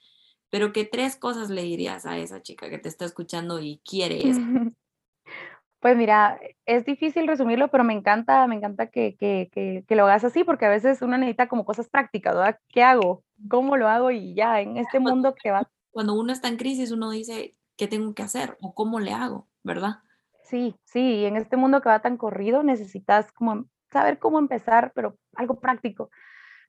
Pero 0.50 0.74
¿qué 0.74 0.84
tres 0.84 1.16
cosas 1.16 1.50
le 1.50 1.62
dirías 1.62 2.06
a 2.06 2.18
esa 2.18 2.42
chica 2.42 2.70
que 2.70 2.80
te 2.80 2.90
está 2.90 3.06
escuchando 3.06 3.60
y 3.60 3.82
quiere 3.86 4.28
eso? 4.28 4.42
Pues 5.80 5.96
mira, 5.96 6.38
es 6.66 6.84
difícil 6.84 7.26
resumirlo, 7.26 7.70
pero 7.70 7.86
me 7.86 7.94
encanta, 7.94 8.46
me 8.48 8.56
encanta 8.56 8.88
que, 8.88 9.16
que, 9.16 9.50
que, 9.54 9.86
que, 9.88 9.96
lo 9.96 10.04
hagas 10.04 10.26
así, 10.26 10.44
porque 10.44 10.66
a 10.66 10.70
veces 10.70 11.02
uno 11.02 11.18
necesita 11.18 11.48
como 11.48 11.64
cosas 11.64 11.88
prácticas, 11.88 12.36
¿verdad? 12.36 12.60
¿Qué 12.68 12.84
hago? 12.84 13.24
¿Cómo 13.50 13.78
lo 13.78 13.88
hago? 13.88 14.12
Y 14.12 14.34
ya, 14.34 14.60
en 14.60 14.76
este 14.76 15.00
mundo 15.00 15.34
que 15.42 15.52
va... 15.52 15.70
Cuando 15.92 16.16
uno 16.16 16.34
está 16.34 16.50
en 16.50 16.58
crisis, 16.58 16.92
uno 16.92 17.10
dice, 17.10 17.54
qué 17.80 17.88
tengo 17.88 18.14
que 18.14 18.24
hacer 18.24 18.58
o 18.60 18.76
cómo 18.76 19.00
le 19.00 19.14
hago, 19.14 19.48
¿verdad? 19.64 20.00
Sí, 20.44 20.76
sí, 20.84 21.24
en 21.24 21.38
este 21.38 21.56
mundo 21.56 21.82
que 21.82 21.88
va 21.88 22.02
tan 22.02 22.18
corrido 22.18 22.62
necesitas 22.62 23.32
como 23.32 23.68
saber 23.90 24.20
cómo 24.20 24.38
empezar, 24.38 24.92
pero 24.94 25.18
algo 25.36 25.62
práctico. 25.62 26.12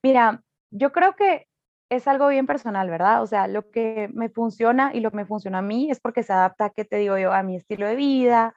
Mira, 0.05 0.45
yo 0.71 0.93
creo 0.93 1.17
que 1.17 1.49
es 1.91 2.07
algo 2.07 2.29
bien 2.29 2.47
personal, 2.47 2.89
¿verdad? 2.89 3.23
O 3.23 3.27
sea, 3.27 3.49
lo 3.49 3.71
que 3.73 4.09
me 4.15 4.29
funciona 4.29 4.93
y 4.95 5.01
lo 5.01 5.11
que 5.11 5.17
me 5.17 5.27
funciona 5.27 5.59
a 5.59 5.63
mí 5.63 5.91
es 5.91 5.99
porque 5.99 6.23
se 6.23 6.33
adapta, 6.33 6.71
¿qué 6.71 6.85
te 6.85 6.99
digo 6.99 7.19
yo? 7.19 7.33
A 7.33 7.43
mi 7.43 7.57
estilo 7.57 7.89
de 7.89 7.97
vida, 7.97 8.55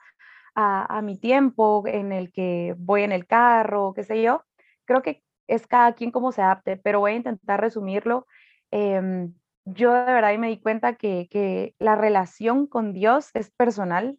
a, 0.54 0.98
a 0.98 1.02
mi 1.02 1.18
tiempo 1.18 1.84
en 1.88 2.12
el 2.12 2.32
que 2.32 2.76
voy 2.78 3.02
en 3.02 3.12
el 3.12 3.26
carro, 3.26 3.94
qué 3.96 4.04
sé 4.04 4.22
yo. 4.22 4.44
Creo 4.86 5.02
que 5.02 5.24
es 5.48 5.66
cada 5.66 5.94
quien 5.94 6.12
como 6.12 6.32
se 6.32 6.44
adapte, 6.44 6.78
pero 6.78 7.00
voy 7.00 7.13
a 7.13 7.16
intentar 7.16 7.60
resumirlo. 7.60 8.28
Eh, 8.70 9.32
yo 9.65 9.93
de 9.93 10.13
verdad 10.13 10.38
me 10.38 10.49
di 10.49 10.60
cuenta 10.60 10.95
que, 10.95 11.76
la 11.80 11.95
relación 11.95 12.67
con 12.67 12.93
Dios 12.93 13.30
es 13.34 13.52
personal. 13.52 14.17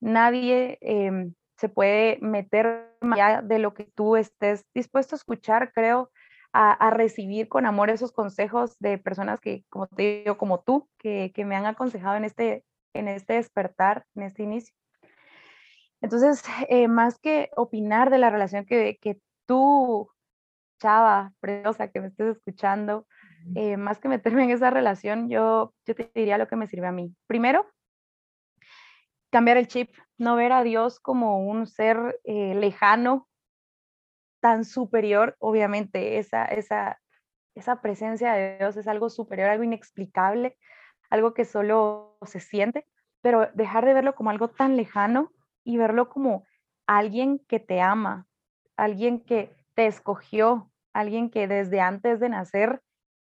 Nadie 0.00 0.78
em, 0.80 1.34
se 1.56 1.68
puede 1.68 2.18
meter 2.20 2.94
más 3.00 3.18
allá 3.18 3.42
de 3.42 3.58
lo 3.58 3.74
que 3.74 3.84
tú 3.84 4.16
estés 4.16 4.66
dispuesto 4.74 5.14
a 5.14 5.18
escuchar, 5.18 5.72
creo, 5.72 6.10
a, 6.52 6.90
recibir 6.90 7.48
con 7.48 7.64
amor 7.64 7.88
esos 7.88 8.12
consejos 8.12 8.76
de 8.78 8.98
personas 8.98 9.40
que, 9.40 9.64
como 9.70 9.86
te 9.86 10.22
digo, 10.24 10.36
como 10.36 10.60
tú, 10.60 10.88
que, 10.98 11.32
me 11.46 11.56
han 11.56 11.66
aconsejado 11.66 12.16
en 12.16 12.24
este, 12.24 12.64
en 12.94 13.08
este 13.08 13.34
despertar, 13.34 14.04
en 14.14 14.24
este 14.24 14.42
inicio. 14.42 14.74
Entonces, 16.02 16.42
eh, 16.68 16.88
más 16.88 17.18
que 17.18 17.50
opinar 17.56 18.10
de 18.10 18.18
la 18.18 18.30
relación 18.30 18.66
que, 18.66 18.98
que 19.00 19.18
tú, 19.46 20.10
chava, 20.80 21.32
preciosa, 21.40 21.88
que 21.88 22.00
me 22.00 22.08
estés 22.08 22.36
escuchando, 22.36 23.06
eh, 23.54 23.76
más 23.76 23.98
que 23.98 24.08
meterme 24.08 24.44
en 24.44 24.50
esa 24.50 24.70
relación, 24.70 25.28
yo, 25.28 25.74
yo 25.86 25.94
te 25.94 26.10
diría 26.14 26.38
lo 26.38 26.48
que 26.48 26.56
me 26.56 26.66
sirve 26.66 26.86
a 26.86 26.92
mí. 26.92 27.14
Primero, 27.26 27.70
cambiar 29.30 29.56
el 29.56 29.68
chip, 29.68 29.94
no 30.18 30.36
ver 30.36 30.52
a 30.52 30.62
Dios 30.62 31.00
como 31.00 31.46
un 31.46 31.66
ser 31.66 32.20
eh, 32.24 32.54
lejano, 32.54 33.28
tan 34.40 34.64
superior, 34.64 35.36
obviamente 35.38 36.18
esa, 36.18 36.44
esa, 36.44 37.00
esa 37.54 37.80
presencia 37.80 38.32
de 38.32 38.58
Dios 38.58 38.76
es 38.76 38.88
algo 38.88 39.08
superior, 39.08 39.48
algo 39.48 39.62
inexplicable, 39.62 40.58
algo 41.10 41.32
que 41.32 41.44
solo 41.44 42.18
se 42.26 42.40
siente, 42.40 42.86
pero 43.20 43.48
dejar 43.54 43.86
de 43.86 43.94
verlo 43.94 44.14
como 44.14 44.30
algo 44.30 44.48
tan 44.48 44.76
lejano 44.76 45.30
y 45.64 45.76
verlo 45.76 46.08
como 46.08 46.44
alguien 46.88 47.38
que 47.46 47.60
te 47.60 47.80
ama, 47.80 48.26
alguien 48.76 49.20
que 49.20 49.54
te 49.74 49.86
escogió, 49.86 50.70
alguien 50.92 51.30
que 51.30 51.46
desde 51.46 51.80
antes 51.80 52.18
de 52.18 52.28
nacer 52.28 52.82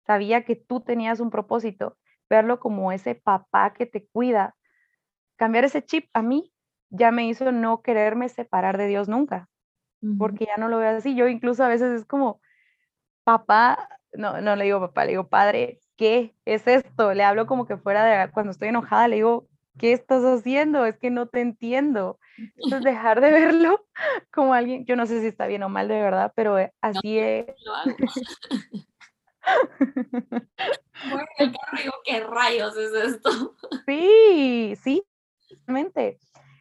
sabía 0.06 0.44
que 0.44 0.56
tú 0.56 0.80
tenías 0.80 1.20
un 1.20 1.30
propósito, 1.30 1.96
verlo 2.28 2.60
como 2.60 2.92
ese 2.92 3.14
papá 3.14 3.72
que 3.72 3.86
te 3.86 4.06
cuida. 4.06 4.54
Cambiar 5.36 5.64
ese 5.64 5.84
chip 5.84 6.08
a 6.12 6.22
mí 6.22 6.52
ya 6.90 7.10
me 7.10 7.26
hizo 7.26 7.52
no 7.52 7.82
quererme 7.82 8.28
separar 8.28 8.78
de 8.78 8.86
Dios 8.86 9.08
nunca, 9.08 9.48
porque 10.18 10.46
ya 10.46 10.56
no 10.56 10.68
lo 10.68 10.78
veo 10.78 10.96
así. 10.96 11.14
Yo 11.14 11.28
incluso 11.28 11.64
a 11.64 11.68
veces 11.68 11.92
es 11.92 12.04
como, 12.04 12.40
papá, 13.24 13.88
no, 14.12 14.40
no 14.40 14.56
le 14.56 14.64
digo 14.64 14.80
papá, 14.80 15.04
le 15.04 15.12
digo 15.12 15.28
padre, 15.28 15.80
¿qué 15.96 16.34
es 16.44 16.66
esto? 16.66 17.14
Le 17.14 17.24
hablo 17.24 17.46
como 17.46 17.66
que 17.66 17.76
fuera 17.76 18.04
de, 18.04 18.30
cuando 18.32 18.52
estoy 18.52 18.68
enojada, 18.68 19.08
le 19.08 19.16
digo, 19.16 19.48
¿qué 19.78 19.92
estás 19.92 20.22
haciendo? 20.22 20.84
Es 20.84 20.98
que 20.98 21.10
no 21.10 21.26
te 21.26 21.40
entiendo. 21.40 22.18
Entonces, 22.56 22.82
dejar 22.84 23.20
de 23.20 23.30
verlo 23.30 23.86
como 24.32 24.54
alguien, 24.54 24.84
yo 24.84 24.96
no 24.96 25.06
sé 25.06 25.20
si 25.20 25.26
está 25.26 25.46
bien 25.46 25.62
o 25.62 25.68
mal 25.68 25.88
de 25.88 26.00
verdad, 26.00 26.32
pero 26.34 26.58
eh, 26.58 26.72
así 26.80 27.18
es. 27.18 27.46
¿qué 32.04 32.20
rayos 32.20 32.76
es 32.76 32.92
esto? 32.92 33.56
Sí, 33.86 34.74
sí, 34.82 35.02
realmente. 35.66 36.18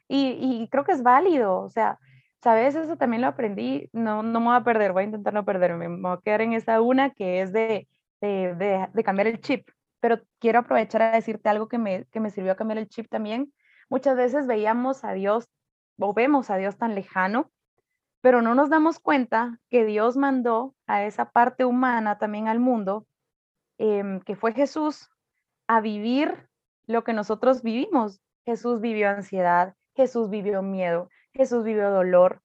Y, 0.07 0.37
y, 0.39 0.67
creo 0.69 0.83
que 0.83 0.91
es 0.91 1.03
válido, 1.03 1.61
o 1.61 1.69
sea, 1.69 1.97
sabes, 2.43 2.75
eso 2.75 2.97
también 2.97 3.21
lo 3.21 3.29
aprendí, 3.29 3.89
no, 3.93 4.23
no 4.23 4.39
me 4.41 4.47
voy 4.47 4.55
a 4.57 4.63
perder, 4.63 4.91
voy 4.91 5.03
a 5.03 5.05
intentar 5.05 5.33
no 5.33 5.45
perderme, 5.45 5.87
me 5.87 6.01
voy 6.01 6.17
a 6.17 6.21
quedar 6.21 6.41
en 6.41 6.53
esa 6.53 6.81
una 6.81 7.11
que 7.11 7.41
es 7.41 7.53
de, 7.53 7.87
de, 8.19 8.53
de, 8.55 8.87
de 8.93 9.03
cambiar 9.03 9.27
el 9.27 9.39
chip, 9.39 9.69
pero 10.01 10.19
quiero 10.39 10.59
aprovechar 10.59 11.01
a 11.01 11.11
decirte 11.11 11.47
algo 11.47 11.69
que 11.69 11.77
me, 11.77 12.05
que 12.11 12.19
me 12.19 12.29
sirvió 12.29 12.51
a 12.51 12.55
cambiar 12.55 12.79
el 12.79 12.89
chip 12.89 13.07
también. 13.09 13.53
Muchas 13.89 14.17
veces 14.17 14.47
veíamos 14.47 15.05
a 15.05 15.13
Dios 15.13 15.47
o 15.99 16.13
vemos 16.13 16.49
a 16.49 16.57
Dios 16.57 16.77
tan 16.77 16.95
lejano, 16.95 17.51
pero 18.21 18.41
no 18.41 18.55
nos 18.55 18.69
damos 18.69 18.99
cuenta 18.99 19.59
que 19.69 19.85
Dios 19.85 20.15
mandó 20.15 20.75
a 20.85 21.03
esa 21.05 21.31
parte 21.31 21.65
humana 21.65 22.17
también 22.19 22.47
al 22.47 22.59
mundo, 22.59 23.07
em, 23.77 24.21
que 24.21 24.35
fue 24.35 24.53
Jesús, 24.53 25.09
a 25.67 25.81
vivir 25.81 26.47
lo 26.85 27.03
que 27.03 27.13
nosotros 27.13 27.63
vivimos. 27.63 28.21
Jesús 28.45 28.79
vivió 28.79 29.09
ansiedad, 29.09 29.75
Jesús 29.95 30.29
vivió 30.29 30.61
miedo, 30.61 31.09
Jesús 31.33 31.63
vivió 31.63 31.89
dolor. 31.89 32.41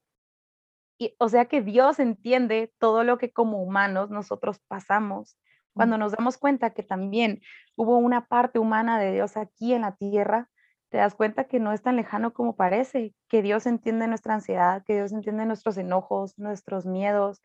Y, 0.98 1.14
o 1.18 1.28
sea 1.28 1.44
que 1.44 1.60
Dios 1.60 1.98
entiende 1.98 2.72
todo 2.78 3.04
lo 3.04 3.18
que 3.18 3.32
como 3.32 3.62
humanos 3.62 4.10
nosotros 4.10 4.58
pasamos. 4.66 5.36
Cuando 5.74 5.98
nos 5.98 6.12
damos 6.12 6.38
cuenta 6.38 6.70
que 6.70 6.82
también 6.82 7.42
hubo 7.76 7.98
una 7.98 8.28
parte 8.28 8.58
humana 8.58 8.98
de 8.98 9.12
Dios 9.12 9.36
aquí 9.36 9.74
en 9.74 9.82
la 9.82 9.94
tierra, 9.94 10.48
te 10.96 11.02
das 11.02 11.14
cuenta 11.14 11.44
que 11.44 11.60
no 11.60 11.74
es 11.74 11.82
tan 11.82 11.94
lejano 11.96 12.32
como 12.32 12.56
parece, 12.56 13.14
que 13.28 13.42
Dios 13.42 13.66
entiende 13.66 14.08
nuestra 14.08 14.32
ansiedad, 14.32 14.82
que 14.86 14.94
Dios 14.94 15.12
entiende 15.12 15.44
nuestros 15.44 15.76
enojos, 15.76 16.38
nuestros 16.38 16.86
miedos, 16.86 17.42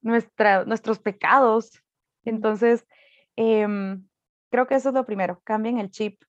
nuestra, 0.00 0.64
nuestros 0.64 1.00
pecados. 1.00 1.82
Entonces, 2.24 2.86
em, 3.34 4.06
creo 4.48 4.68
que 4.68 4.76
eso 4.76 4.90
es 4.90 4.94
lo 4.94 5.04
primero, 5.06 5.40
cambien 5.42 5.80
el 5.80 5.90
chip. 5.90 6.22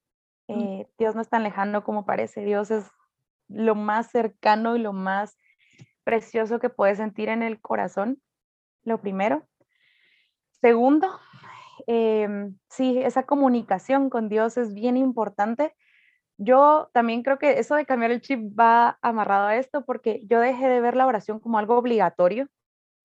Eh, 0.47 0.88
Dios 0.97 1.13
no 1.13 1.21
es 1.21 1.30
tan 1.30 1.43
lejano 1.43 1.84
como 1.84 2.04
parece, 2.04 2.43
Dios 2.43 2.71
es 2.71 2.89
lo 3.47 3.75
más 3.75 4.10
cercano 4.10 4.75
y 4.75 4.80
lo 4.80 4.91
más 4.91 5.38
precioso 6.04 6.58
que 6.58 6.71
puedes 6.71 6.97
sentir 6.97 7.30
en 7.30 7.43
el 7.43 7.62
corazón, 7.62 8.19
lo 8.82 8.99
primero. 9.01 9.47
Segundo, 10.62 11.19
em, 11.86 12.58
sí, 12.71 12.97
esa 13.04 13.21
comunicación 13.28 14.10
con 14.10 14.30
Dios 14.30 14.58
es 14.58 14.73
bien 14.73 14.97
importante. 14.97 15.75
Yo 16.37 16.89
también 16.93 17.23
creo 17.23 17.37
que 17.39 17.59
eso 17.59 17.75
de 17.75 17.85
cambiar 17.85 18.11
el 18.11 18.21
chip 18.21 18.39
va 18.59 18.99
amarrado 19.01 19.47
a 19.47 19.55
esto 19.57 19.85
porque 19.85 20.21
yo 20.25 20.39
dejé 20.39 20.67
de 20.67 20.81
ver 20.81 20.95
la 20.95 21.07
oración 21.07 21.39
como 21.39 21.57
algo 21.57 21.77
obligatorio, 21.77 22.47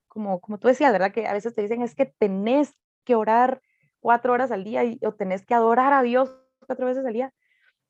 como, 0.08 0.40
como 0.40 0.58
tú 0.58 0.68
decías, 0.68 0.92
¿verdad? 0.92 1.12
Que 1.12 1.26
a 1.26 1.32
veces 1.32 1.54
te 1.54 1.62
dicen 1.62 1.82
es 1.82 1.94
que 1.94 2.06
tenés 2.06 2.74
que 3.04 3.14
orar 3.14 3.62
cuatro 4.00 4.32
horas 4.32 4.50
al 4.52 4.64
día 4.64 4.84
y, 4.84 4.98
o 5.04 5.12
tenés 5.14 5.46
que 5.46 5.54
adorar 5.54 5.92
a 5.92 6.02
Dios 6.02 6.36
cuatro 6.66 6.86
veces 6.86 7.06
al 7.06 7.12
día 7.12 7.32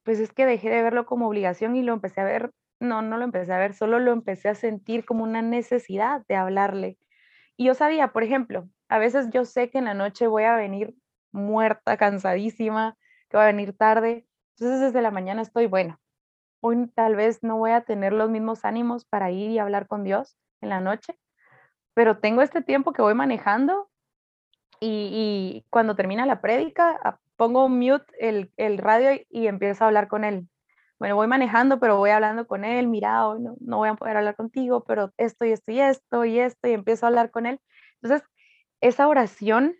pues 0.02 0.18
es 0.20 0.32
que 0.32 0.46
dejé 0.46 0.70
de 0.70 0.82
verlo 0.82 1.06
como 1.06 1.28
obligación 1.28 1.76
y 1.76 1.82
lo 1.82 1.92
empecé 1.92 2.20
a 2.20 2.24
ver, 2.24 2.52
no, 2.80 3.02
no 3.02 3.18
lo 3.18 3.24
empecé 3.24 3.52
a 3.52 3.58
ver, 3.58 3.74
solo 3.74 3.98
lo 3.98 4.12
empecé 4.12 4.48
a 4.48 4.54
sentir 4.54 5.04
como 5.04 5.24
una 5.24 5.42
necesidad 5.42 6.24
de 6.28 6.36
hablarle. 6.36 6.98
Y 7.56 7.66
yo 7.66 7.74
sabía, 7.74 8.08
por 8.08 8.22
ejemplo, 8.22 8.68
a 8.88 8.98
veces 8.98 9.28
yo 9.30 9.44
sé 9.44 9.70
que 9.70 9.78
en 9.78 9.84
la 9.84 9.94
noche 9.94 10.26
voy 10.26 10.44
a 10.44 10.56
venir 10.56 10.94
muerta, 11.32 11.96
cansadísima, 11.96 12.96
que 13.28 13.36
voy 13.36 13.44
a 13.44 13.48
venir 13.48 13.76
tarde, 13.76 14.26
entonces 14.60 14.80
desde 14.80 15.00
la 15.00 15.10
mañana 15.10 15.40
estoy, 15.40 15.66
bueno, 15.66 15.98
hoy 16.60 16.86
tal 16.94 17.16
vez 17.16 17.42
no 17.42 17.56
voy 17.56 17.70
a 17.70 17.80
tener 17.80 18.12
los 18.12 18.28
mismos 18.28 18.66
ánimos 18.66 19.06
para 19.06 19.30
ir 19.30 19.50
y 19.50 19.58
hablar 19.58 19.86
con 19.86 20.04
Dios 20.04 20.36
en 20.60 20.68
la 20.68 20.80
noche, 20.80 21.18
pero 21.94 22.18
tengo 22.18 22.42
este 22.42 22.60
tiempo 22.60 22.92
que 22.92 23.00
voy 23.00 23.14
manejando 23.14 23.88
y, 24.78 25.64
cuando 25.70 25.96
termina 25.96 26.26
la 26.26 26.42
prédica, 26.42 27.18
pongo 27.36 27.70
mute 27.70 28.04
el, 28.18 28.52
el, 28.58 28.76
radio 28.76 29.18
y 29.30 29.46
empiezo 29.46 29.84
a 29.84 29.86
hablar 29.86 30.08
con 30.08 30.24
él. 30.24 30.46
Bueno, 30.98 31.16
voy 31.16 31.26
manejando, 31.26 31.80
pero 31.80 31.96
voy 31.96 32.10
hablando 32.10 32.46
con 32.46 32.64
él, 32.66 32.86
mira, 32.86 33.26
hoy 33.26 33.40
no, 33.40 33.56
no 33.60 33.78
voy 33.78 33.88
a 33.88 33.94
poder 33.94 34.18
hablar 34.18 34.36
contigo, 34.36 34.84
pero 34.84 35.10
esto 35.16 35.46
y 35.46 35.52
esto 35.52 35.72
y 35.72 35.80
esto 35.80 36.24
y 36.26 36.38
esto, 36.38 36.68
y 36.68 36.72
empiezo 36.72 37.06
a 37.06 37.08
hablar 37.08 37.30
con 37.30 37.46
él. 37.46 37.60
Entonces, 38.02 38.28
esa 38.82 39.08
oración, 39.08 39.74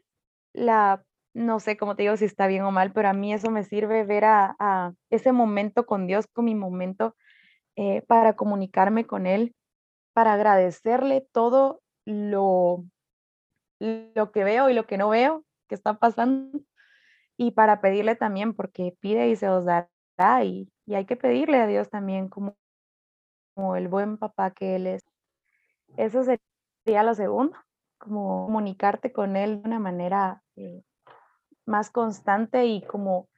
la, 0.55 1.05
no 1.35 1.61
sé 1.61 1.77
cómo 1.77 1.97
te 1.97 2.03
digo 2.03 2.17
si 2.17 2.25
está 2.25 2.47
bien 2.47 2.65
o 2.65 2.71
mal, 2.71 2.93
pero 2.93 3.09
a 3.09 3.13
mí 3.13 3.33
eso 3.33 3.51
me 3.51 3.65
sirve 3.65 4.05
ver 4.05 4.25
a, 4.25 4.57
a 4.59 4.93
ese 5.11 5.33
momento 5.33 5.87
con 5.87 6.07
Dios, 6.07 6.27
con 6.27 6.45
mi 6.45 6.55
momento 6.55 7.15
eh, 7.77 8.03
para 8.03 8.35
comunicarme 8.35 9.07
con 9.07 9.27
Él, 9.27 9.55
para 10.13 10.35
agradecerle 10.35 11.27
todo 11.33 11.83
lo, 12.05 12.85
lo 13.79 14.33
que 14.33 14.45
veo 14.45 14.69
y 14.69 14.75
lo 14.75 14.87
que 14.87 14.99
no 14.99 15.09
veo 15.11 15.45
que 15.69 15.75
está 15.77 15.99
pasando 15.99 16.61
y 17.37 17.53
para 17.53 17.81
pedirle 17.81 18.17
también, 18.17 18.53
porque 18.53 18.95
pide 19.01 19.31
y 19.31 19.37
se 19.37 19.49
os 19.49 19.65
dará, 19.65 20.45
y, 20.45 20.71
y 20.85 20.95
hay 20.95 21.07
que 21.07 21.17
pedirle 21.17 21.59
a 21.59 21.67
Dios 21.67 21.89
también 21.89 22.29
como, 22.29 22.55
como, 23.55 23.77
el 23.77 23.89
buen 23.89 24.19
papá 24.19 24.51
que 24.51 24.77
Él 24.77 24.87
es. 24.87 25.03
Eso 25.97 26.23
sería 26.23 27.03
lo 27.03 27.15
segundo, 27.15 27.57
como 27.97 28.45
comunicarte 28.45 29.11
con 29.11 29.37
Él 29.37 29.63
de 29.63 29.69
una 29.69 29.79
manera 29.79 30.43
eh, 30.57 30.83
más 31.71 31.91
constante 31.91 32.67
y 32.67 32.83
como 32.83 33.29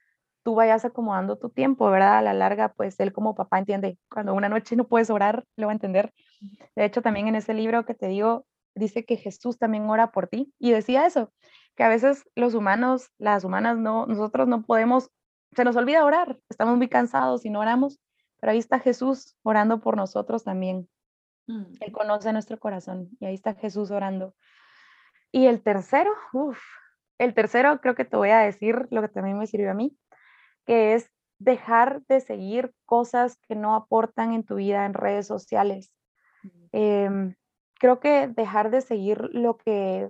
tú 0.43 0.55
vayas 0.57 0.85
acomodando 0.85 1.37
tu 1.39 1.51
tiempo, 1.51 1.89
¿verdad? 1.91 2.19
A 2.19 2.23
la 2.23 2.35
larga, 2.35 2.73
pues 2.73 2.99
Él 2.99 3.13
como 3.13 3.35
papá 3.35 3.59
entiende, 3.59 3.99
cuando 4.11 4.35
una 4.35 4.49
noche 4.49 4.75
no 4.75 4.89
puedes 4.89 5.11
orar, 5.11 5.45
lo 5.57 5.67
va 5.67 5.73
a 5.73 5.75
entender. 5.75 6.13
De 6.75 6.85
hecho, 6.85 7.03
también 7.03 7.29
en 7.29 7.37
ese 7.37 7.55
libro 7.55 7.85
que 7.85 7.95
te 7.95 8.09
digo, 8.09 8.45
dice 8.75 9.05
que 9.05 9.17
Jesús 9.17 9.59
también 9.59 9.89
ora 9.89 10.11
por 10.11 10.27
ti 10.27 10.53
y 10.59 10.73
decía 10.73 11.07
eso, 11.07 11.33
que 11.77 11.85
a 11.85 11.89
veces 11.89 12.25
los 12.35 12.55
humanos, 12.55 13.11
las 13.19 13.45
humanas, 13.45 13.79
no, 13.79 14.07
nosotros 14.07 14.49
no 14.49 14.63
podemos, 14.63 15.11
se 15.55 15.65
nos 15.65 15.77
olvida 15.77 16.05
orar, 16.05 16.39
estamos 16.49 16.77
muy 16.77 16.89
cansados 16.89 17.45
y 17.45 17.51
no 17.51 17.61
oramos, 17.61 18.01
pero 18.41 18.53
ahí 18.53 18.59
está 18.59 18.81
Jesús 18.81 19.37
orando 19.43 19.81
por 19.81 19.97
nosotros 19.97 20.43
también. 20.43 20.89
Mm. 21.47 21.65
Él 21.81 21.93
conoce 21.93 22.33
nuestro 22.33 22.59
corazón 22.59 23.11
y 23.21 23.27
ahí 23.27 23.35
está 23.35 23.55
Jesús 23.55 23.91
orando. 23.91 24.35
Y 25.31 25.47
el 25.47 25.63
tercero, 25.63 26.13
uff, 26.33 26.59
el 27.25 27.35
tercero 27.35 27.81
creo 27.81 27.95
que 27.95 28.05
te 28.05 28.17
voy 28.17 28.31
a 28.31 28.41
decir 28.41 28.87
lo 28.91 29.03
que 29.03 29.09
también 29.09 29.39
me 29.39 29.47
sirvió 29.47 29.71
a 29.71 29.75
mí, 29.75 29.97
que 30.67 30.95
es 30.95 31.11
dejar 31.39 32.03
de 32.07 32.21
seguir 32.21 32.73
cosas 32.85 33.37
que 33.49 33.55
no 33.55 33.75
aportan 33.75 34.33
en 34.33 34.45
tu 34.45 34.57
vida 34.57 34.87
en 34.87 34.95
redes 34.95 35.27
sociales. 35.27 35.93
Eh, 36.73 37.35
creo 37.79 38.01
que 38.01 38.29
dejar 38.29 38.71
de 38.71 38.81
seguir 38.81 39.29
lo 39.33 39.57
que 39.57 40.09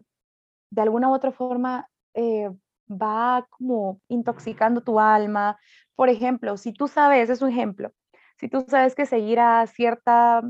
de 0.70 0.82
alguna 0.82 1.08
u 1.08 1.14
otra 1.14 1.32
forma 1.32 1.88
eh, 2.14 2.50
va 2.88 3.46
como 3.50 4.00
intoxicando 4.08 4.82
tu 4.82 5.00
alma. 5.00 5.58
Por 5.94 6.08
ejemplo, 6.08 6.56
si 6.56 6.72
tú 6.72 6.88
sabes, 6.88 7.30
es 7.30 7.42
un 7.42 7.50
ejemplo, 7.50 7.92
si 8.36 8.48
tú 8.48 8.64
sabes 8.68 8.94
que 8.94 9.06
seguir 9.06 9.40
a 9.40 9.66
cierta 9.66 10.42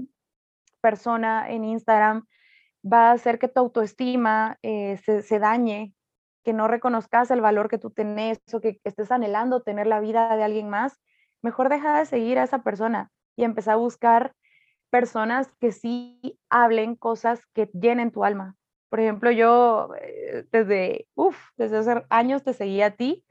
persona 0.81 1.51
en 1.51 1.65
Instagram 1.65 2.27
va 2.85 3.11
a 3.11 3.13
hacer 3.13 3.39
que 3.39 3.49
tu 3.49 3.61
autoestima 3.61 4.59
eh, 4.63 4.99
se, 5.05 5.39
dañe, 5.39 5.95
que 6.45 6.53
no 6.53 6.69
reconozcas 6.69 7.31
el 7.31 7.41
valor 7.41 7.69
que 7.69 7.79
tú 7.79 7.91
tenés 7.91 8.41
o 8.53 8.61
que, 8.61 8.81
estés 8.85 9.11
anhelando 9.11 9.63
tener 9.63 9.87
la 9.87 10.01
vida 10.01 10.37
de 10.37 10.45
alguien 10.45 10.69
más, 10.69 11.01
mejor 11.43 11.69
deja 11.69 11.99
de 11.99 12.07
seguir 12.07 12.39
a 12.39 12.45
esa 12.45 12.63
persona 12.63 13.11
y 13.37 13.45
empezar 13.45 13.75
a 13.75 13.77
buscar 13.77 14.35
personas 14.91 15.53
que 15.61 15.73
sí 15.73 16.39
hablen 16.51 16.97
cosas 16.97 17.47
que 17.55 17.71
llenen 17.73 18.11
tu 18.11 18.25
alma, 18.25 18.57
por 18.93 19.01
ejemplo, 19.01 19.31
yo 19.31 19.89
eh, 20.03 20.45
desde, 20.53 21.09
uf, 21.15 21.35
desde 21.57 21.79
hace 21.79 22.05
años 22.11 22.43
te 22.43 22.53
seguía 22.53 22.89
a 22.89 22.91
ti 22.91 23.25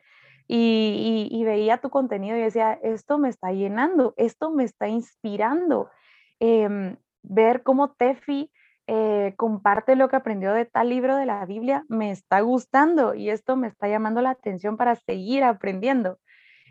y, 0.47 1.43
veía 1.45 1.77
tu 1.77 1.91
contenido 1.91 2.35
y 2.35 2.41
decía, 2.41 2.79
esto 2.81 3.19
me 3.19 3.29
está 3.29 3.51
llenando, 3.51 4.15
esto 4.17 4.49
me 4.49 4.63
está 4.63 4.87
inspirando. 4.87 5.91
Em, 6.39 6.97
ver 7.21 7.61
cómo 7.61 7.91
Tefi 7.91 8.51
eh, 8.87 9.33
comparte 9.37 9.95
lo 9.95 10.09
que 10.09 10.15
aprendió 10.15 10.53
de 10.53 10.65
tal 10.65 10.89
libro 10.89 11.15
de 11.15 11.25
la 11.25 11.45
Biblia 11.45 11.85
me 11.87 12.11
está 12.11 12.41
gustando 12.41 13.13
y 13.13 13.29
esto 13.29 13.55
me 13.55 13.67
está 13.67 13.87
llamando 13.87 14.21
la 14.21 14.31
atención 14.31 14.77
para 14.77 14.95
seguir 14.95 15.43
aprendiendo. 15.43 16.19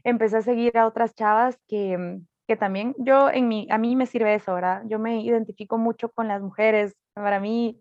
Empecé 0.04 0.38
a 0.38 0.42
seguir 0.42 0.76
a 0.78 0.86
otras 0.86 1.14
chavas 1.14 1.58
que, 1.68 2.20
que 2.46 2.56
también 2.56 2.94
yo, 2.98 3.30
en 3.30 3.48
mi, 3.48 3.68
a 3.70 3.78
mí 3.78 3.96
me 3.96 4.06
sirve 4.06 4.34
eso, 4.34 4.54
¿verdad? 4.54 4.82
Yo 4.86 4.98
me 4.98 5.22
identifico 5.22 5.78
mucho 5.78 6.10
con 6.10 6.28
las 6.28 6.42
mujeres. 6.42 6.94
Para 7.14 7.40
mí, 7.40 7.80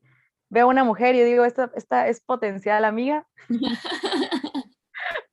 veo 0.49 0.65
a 0.65 0.69
una 0.69 0.83
mujer 0.83 1.15
y 1.15 1.23
digo, 1.23 1.45
esta, 1.45 1.71
esta 1.75 2.07
es 2.07 2.21
potencial 2.21 2.85
amiga. 2.85 3.25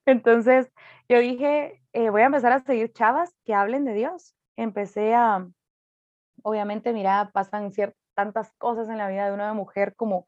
Entonces 0.07 0.70
yo 1.09 1.18
dije, 1.18 1.82
eh, 1.92 2.11
voy 2.11 2.22
a 2.22 2.26
empezar 2.26 2.53
a 2.53 2.61
seguir 2.61 2.92
chavas 2.92 3.34
que 3.44 3.55
hablen 3.55 3.84
de 3.84 3.94
Dios. 3.94 4.34
Empecé 4.57 5.14
a, 5.14 5.47
obviamente, 6.42 6.92
mira, 6.92 7.30
pasan 7.32 7.72
ciertas 7.72 8.05
tantas 8.17 8.53
cosas 8.59 8.89
en 8.89 8.99
la 8.99 9.09
vida 9.09 9.27
de 9.27 9.33
una 9.33 9.55
mujer 9.55 9.95
como, 9.95 10.27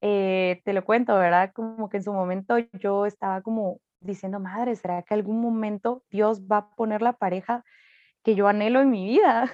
eh, 0.00 0.62
te 0.64 0.72
lo 0.72 0.84
cuento, 0.84 1.16
¿verdad? 1.16 1.52
Como 1.52 1.88
que 1.88 1.96
en 1.96 2.04
su 2.04 2.12
momento 2.12 2.58
yo 2.58 3.06
estaba 3.06 3.42
como 3.42 3.80
diciendo, 4.00 4.38
madre, 4.38 4.76
¿será 4.76 5.02
que 5.02 5.14
algún 5.14 5.40
momento 5.40 6.04
Dios 6.10 6.42
va 6.42 6.58
a 6.58 6.70
poner 6.70 7.02
la 7.02 7.14
pareja 7.14 7.64
que 8.22 8.34
yo 8.36 8.46
anhelo 8.46 8.80
en 8.80 8.90
mi 8.90 9.04
vida? 9.06 9.50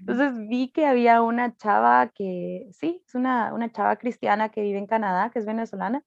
Entonces 0.00 0.32
vi 0.48 0.70
que 0.72 0.86
había 0.86 1.22
una 1.22 1.56
chava 1.56 2.08
que, 2.14 2.68
sí, 2.72 3.02
es 3.06 3.14
una, 3.14 3.52
una 3.54 3.70
chava 3.70 3.96
cristiana 3.96 4.50
que 4.50 4.62
vive 4.62 4.78
en 4.78 4.86
Canadá, 4.86 5.30
que 5.30 5.38
es 5.38 5.46
venezolana, 5.46 6.02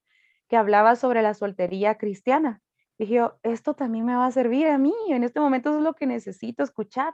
que 0.47 0.57
hablaba 0.57 0.95
sobre 0.95 1.21
la 1.21 1.33
soltería 1.33 1.97
cristiana. 1.97 2.61
Dije 2.97 3.15
yo, 3.15 3.39
esto 3.43 3.73
también 3.73 4.05
me 4.05 4.15
va 4.15 4.25
a 4.25 4.31
servir 4.31 4.67
a 4.67 4.77
mí, 4.77 4.93
en 5.09 5.23
este 5.23 5.39
momento 5.39 5.75
es 5.75 5.81
lo 5.81 5.93
que 5.93 6.05
necesito 6.05 6.63
escuchar. 6.63 7.13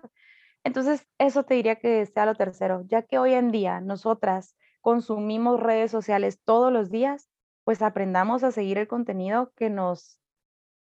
Entonces, 0.64 1.08
eso 1.18 1.44
te 1.44 1.56
diría 1.56 1.78
que 1.78 2.06
sea 2.06 2.26
lo 2.26 2.36
tercero, 2.36 2.84
ya 2.88 3.04
que 3.04 3.20
hoy 3.20 3.34
en 3.34 3.52
día 3.52 3.80
nosotras 3.80 4.56
consumimos 4.82 5.60
redes 5.60 5.92
sociales 5.92 6.40
todos 6.44 6.72
los 6.72 6.90
días, 6.90 7.30
pues 7.64 7.82
aprendamos 7.82 8.44
a 8.44 8.52
seguir 8.52 8.78
el 8.78 8.88
contenido 8.88 9.52
que 9.56 9.70
nos, 9.70 10.20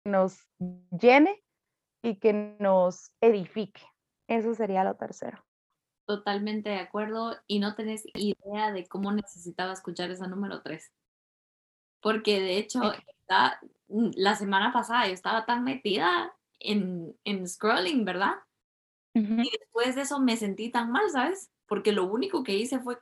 nos 0.05 0.49
llene 0.91 1.45
y 2.03 2.17
que 2.17 2.57
nos 2.59 3.13
edifique. 3.21 3.81
Eso 4.29 4.55
sería 4.55 4.85
lo 4.85 4.97
tercero. 4.97 5.45
Totalmente 6.07 6.71
de 6.71 6.81
acuerdo 6.81 7.37
y 7.47 7.61
no 7.61 7.75
tenés 7.75 8.05
idea 8.15 8.73
de 8.73 8.87
cómo 8.87 9.13
necesitaba 9.13 9.73
escuchar 9.73 10.11
esa 10.11 10.27
número 10.27 10.61
tres. 10.63 10.93
Porque 12.03 12.41
de 12.41 12.59
hecho, 12.59 12.81
mm, 13.89 14.11
la 14.17 14.35
semana 14.35 14.73
pasada 14.73 15.07
yo 15.07 15.15
estaba 15.15 15.47
tan 15.47 15.65
metida 15.65 16.35
en, 16.61 17.17
en 17.25 17.49
scrolling, 17.49 18.05
¿verdad? 18.05 18.35
Y 19.15 19.51
después 19.59 19.95
de 19.95 20.03
eso 20.03 20.19
me 20.21 20.37
sentí 20.37 20.71
tan 20.71 20.91
mal, 20.91 21.09
¿sabes? 21.11 21.51
Porque 21.67 21.93
lo 21.93 22.05
único 22.05 22.43
que 22.43 22.55
hice 22.55 22.81
fue 22.81 22.99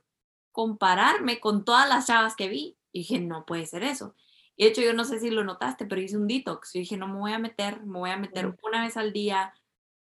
compararme 0.52 1.40
con 1.40 1.64
todas 1.64 1.88
las 1.88 2.06
chavas 2.06 2.36
que 2.36 2.48
vi. 2.48 2.76
Y 2.92 3.00
dije, 3.00 3.20
no 3.20 3.46
puede 3.46 3.64
ser 3.66 3.82
eso. 3.82 4.14
Y 4.56 4.64
de 4.64 4.70
hecho, 4.70 4.82
yo 4.82 4.92
no 4.92 5.04
sé 5.04 5.18
si 5.18 5.30
lo 5.30 5.44
notaste, 5.44 5.86
pero 5.86 6.00
hice 6.00 6.18
un 6.18 6.28
detox. 6.28 6.74
Yo 6.74 6.80
dije, 6.80 6.98
no 6.98 7.08
me 7.08 7.18
voy 7.18 7.32
a 7.32 7.38
meter, 7.38 7.82
me 7.84 7.98
voy 7.98 8.10
a 8.10 8.18
meter 8.18 8.54
una 8.62 8.82
vez 8.82 8.98
al 8.98 9.12
día, 9.12 9.54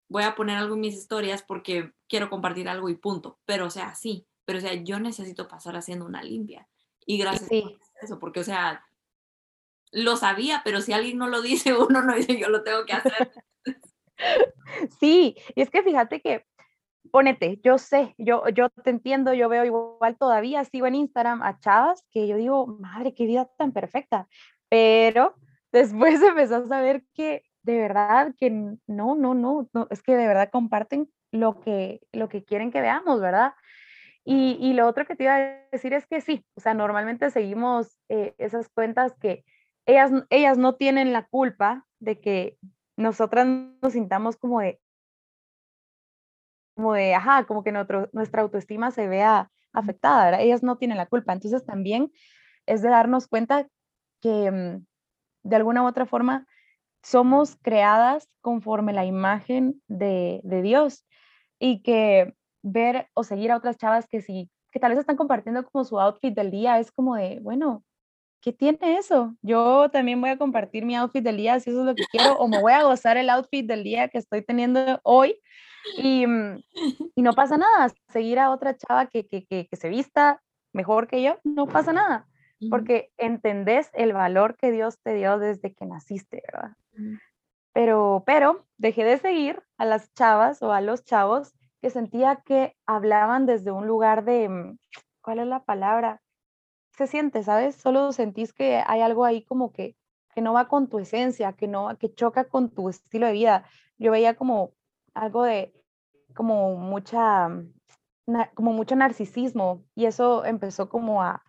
voy 0.07 0.24
a 0.24 0.36
poner 0.36 0.57
algo 0.57 0.74
en 0.74 0.82
mis 0.82 0.95
historias 0.95 1.43
porque 1.43 1.93
quiero 2.07 2.30
compartir 2.30 2.68
algo 2.68 2.89
y 2.89 2.95
punto. 2.95 3.39
Pero, 3.45 3.68
o 3.68 3.70
sea, 3.70 3.93
sí, 3.93 4.26
pero, 4.45 4.57
o 4.57 4.62
sea, 4.62 4.74
yo 4.74 4.99
necesito 4.99 5.47
pasar 5.47 5.78
haciendo 5.78 6.05
una 6.05 6.24
limpia. 6.24 6.68
Y 7.05 7.20
gracias 7.20 7.51
a 7.51 8.05
eso, 8.05 8.20
porque, 8.20 8.39
o 8.39 8.43
sea, 8.43 8.84
lo 9.91 10.18
sabía, 10.18 10.62
pero 10.64 10.82
si 10.82 10.93
alguien 10.93 11.18
no 11.18 11.28
lo 11.28 11.41
dice, 11.41 11.74
uno 11.78 12.01
no 12.01 12.16
dice, 12.16 12.39
yo 12.39 12.49
lo 12.49 12.64
tengo 12.64 12.86
que 12.86 12.93
hacer. 12.93 13.32
Sí, 14.99 15.36
y 15.55 15.61
es 15.61 15.70
que 15.70 15.84
fíjate 15.84 16.22
que, 16.22 16.45
ponete, 17.11 17.59
yo 17.63 17.78
sé, 17.78 18.15
yo, 18.17 18.47
yo 18.49 18.70
te 18.70 18.89
entiendo, 18.89 19.34
yo 19.34 19.49
veo 19.49 19.65
igual 19.65 20.17
todavía, 20.17 20.63
sigo 20.65 20.88
en 20.88 20.95
Instagram 20.95 21.41
a 21.41 21.59
chavas 21.59 22.05
que 22.11 22.28
yo 22.28 22.38
digo, 22.38 22.67
madre, 22.67 23.13
qué 23.13 23.26
vida 23.26 23.49
tan 23.57 23.72
perfecta, 23.72 24.28
pero 24.70 25.36
después 25.72 26.22
empezó 26.22 26.57
a 26.57 26.67
saber 26.67 27.03
que 27.13 27.43
de 27.63 27.78
verdad 27.78 28.34
que 28.38 28.49
no, 28.49 28.78
no, 28.88 29.34
no, 29.34 29.70
no, 29.74 29.88
es 29.89 30.01
que 30.01 30.15
de 30.15 30.28
verdad 30.28 30.49
comparten 30.51 31.09
lo 31.32 31.59
que, 31.59 32.01
lo 32.11 32.30
que 32.30 32.43
quieren 32.43 32.72
que 32.72 32.82
veamos, 32.82 33.22
¿verdad? 33.22 33.53
Y, 34.24 34.57
y 34.59 34.74
lo 34.74 34.88
otro 34.88 35.05
que 35.05 35.15
te 35.15 35.24
iba 35.24 35.36
a 35.36 35.67
decir 35.72 35.93
es 35.93 36.05
que 36.07 36.22
sí, 36.22 36.45
o 36.55 36.61
sea, 36.61 36.74
normalmente 36.74 37.30
seguimos 37.30 37.97
eh, 38.09 38.34
esas 38.38 38.70
cuentas 38.70 39.13
que 39.20 39.43
ellas, 39.86 40.11
ellas 40.30 40.57
no 40.57 40.76
tienen 40.76 41.13
la 41.13 41.26
culpa 41.28 41.86
de 41.99 42.20
que 42.20 42.57
nosotras 43.00 43.47
nos 43.47 43.93
sintamos 43.93 44.36
como 44.36 44.60
de, 44.60 44.80
como 46.76 46.93
de, 46.93 47.16
ajá, 47.16 47.45
como 47.45 47.64
que 47.64 47.72
nuestra 47.72 48.41
autoestima 48.41 48.91
se 48.91 49.08
vea 49.08 49.50
afectada, 49.72 50.26
¿verdad? 50.26 50.41
Ellas 50.41 50.64
no 50.64 50.78
tienen 50.78 50.97
la 50.97 51.06
culpa. 51.06 51.32
Entonces 51.32 51.66
también 51.66 52.12
es 52.66 52.82
de 52.82 52.89
darnos 52.89 53.28
cuenta 53.28 53.68
que 54.22 54.52
mm, 54.52 54.86
de 55.43 55.56
alguna 55.56 55.84
u 55.84 55.88
otra 55.88 56.06
forma 56.06 56.45
somos 57.02 57.56
creadas 57.62 58.28
conforme 58.41 58.91
la 58.91 59.06
imagen 59.06 59.82
de, 59.88 60.41
de 60.43 60.62
Dios 60.62 61.06
y 61.58 61.82
que 61.82 62.34
ver 62.62 63.08
o 63.14 63.24
seguir 63.24 63.52
a 63.52 63.58
otras 63.58 63.78
chavas 63.78 64.08
que 64.08 64.22
sí, 64.22 64.52
que 64.74 64.80
tal 64.80 64.91
vez 64.91 65.00
están 65.00 65.16
compartiendo 65.16 65.64
como 65.66 65.86
su 65.86 66.00
outfit 66.00 66.36
del 66.36 66.52
día, 66.52 66.80
es 66.80 66.91
como 66.91 67.16
de, 67.16 67.39
bueno, 67.41 67.84
¿qué 68.42 68.54
tiene 68.54 68.98
eso? 68.98 69.36
Yo 69.42 69.90
también 69.90 70.20
voy 70.22 70.30
a 70.30 70.38
compartir 70.38 70.86
mi 70.86 70.96
outfit 70.96 71.24
del 71.24 71.38
día 71.38 71.60
si 71.60 71.70
eso 71.70 71.82
es 71.82 71.86
lo 71.86 71.96
que 71.96 72.06
quiero, 72.12 72.38
o 72.38 72.48
me 72.48 72.62
voy 72.62 72.74
a 72.74 72.84
gozar 72.84 73.18
el 73.18 73.30
outfit 73.30 73.66
del 73.66 73.84
día 73.84 74.08
que 74.08 74.18
estoy 74.18 74.42
teniendo 74.42 75.00
hoy 75.04 75.40
y, 75.98 76.26
mm, 76.26 76.64
y 77.16 77.22
no 77.22 77.34
pasa 77.34 77.58
nada. 77.58 77.92
Seguir 78.10 78.40
a 78.40 78.52
otra 78.52 78.76
chava 78.76 79.08
que, 79.08 79.28
que, 79.28 79.46
que, 79.46 79.68
que, 79.68 79.76
se 79.76 79.90
vista 79.90 80.42
mejor 80.74 81.08
que 81.08 81.22
yo, 81.22 81.38
no 81.44 81.68
pasa 81.68 81.94
nada, 81.94 82.28
porque 82.70 83.12
entendés 83.18 83.90
el 83.94 84.14
valor 84.14 84.56
que 84.58 84.72
Dios 84.72 85.00
te 85.02 85.14
dio 85.14 85.40
desde 85.40 85.74
que 85.74 85.86
naciste, 85.86 86.44
¿verdad? 86.52 86.76
Pero, 87.74 88.24
pero 88.26 88.66
dejé 88.78 89.04
de 89.04 89.18
seguir 89.18 89.64
a 89.78 89.86
las 89.86 90.14
chavas 90.14 90.62
o 90.62 90.74
a 90.74 90.82
los 90.82 91.04
chavos 91.04 91.54
que 91.82 91.90
sentía 91.90 92.42
que 92.46 92.76
hablaban 92.86 93.46
desde 93.46 93.72
un 93.72 93.88
lugar 93.88 94.26
de, 94.26 94.50
mm, 94.50 94.78
¿cuál 95.22 95.40
es 95.40 95.48
la 95.48 95.64
palabra? 95.64 96.22
Se 97.00 97.08
siente, 97.08 97.43
¿sabes? 97.43 97.76
Solo 97.76 98.12
sentís 98.12 98.54
que 98.54 98.84
hay 98.86 99.02
algo 99.02 99.26
ahí 99.26 99.43
como 99.43 99.72
que, 99.72 99.95
que 100.36 100.41
no 100.41 100.54
va 100.54 100.68
con 100.68 100.89
tu 100.89 101.00
esencia, 101.00 101.54
que 101.54 101.68
no 101.68 101.97
que 101.97 102.14
choca 102.14 102.45
con 102.50 102.70
tu 102.70 102.89
estilo 102.89 103.28
de 103.28 103.34
vida. 103.34 103.66
Yo 103.97 104.12
veía 104.12 104.36
como 104.36 104.74
algo 105.14 105.43
de 105.43 105.74
como 106.36 106.76
mucha 106.76 107.50
como 108.54 108.74
mucho 108.74 108.95
narcisismo 108.95 109.84
y 109.95 110.06
eso 110.06 110.45
empezó 110.45 110.89
como 110.89 111.24
a, 111.24 111.43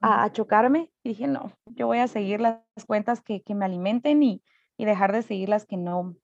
a, 0.00 0.30
chocarme 0.32 0.90
y 1.02 1.10
dije, 1.10 1.26
no, 1.26 1.52
yo 1.66 1.86
voy 1.86 1.98
a 1.98 2.08
seguir 2.08 2.40
las 2.40 2.60
cuentas 2.86 3.22
que, 3.22 3.42
que 3.42 3.54
me 3.54 3.64
alimenten 3.64 4.22
y, 4.22 4.42
y, 4.76 4.84
dejar 4.84 5.12
de 5.12 5.22
seguir 5.22 5.48
las 5.48 5.64
que 5.66 5.78
no, 5.78 6.14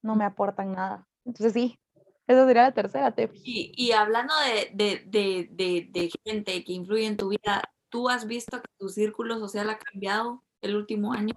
no 0.00 0.16
me 0.16 0.24
aportan 0.24 0.72
nada. 0.72 1.06
Entonces 1.26 1.52
sí, 1.52 1.78
esa 2.26 2.46
sería 2.46 2.62
la 2.62 2.72
tercera, 2.72 3.14
Y, 3.44 3.72
y 3.76 3.92
hablando 3.92 4.32
de, 4.46 4.70
de, 5.06 5.48
de, 5.50 5.88
de, 5.90 6.10
gente 6.24 6.64
que 6.64 6.72
influye 6.72 7.06
en 7.06 7.16
tu 7.16 7.28
vida, 7.28 7.62
¿Tú 7.92 8.08
has 8.08 8.26
visto 8.26 8.62
que 8.62 8.68
tu 8.78 8.88
círculo 8.88 9.38
social 9.38 9.68
ha 9.68 9.78
cambiado 9.78 10.42
el 10.62 10.76
último 10.76 11.12
año? 11.12 11.34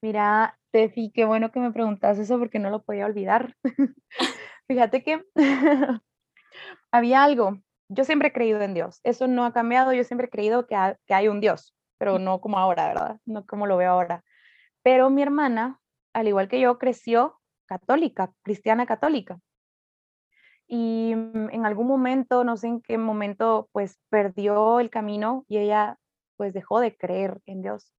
Mira, 0.00 0.58
Tefi, 0.70 1.12
qué 1.12 1.26
bueno 1.26 1.52
que 1.52 1.60
me 1.60 1.70
preguntas 1.70 2.18
eso 2.18 2.38
porque 2.38 2.58
no 2.58 2.70
lo 2.70 2.82
podía 2.82 3.04
olvidar. 3.04 3.54
Fíjate 4.66 5.04
que 5.04 5.22
había 6.90 7.22
algo. 7.22 7.58
Yo 7.90 8.04
siempre 8.04 8.28
he 8.28 8.32
creído 8.32 8.62
en 8.62 8.72
Dios. 8.72 9.00
Eso 9.04 9.28
no 9.28 9.44
ha 9.44 9.52
cambiado. 9.52 9.92
Yo 9.92 10.04
siempre 10.04 10.28
he 10.28 10.30
creído 10.30 10.66
que, 10.66 10.96
que 11.06 11.12
hay 11.12 11.28
un 11.28 11.40
Dios, 11.40 11.76
pero 11.98 12.18
no 12.18 12.40
como 12.40 12.58
ahora, 12.58 12.88
¿verdad? 12.88 13.20
No 13.26 13.44
como 13.44 13.66
lo 13.66 13.76
veo 13.76 13.90
ahora. 13.90 14.24
Pero 14.82 15.10
mi 15.10 15.20
hermana, 15.20 15.80
al 16.14 16.28
igual 16.28 16.48
que 16.48 16.60
yo, 16.60 16.78
creció 16.78 17.38
católica, 17.66 18.32
cristiana 18.42 18.86
católica 18.86 19.38
y 20.74 21.14
mm, 21.14 21.50
en 21.50 21.66
algún 21.66 21.86
momento, 21.86 22.44
no 22.44 22.56
sé 22.56 22.68
en 22.68 22.80
qué 22.80 22.96
momento, 22.96 23.68
pues 23.72 23.98
perdió 24.08 24.80
el 24.80 24.88
camino 24.88 25.44
y 25.46 25.58
ella 25.58 25.98
pues 26.38 26.54
dejó 26.54 26.80
de 26.80 26.96
creer 26.96 27.42
en 27.44 27.60
Dios. 27.60 27.92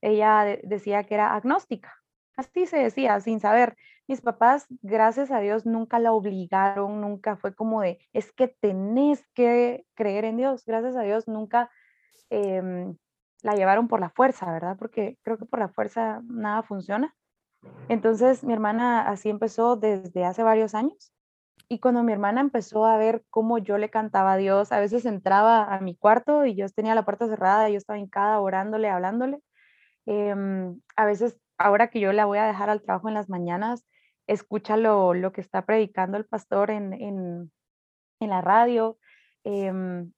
Ella 0.00 0.44
decía 0.62 1.02
que 1.02 1.14
era 1.14 1.34
agnóstica, 1.34 1.92
así 2.36 2.66
se 2.66 2.78
decía, 2.78 3.18
sin 3.18 3.40
saber. 3.40 3.76
Mis 4.06 4.20
papás, 4.20 4.66
gracias 4.80 5.32
a 5.32 5.40
Dios, 5.40 5.66
nunca 5.66 5.98
la 5.98 6.12
obligaron, 6.12 7.00
nunca 7.00 7.36
fue 7.36 7.52
como 7.52 7.82
de, 7.82 7.98
es 8.12 8.32
que 8.32 8.46
tenés 8.46 9.26
que 9.34 9.84
creer 9.94 10.24
en 10.24 10.36
Dios. 10.36 10.64
Gracias 10.64 10.94
a 10.94 11.02
Dios, 11.02 11.26
nunca 11.26 11.68
em, 12.30 12.96
la 13.42 13.56
llevaron 13.56 13.88
por 13.88 13.98
la 13.98 14.10
fuerza, 14.10 14.52
¿verdad? 14.52 14.76
Porque 14.78 15.18
creo 15.22 15.36
que 15.36 15.46
por 15.46 15.58
la 15.58 15.68
fuerza 15.68 16.20
nada 16.28 16.62
funciona. 16.62 17.12
Entonces, 17.88 18.44
mi 18.44 18.52
hermana 18.52 19.08
así 19.08 19.30
empezó 19.30 19.74
desde 19.74 20.24
hace 20.24 20.44
varios 20.44 20.76
años 20.76 21.12
y 21.68 21.78
cuando 21.80 22.02
mi 22.02 22.12
hermana 22.12 22.40
empezó 22.40 22.86
a 22.86 22.96
ver 22.96 23.24
cómo 23.30 23.58
yo 23.58 23.78
le 23.78 23.90
cantaba 23.90 24.34
a 24.34 24.36
Dios, 24.36 24.72
a 24.72 24.80
veces 24.80 25.06
entraba 25.06 25.64
a 25.64 25.80
mi 25.80 25.96
cuarto 25.96 26.46
y 26.46 26.54
yo 26.54 26.68
tenía 26.68 26.94
la 26.94 27.04
puerta 27.04 27.26
cerrada, 27.28 27.68
yo 27.68 27.76
estaba 27.78 27.98
hincada 27.98 28.40
orándole, 28.40 28.88
hablándole. 28.88 29.40
Em, 30.06 30.80
a 30.96 31.04
veces, 31.06 31.38
ahora 31.58 31.88
que 31.90 32.00
yo 32.00 32.12
la 32.12 32.24
voy 32.26 32.38
a 32.38 32.46
dejar 32.46 32.70
al 32.70 32.82
trabajo 32.82 33.08
en 33.08 33.14
las 33.14 33.28
mañanas, 33.28 33.86
escucha 34.26 34.76
lo, 34.76 35.14
lo 35.14 35.32
que 35.32 35.40
está 35.40 35.66
predicando 35.66 36.16
el 36.16 36.26
pastor 36.26 36.70
en, 36.70 36.92
en, 36.94 37.52
en 38.20 38.30
la 38.30 38.40
radio, 38.40 38.98
em, 39.44 40.12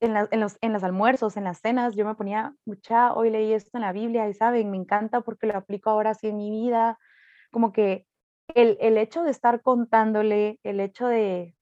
en, 0.00 0.16
en, 0.30 0.40
los, 0.40 0.58
en 0.60 0.72
los 0.72 0.84
almuerzos, 0.84 1.36
en 1.36 1.44
las 1.44 1.60
cenas. 1.60 1.94
Yo 1.96 2.04
me 2.06 2.14
ponía, 2.14 2.54
mucha, 2.64 3.12
hoy 3.14 3.30
leí 3.30 3.52
esto 3.52 3.70
en 3.74 3.82
la 3.82 3.92
Biblia 3.92 4.28
y 4.28 4.34
saben, 4.34 4.70
me 4.70 4.76
encanta 4.76 5.20
porque 5.22 5.46
lo 5.46 5.56
aplico 5.56 5.90
ahora 5.90 6.10
así 6.10 6.28
en 6.28 6.36
mi 6.36 6.50
vida. 6.50 6.98
Como 7.50 7.72
que 7.72 8.06
el, 8.54 8.96
hecho 8.98 9.22
de 9.22 9.30
estar 9.30 9.62
contándole, 9.62 10.58
el 10.62 10.80
hecho 10.80 11.06
de, 11.06 11.54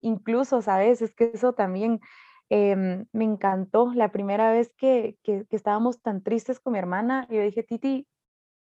incluso, 0.00 0.62
¿sabes? 0.62 1.02
Es 1.02 1.14
que 1.14 1.30
eso 1.34 1.52
también 1.52 2.00
em, 2.50 3.06
me 3.12 3.24
encantó. 3.24 3.92
La 3.94 4.12
primera 4.12 4.50
vez 4.52 4.72
que, 4.76 5.16
que, 5.22 5.46
estábamos 5.50 6.00
tan 6.02 6.22
tristes 6.22 6.60
con 6.60 6.74
mi 6.74 6.78
hermana, 6.78 7.26
yo 7.30 7.40
dije, 7.40 7.62
Titi, 7.62 8.06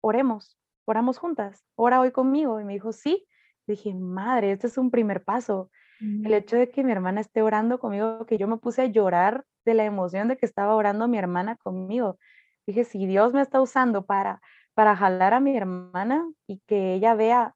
oremos, 0.00 0.58
oramos 0.84 1.18
juntas, 1.18 1.64
ora 1.76 2.00
hoy 2.00 2.12
conmigo. 2.12 2.60
Y 2.60 2.64
me 2.64 2.74
dijo, 2.74 2.92
sí. 2.92 3.26
dije, 3.66 3.94
madre, 3.94 4.52
este 4.52 4.66
es 4.66 4.78
un 4.78 4.90
primer 4.90 5.24
paso. 5.24 5.70
El 6.00 6.32
hecho 6.32 6.56
de 6.56 6.70
que 6.70 6.82
mi 6.82 6.92
hermana 6.92 7.20
esté 7.20 7.42
orando 7.42 7.78
conmigo, 7.78 8.24
que 8.24 8.38
yo 8.38 8.48
me 8.48 8.56
puse 8.56 8.80
a 8.80 8.86
llorar 8.86 9.44
de 9.66 9.74
la 9.74 9.84
emoción 9.84 10.28
de 10.28 10.38
que 10.38 10.46
estaba 10.46 10.74
orando 10.74 11.08
mi 11.08 11.18
hermana 11.18 11.56
conmigo. 11.56 12.18
Dije, 12.66 12.84
si 12.84 13.06
Dios 13.06 13.34
me 13.34 13.42
está 13.42 13.60
usando 13.60 14.06
para 14.06 14.40
para 14.80 14.96
jalar 14.96 15.34
a 15.34 15.40
mi 15.40 15.54
hermana 15.54 16.26
y 16.46 16.60
que 16.60 16.94
ella 16.94 17.12
vea 17.12 17.54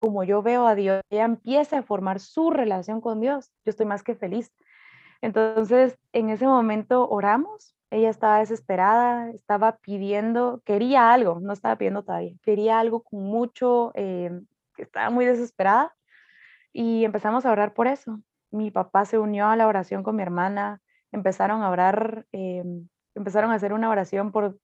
como 0.00 0.24
yo 0.24 0.42
veo 0.42 0.66
a 0.66 0.74
Dios, 0.74 1.02
ella 1.08 1.24
empiece 1.24 1.76
a 1.76 1.84
formar 1.84 2.18
su 2.18 2.50
relación 2.50 3.00
con 3.00 3.20
Dios, 3.20 3.52
yo 3.64 3.70
estoy 3.70 3.86
más 3.86 4.02
que 4.02 4.16
feliz. 4.16 4.52
Entonces, 5.20 5.96
en 6.12 6.30
ese 6.30 6.48
momento 6.48 7.08
oramos, 7.08 7.76
ella 7.90 8.10
estaba 8.10 8.40
desesperada, 8.40 9.30
estaba 9.30 9.76
pidiendo, 9.76 10.62
quería 10.64 11.12
algo, 11.12 11.38
no 11.38 11.52
estaba 11.52 11.76
pidiendo 11.76 12.02
todavía, 12.02 12.34
quería 12.42 12.80
algo 12.80 13.04
con 13.04 13.22
mucho, 13.22 13.92
eh, 13.94 14.32
estaba 14.78 15.10
muy 15.10 15.26
desesperada 15.26 15.94
y 16.72 17.04
empezamos 17.04 17.46
a 17.46 17.52
orar 17.52 17.72
por 17.72 17.86
eso. 17.86 18.20
Mi 18.50 18.72
papá 18.72 19.04
se 19.04 19.20
unió 19.20 19.46
a 19.46 19.54
la 19.54 19.68
oración 19.68 20.02
con 20.02 20.16
mi 20.16 20.22
hermana, 20.24 20.80
empezaron 21.12 21.62
a 21.62 21.70
orar, 21.70 22.26
eh, 22.32 22.64
empezaron 23.14 23.52
a 23.52 23.54
hacer 23.54 23.72
una 23.72 23.90
oración 23.90 24.32
por, 24.32 24.58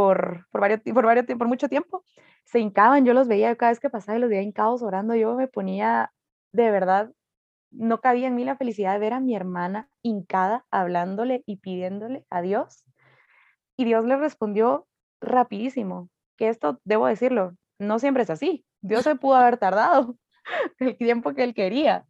por, 0.00 0.46
por, 0.50 0.62
varios, 0.62 0.80
por, 0.80 1.04
varios, 1.04 1.26
por 1.26 1.46
mucho 1.46 1.68
tiempo. 1.68 2.04
Se 2.44 2.58
hincaban, 2.58 3.04
yo 3.04 3.12
los 3.12 3.28
veía 3.28 3.54
cada 3.56 3.72
vez 3.72 3.80
que 3.80 3.90
pasaba 3.90 4.16
y 4.16 4.20
los 4.20 4.30
veía 4.30 4.40
hincados 4.40 4.82
orando, 4.82 5.14
yo 5.14 5.34
me 5.34 5.46
ponía 5.46 6.10
de 6.52 6.70
verdad 6.70 7.12
no 7.70 8.00
cabía 8.00 8.28
en 8.28 8.34
mí 8.34 8.44
la 8.44 8.56
felicidad 8.56 8.94
de 8.94 8.98
ver 8.98 9.12
a 9.12 9.20
mi 9.20 9.36
hermana 9.36 9.88
hincada 10.02 10.64
hablándole 10.70 11.44
y 11.46 11.58
pidiéndole 11.58 12.24
a 12.30 12.40
Dios. 12.40 12.84
Y 13.76 13.84
Dios 13.84 14.06
le 14.06 14.16
respondió 14.16 14.88
rapidísimo, 15.20 16.08
que 16.36 16.48
esto, 16.48 16.80
debo 16.84 17.06
decirlo, 17.06 17.52
no 17.78 17.98
siempre 17.98 18.22
es 18.22 18.30
así. 18.30 18.64
Dios 18.80 19.04
se 19.04 19.16
pudo 19.16 19.36
haber 19.36 19.58
tardado 19.58 20.16
el 20.78 20.96
tiempo 20.96 21.34
que 21.34 21.44
él 21.44 21.54
quería, 21.54 22.06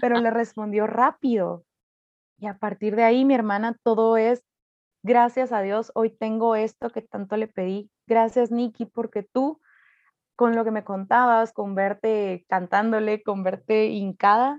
pero 0.00 0.18
le 0.18 0.30
respondió 0.30 0.86
rápido. 0.86 1.64
Y 2.38 2.46
a 2.46 2.58
partir 2.58 2.96
de 2.96 3.04
ahí, 3.04 3.24
mi 3.24 3.34
hermana, 3.34 3.76
todo 3.84 4.16
es, 4.16 4.42
gracias 5.04 5.52
a 5.52 5.62
Dios, 5.62 5.92
hoy 5.94 6.10
tengo 6.10 6.56
esto 6.56 6.90
que 6.90 7.02
tanto 7.02 7.36
le 7.36 7.46
pedí. 7.46 7.90
Gracias, 8.06 8.50
Nikki, 8.50 8.86
porque 8.86 9.22
tú, 9.22 9.60
con 10.34 10.56
lo 10.56 10.64
que 10.64 10.72
me 10.72 10.82
contabas, 10.82 11.52
con 11.52 11.76
verte 11.76 12.44
cantándole, 12.48 13.22
con 13.22 13.44
verte 13.44 13.86
hincada, 13.86 14.58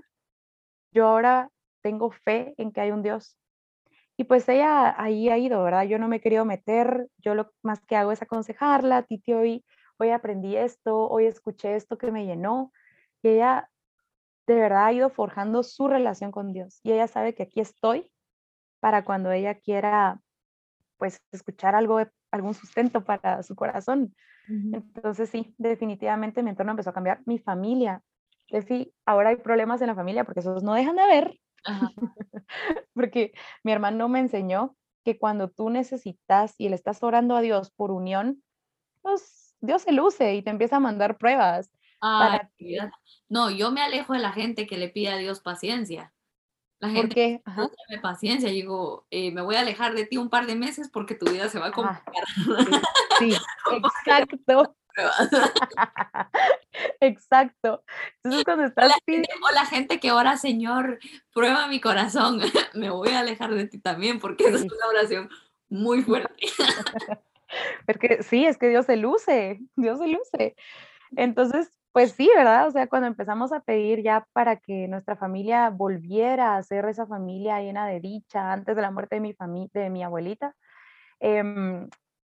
yo 0.92 1.08
ahora 1.08 1.50
tengo 1.82 2.10
fe 2.10 2.54
en 2.56 2.72
que 2.72 2.80
hay 2.80 2.92
un 2.92 3.02
Dios. 3.02 3.36
Y 4.16 4.24
pues 4.24 4.48
ella 4.48 4.94
ahí 4.98 5.28
ha 5.28 5.36
ido, 5.36 5.62
¿verdad? 5.62 5.84
Yo 5.84 5.98
no 5.98 6.08
me 6.08 6.16
he 6.16 6.20
querido 6.20 6.46
meter, 6.46 7.08
yo 7.18 7.34
lo 7.34 7.52
más 7.62 7.80
que 7.84 7.96
hago 7.96 8.12
es 8.12 8.22
aconsejarla, 8.22 9.02
Titi, 9.02 9.34
hoy, 9.34 9.64
hoy 9.98 10.10
aprendí 10.10 10.56
esto, 10.56 11.08
hoy 11.08 11.26
escuché 11.26 11.76
esto 11.76 11.98
que 11.98 12.10
me 12.10 12.24
llenó. 12.24 12.72
Y 13.22 13.28
ella 13.28 13.68
de 14.46 14.54
verdad 14.54 14.86
ha 14.86 14.92
ido 14.92 15.10
forjando 15.10 15.62
su 15.62 15.88
relación 15.88 16.30
con 16.30 16.52
Dios. 16.52 16.80
Y 16.82 16.92
ella 16.92 17.08
sabe 17.08 17.34
que 17.34 17.42
aquí 17.42 17.60
estoy 17.60 18.08
para 18.80 19.04
cuando 19.04 19.32
ella 19.32 19.56
quiera, 19.56 20.20
pues, 20.96 21.20
escuchar 21.32 21.74
algo, 21.74 22.00
algún 22.30 22.54
sustento 22.54 23.04
para 23.04 23.42
su 23.42 23.54
corazón. 23.54 24.14
Entonces 24.48 25.28
sí, 25.30 25.54
definitivamente 25.58 26.40
mi 26.42 26.50
entorno 26.50 26.70
empezó 26.70 26.90
a 26.90 26.94
cambiar. 26.94 27.20
Mi 27.26 27.38
familia 27.38 28.00
sí, 28.66 28.92
ahora 29.04 29.30
hay 29.30 29.36
problemas 29.36 29.80
en 29.80 29.88
la 29.88 29.94
familia 29.94 30.24
porque 30.24 30.40
esos 30.40 30.62
no 30.62 30.74
dejan 30.74 30.96
de 30.96 31.02
haber. 31.02 31.40
porque 32.94 33.32
mi 33.64 33.72
hermano 33.72 34.08
me 34.08 34.20
enseñó 34.20 34.76
que 35.04 35.18
cuando 35.18 35.48
tú 35.48 35.70
necesitas 35.70 36.54
y 36.58 36.68
le 36.68 36.76
estás 36.76 37.02
orando 37.02 37.36
a 37.36 37.40
Dios 37.40 37.70
por 37.70 37.90
unión, 37.90 38.42
pues 39.02 39.54
Dios 39.60 39.82
se 39.82 39.92
luce 39.92 40.34
y 40.34 40.42
te 40.42 40.50
empieza 40.50 40.76
a 40.76 40.80
mandar 40.80 41.16
pruebas. 41.16 41.70
para 42.00 42.50
No, 43.28 43.50
yo 43.50 43.70
me 43.70 43.82
alejo 43.82 44.12
de 44.12 44.20
la 44.20 44.32
gente 44.32 44.66
que 44.66 44.78
le 44.78 44.88
pide 44.88 45.10
a 45.10 45.16
Dios 45.16 45.40
paciencia. 45.40 46.12
La 46.78 46.90
gente 46.90 47.40
¿Por 47.44 47.54
qué? 47.90 47.98
paciencia. 48.00 48.50
digo, 48.50 49.06
eh, 49.10 49.32
me 49.32 49.40
voy 49.40 49.56
a 49.56 49.60
alejar 49.60 49.94
de 49.94 50.04
ti 50.04 50.18
un 50.18 50.28
par 50.28 50.46
de 50.46 50.56
meses 50.56 50.90
porque 50.92 51.14
tu 51.14 51.30
vida 51.30 51.48
se 51.48 51.58
va 51.58 51.68
a 51.68 51.72
complicar. 51.72 52.24
sí 53.18 53.32
exacto. 53.72 54.76
Exacto. 57.00 57.84
Entonces 58.22 58.44
cuando 58.44 58.64
estás... 58.64 58.92
o 58.92 59.54
la 59.54 59.66
gente 59.66 60.00
que 60.00 60.12
ora, 60.12 60.36
Señor, 60.36 60.98
prueba 61.32 61.68
mi 61.68 61.80
corazón, 61.80 62.40
me 62.74 62.90
voy 62.90 63.10
a 63.10 63.20
alejar 63.20 63.54
de 63.54 63.66
ti 63.66 63.78
también 63.78 64.18
porque 64.18 64.44
es 64.44 64.62
una 64.62 64.86
oración 64.88 65.28
muy 65.68 66.02
fuerte. 66.02 66.34
porque 67.86 68.22
sí, 68.22 68.46
es 68.46 68.58
que 68.58 68.68
Dios 68.68 68.86
se 68.86 68.96
luce, 68.96 69.60
Dios 69.76 69.98
se 69.98 70.08
luce. 70.08 70.56
Entonces, 71.16 71.70
pues 71.96 72.12
sí, 72.12 72.28
¿verdad? 72.36 72.68
O 72.68 72.70
sea, 72.70 72.88
cuando 72.88 73.08
empezamos 73.08 73.52
a 73.54 73.60
pedir 73.60 74.02
ya 74.02 74.28
para 74.34 74.56
que 74.56 74.86
nuestra 74.86 75.16
familia 75.16 75.70
volviera 75.70 76.58
a 76.58 76.62
ser 76.62 76.84
esa 76.84 77.06
familia 77.06 77.62
llena 77.62 77.86
de 77.86 78.00
dicha 78.00 78.52
antes 78.52 78.76
de 78.76 78.82
la 78.82 78.90
muerte 78.90 79.18
de 79.18 79.20
mi, 79.22 79.34
de 79.72 79.88
mi 79.88 80.04
abuelita, 80.04 80.54
em, 81.20 81.88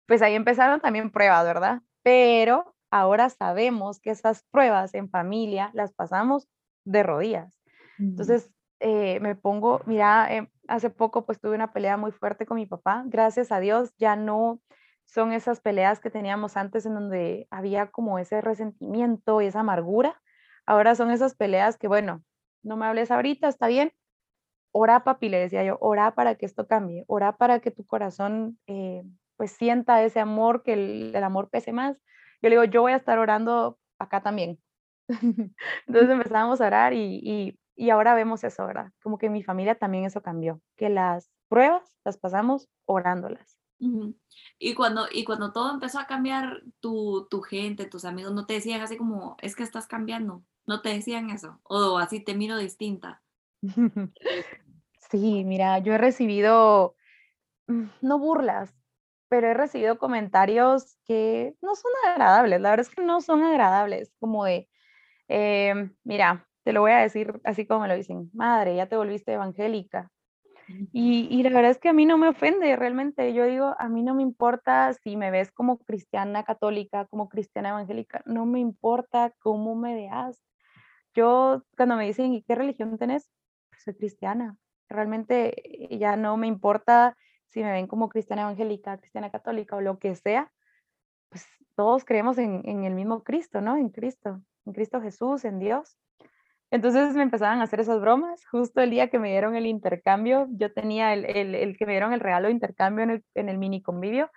pues 0.06 0.22
ahí 0.22 0.34
empezaron 0.34 0.80
también 0.80 1.11
pruebas, 1.11 1.44
¿verdad? 1.44 1.82
pero 2.02 2.74
ahora 2.90 3.28
sabemos 3.28 4.00
que 4.00 4.08
esas 4.12 4.44
pruebas 4.50 4.94
en 4.94 5.11
familia 5.11 5.68
las 5.74 5.92
pasamos 5.92 6.48
de 6.86 7.02
rodillas. 7.02 7.61
Entonces, 7.98 8.50
eh, 8.78 9.20
me 9.20 9.34
pongo, 9.34 9.82
mira, 9.84 10.34
em, 10.34 10.48
hace 10.68 10.88
poco 10.88 11.26
pues 11.26 11.38
tuve 11.38 11.54
una 11.54 11.74
pelea 11.74 11.98
muy 11.98 12.12
fuerte 12.12 12.46
con 12.46 12.56
mi 12.56 12.64
papá. 12.64 13.02
Gracias 13.04 13.52
a 13.52 13.61
Dios 13.61 13.92
ya 13.98 14.16
no 14.16 14.62
son 15.11 15.32
esas 15.32 15.61
peleas 15.61 15.98
que 15.98 16.11
teníamos 16.11 16.56
antes 16.56 16.86
en 16.86 16.94
donde 16.94 17.48
había 17.50 17.90
como 17.90 18.18
ese 18.18 18.40
resentimiento 18.40 19.40
y 19.40 19.46
esa 19.46 19.61
amargura. 19.61 20.22
Ahora 20.66 20.94
son 20.94 21.11
esas 21.11 21.34
peleas 21.34 21.76
que, 21.76 21.88
bueno, 21.88 22.22
no 22.62 22.76
me 22.76 22.86
hables 22.86 23.11
ahorita, 23.11 23.48
está 23.48 23.66
bien. 23.66 23.92
Ora, 24.72 25.02
papi, 25.02 25.28
le 25.28 25.38
decía 25.38 25.64
yo, 25.64 25.78
ora 25.80 26.14
para 26.14 26.36
que 26.36 26.46
esto 26.46 26.68
cambie, 26.68 27.04
ora 27.08 27.36
para 27.36 27.58
que 27.58 27.72
tu 27.72 27.84
corazón 27.84 28.58
eh, 28.68 29.02
pues 29.36 29.50
sienta 29.50 30.02
ese 30.04 30.20
amor, 30.20 30.62
que 30.62 30.74
el, 30.74 31.16
amor 31.24 31.50
pese 31.50 31.72
más. 31.72 31.96
Yo 32.40 32.48
le 32.48 32.50
digo, 32.50 32.64
yo 32.64 32.82
voy 32.82 32.92
a 32.92 32.96
estar 32.96 33.18
orando 33.18 33.78
acá 33.98 34.22
también. 34.22 34.61
Entonces 35.88 36.11
empezamos 36.11 36.61
a 36.61 36.66
orar 36.68 36.92
y, 36.92 37.58
y, 37.76 37.90
ahora 37.90 38.14
vemos 38.14 38.44
eso, 38.44 38.64
¿verdad? 38.64 38.92
Como 39.02 39.18
que 39.18 39.28
mi 39.28 39.42
familia 39.42 39.74
también 39.74 40.04
eso 40.04 40.22
cambió, 40.22 40.61
que 40.76 40.88
las 40.88 41.32
pruebas 41.48 41.96
las 42.04 42.16
pasamos 42.16 42.68
orándolas. 42.84 43.59
Y 44.59 44.74
cuando, 44.74 45.07
y 45.11 45.24
cuando 45.24 45.53
todo 45.53 45.72
empezó 45.72 45.99
a 45.99 46.07
cambiar, 46.07 46.62
tu, 46.81 47.26
tu, 47.31 47.41
gente, 47.41 47.87
tus 47.87 48.05
amigos, 48.05 48.33
no 48.33 48.47
te 48.47 48.55
decían 48.55 48.83
así 48.83 48.97
como, 48.97 49.37
es 49.41 49.57
que 49.57 49.62
estás 49.62 49.87
cambiando, 49.87 50.45
no 50.66 50.83
te 50.83 50.91
decían 50.91 51.31
eso, 51.31 51.61
o 51.64 51.99
así 51.99 52.20
te 52.20 52.35
miro 52.35 52.57
distinta. 52.59 53.22
Sí, 55.11 55.43
mira, 55.45 55.81
yo 55.81 55.93
he 55.95 55.99
recibido, 55.99 56.95
mm, 57.66 57.87
no 58.01 58.20
burlas, 58.20 58.72
pero 59.28 59.49
he 59.49 59.55
recibido 59.55 59.99
comentarios 59.99 60.99
que 61.05 61.57
no 61.62 61.74
son 61.74 61.91
agradables, 62.07 62.61
la 62.61 62.70
verdad 62.70 62.87
es 62.87 62.95
que 62.95 63.03
no 63.03 63.20
son 63.20 63.43
agradables, 63.43 64.12
como 64.20 64.45
de, 64.45 64.68
em, 65.26 65.97
mira, 66.05 66.47
te 66.62 66.72
lo 66.72 66.83
voy 66.83 66.93
a 66.93 66.99
decir 66.99 67.41
así 67.43 67.66
como 67.66 67.81
me 67.81 67.89
lo 67.89 67.97
dicen, 67.97 68.31
madre, 68.35 68.76
ya 68.76 68.89
te 68.89 68.97
volviste 68.97 69.33
evangélica. 69.33 70.12
Y, 70.92 71.28
y, 71.30 71.42
la 71.42 71.50
verdad 71.50 71.70
es 71.70 71.78
que 71.78 71.88
a 71.88 71.92
mí 71.92 72.06
no 72.06 72.18
me 72.18 72.28
ofende 72.28 72.74
realmente. 72.76 73.32
Yo 73.34 73.44
digo, 73.44 73.74
a 73.78 73.88
mí 73.88 74.02
no 74.02 74.14
me 74.14 74.22
importa 74.22 74.92
si 74.94 75.16
me 75.16 75.30
ves 75.30 75.50
como 75.52 75.78
cristiana 75.78 76.44
católica, 76.44 77.06
como 77.06 77.28
cristiana 77.28 77.70
evangélica, 77.70 78.22
no 78.26 78.46
me 78.46 78.60
importa 78.60 79.32
cómo 79.40 79.74
me 79.74 79.94
veas. 79.94 80.40
Yo, 81.14 81.64
cuando 81.76 81.96
me 81.96 82.06
dicen, 82.06 82.34
¿y 82.34 82.42
qué 82.42 82.54
religión 82.54 82.98
tenés? 82.98 83.28
Pues 83.70 83.82
soy 83.82 83.94
cristiana. 83.94 84.56
Realmente 84.88 85.54
ya 85.90 86.16
no 86.16 86.36
me 86.36 86.46
importa 86.46 87.16
si 87.50 87.62
me 87.62 87.72
ven 87.72 87.86
como 87.86 88.08
cristiana 88.08 88.42
evangélica, 88.42 88.98
cristiana 88.98 89.30
católica 89.30 89.76
o 89.76 89.80
lo 89.80 89.98
que 89.98 90.14
sea, 90.14 90.52
pues 91.28 91.46
todos 91.74 92.04
creemos 92.04 92.38
en, 92.38 92.84
el 92.84 92.94
mismo 92.94 93.22
Cristo, 93.22 93.60
¿no? 93.60 93.76
En 93.76 93.88
Cristo, 93.88 94.42
en 94.66 94.72
Cristo 94.72 95.00
Jesús, 95.00 95.44
en 95.44 95.58
Dios. 95.58 95.96
Entonces 96.70 97.14
me 97.14 97.22
empezaban 97.22 97.60
a 97.60 97.64
hacer 97.64 97.80
esas 97.80 98.00
bromas. 98.00 98.46
Justo 98.46 98.80
el 98.80 98.90
día 98.90 99.10
que 99.10 99.18
me 99.18 99.30
dieron 99.30 99.56
el 99.56 99.66
intercambio, 99.66 100.46
yo 100.50 100.72
tenía 100.72 101.12
el, 101.12 101.24
el, 101.24 101.76
que 101.76 101.86
me 101.86 101.92
dieron 101.92 102.12
el 102.12 102.20
regalo 102.20 102.46
de 102.46 102.52
intercambio 102.52 103.04
en 103.04 103.10
el, 103.10 103.24
en 103.34 103.48
el 103.48 103.58
mini 103.58 103.82
convivio, 103.82 104.30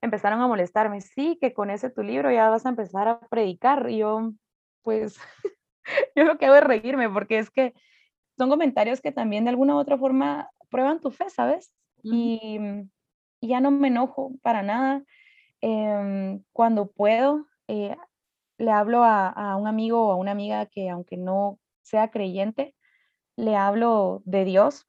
empezaron 0.00 0.40
a 0.40 0.46
molestarme. 0.46 1.00
Sí, 1.00 1.36
que 1.40 1.52
con 1.52 1.70
ese 1.70 1.90
tu 1.90 2.02
libro 2.02 2.30
ya 2.30 2.48
vas 2.48 2.64
a 2.64 2.68
empezar 2.68 3.08
a 3.08 3.20
predicar. 3.20 3.90
Y 3.90 3.98
yo, 3.98 4.32
pues, 4.82 5.18
yo 6.14 6.24
lo 6.24 6.38
que 6.38 6.46
hago 6.46 6.56
es 6.56 6.64
reírme 6.64 7.08
porque 7.10 7.38
es 7.38 7.50
que 7.50 7.74
son 8.38 8.50
comentarios 8.50 9.00
que 9.00 9.12
también 9.12 9.44
de 9.44 9.50
alguna 9.50 9.74
u 9.74 9.78
otra 9.78 9.98
forma 9.98 10.48
prueban 10.70 11.00
tu 11.00 11.10
fe, 11.10 11.28
¿sabes? 11.28 11.72
Mm, 12.04 12.82
y, 13.40 13.48
ya 13.48 13.60
no 13.60 13.70
me 13.70 13.88
enojo 13.88 14.32
para 14.42 14.62
nada. 14.62 15.02
Em, 15.60 16.42
cuando 16.52 16.90
puedo, 16.90 17.46
eh, 17.68 17.96
le 18.58 18.70
hablo 18.70 19.02
a, 19.04 19.56
un 19.56 19.66
amigo 19.66 20.08
o 20.08 20.12
a 20.12 20.16
una 20.16 20.30
amiga 20.32 20.66
que 20.66 20.90
aunque 20.90 21.16
no 21.16 21.58
sea 21.90 22.10
creyente, 22.10 22.74
le 23.36 23.56
hablo 23.56 24.22
de 24.24 24.44
Dios 24.44 24.86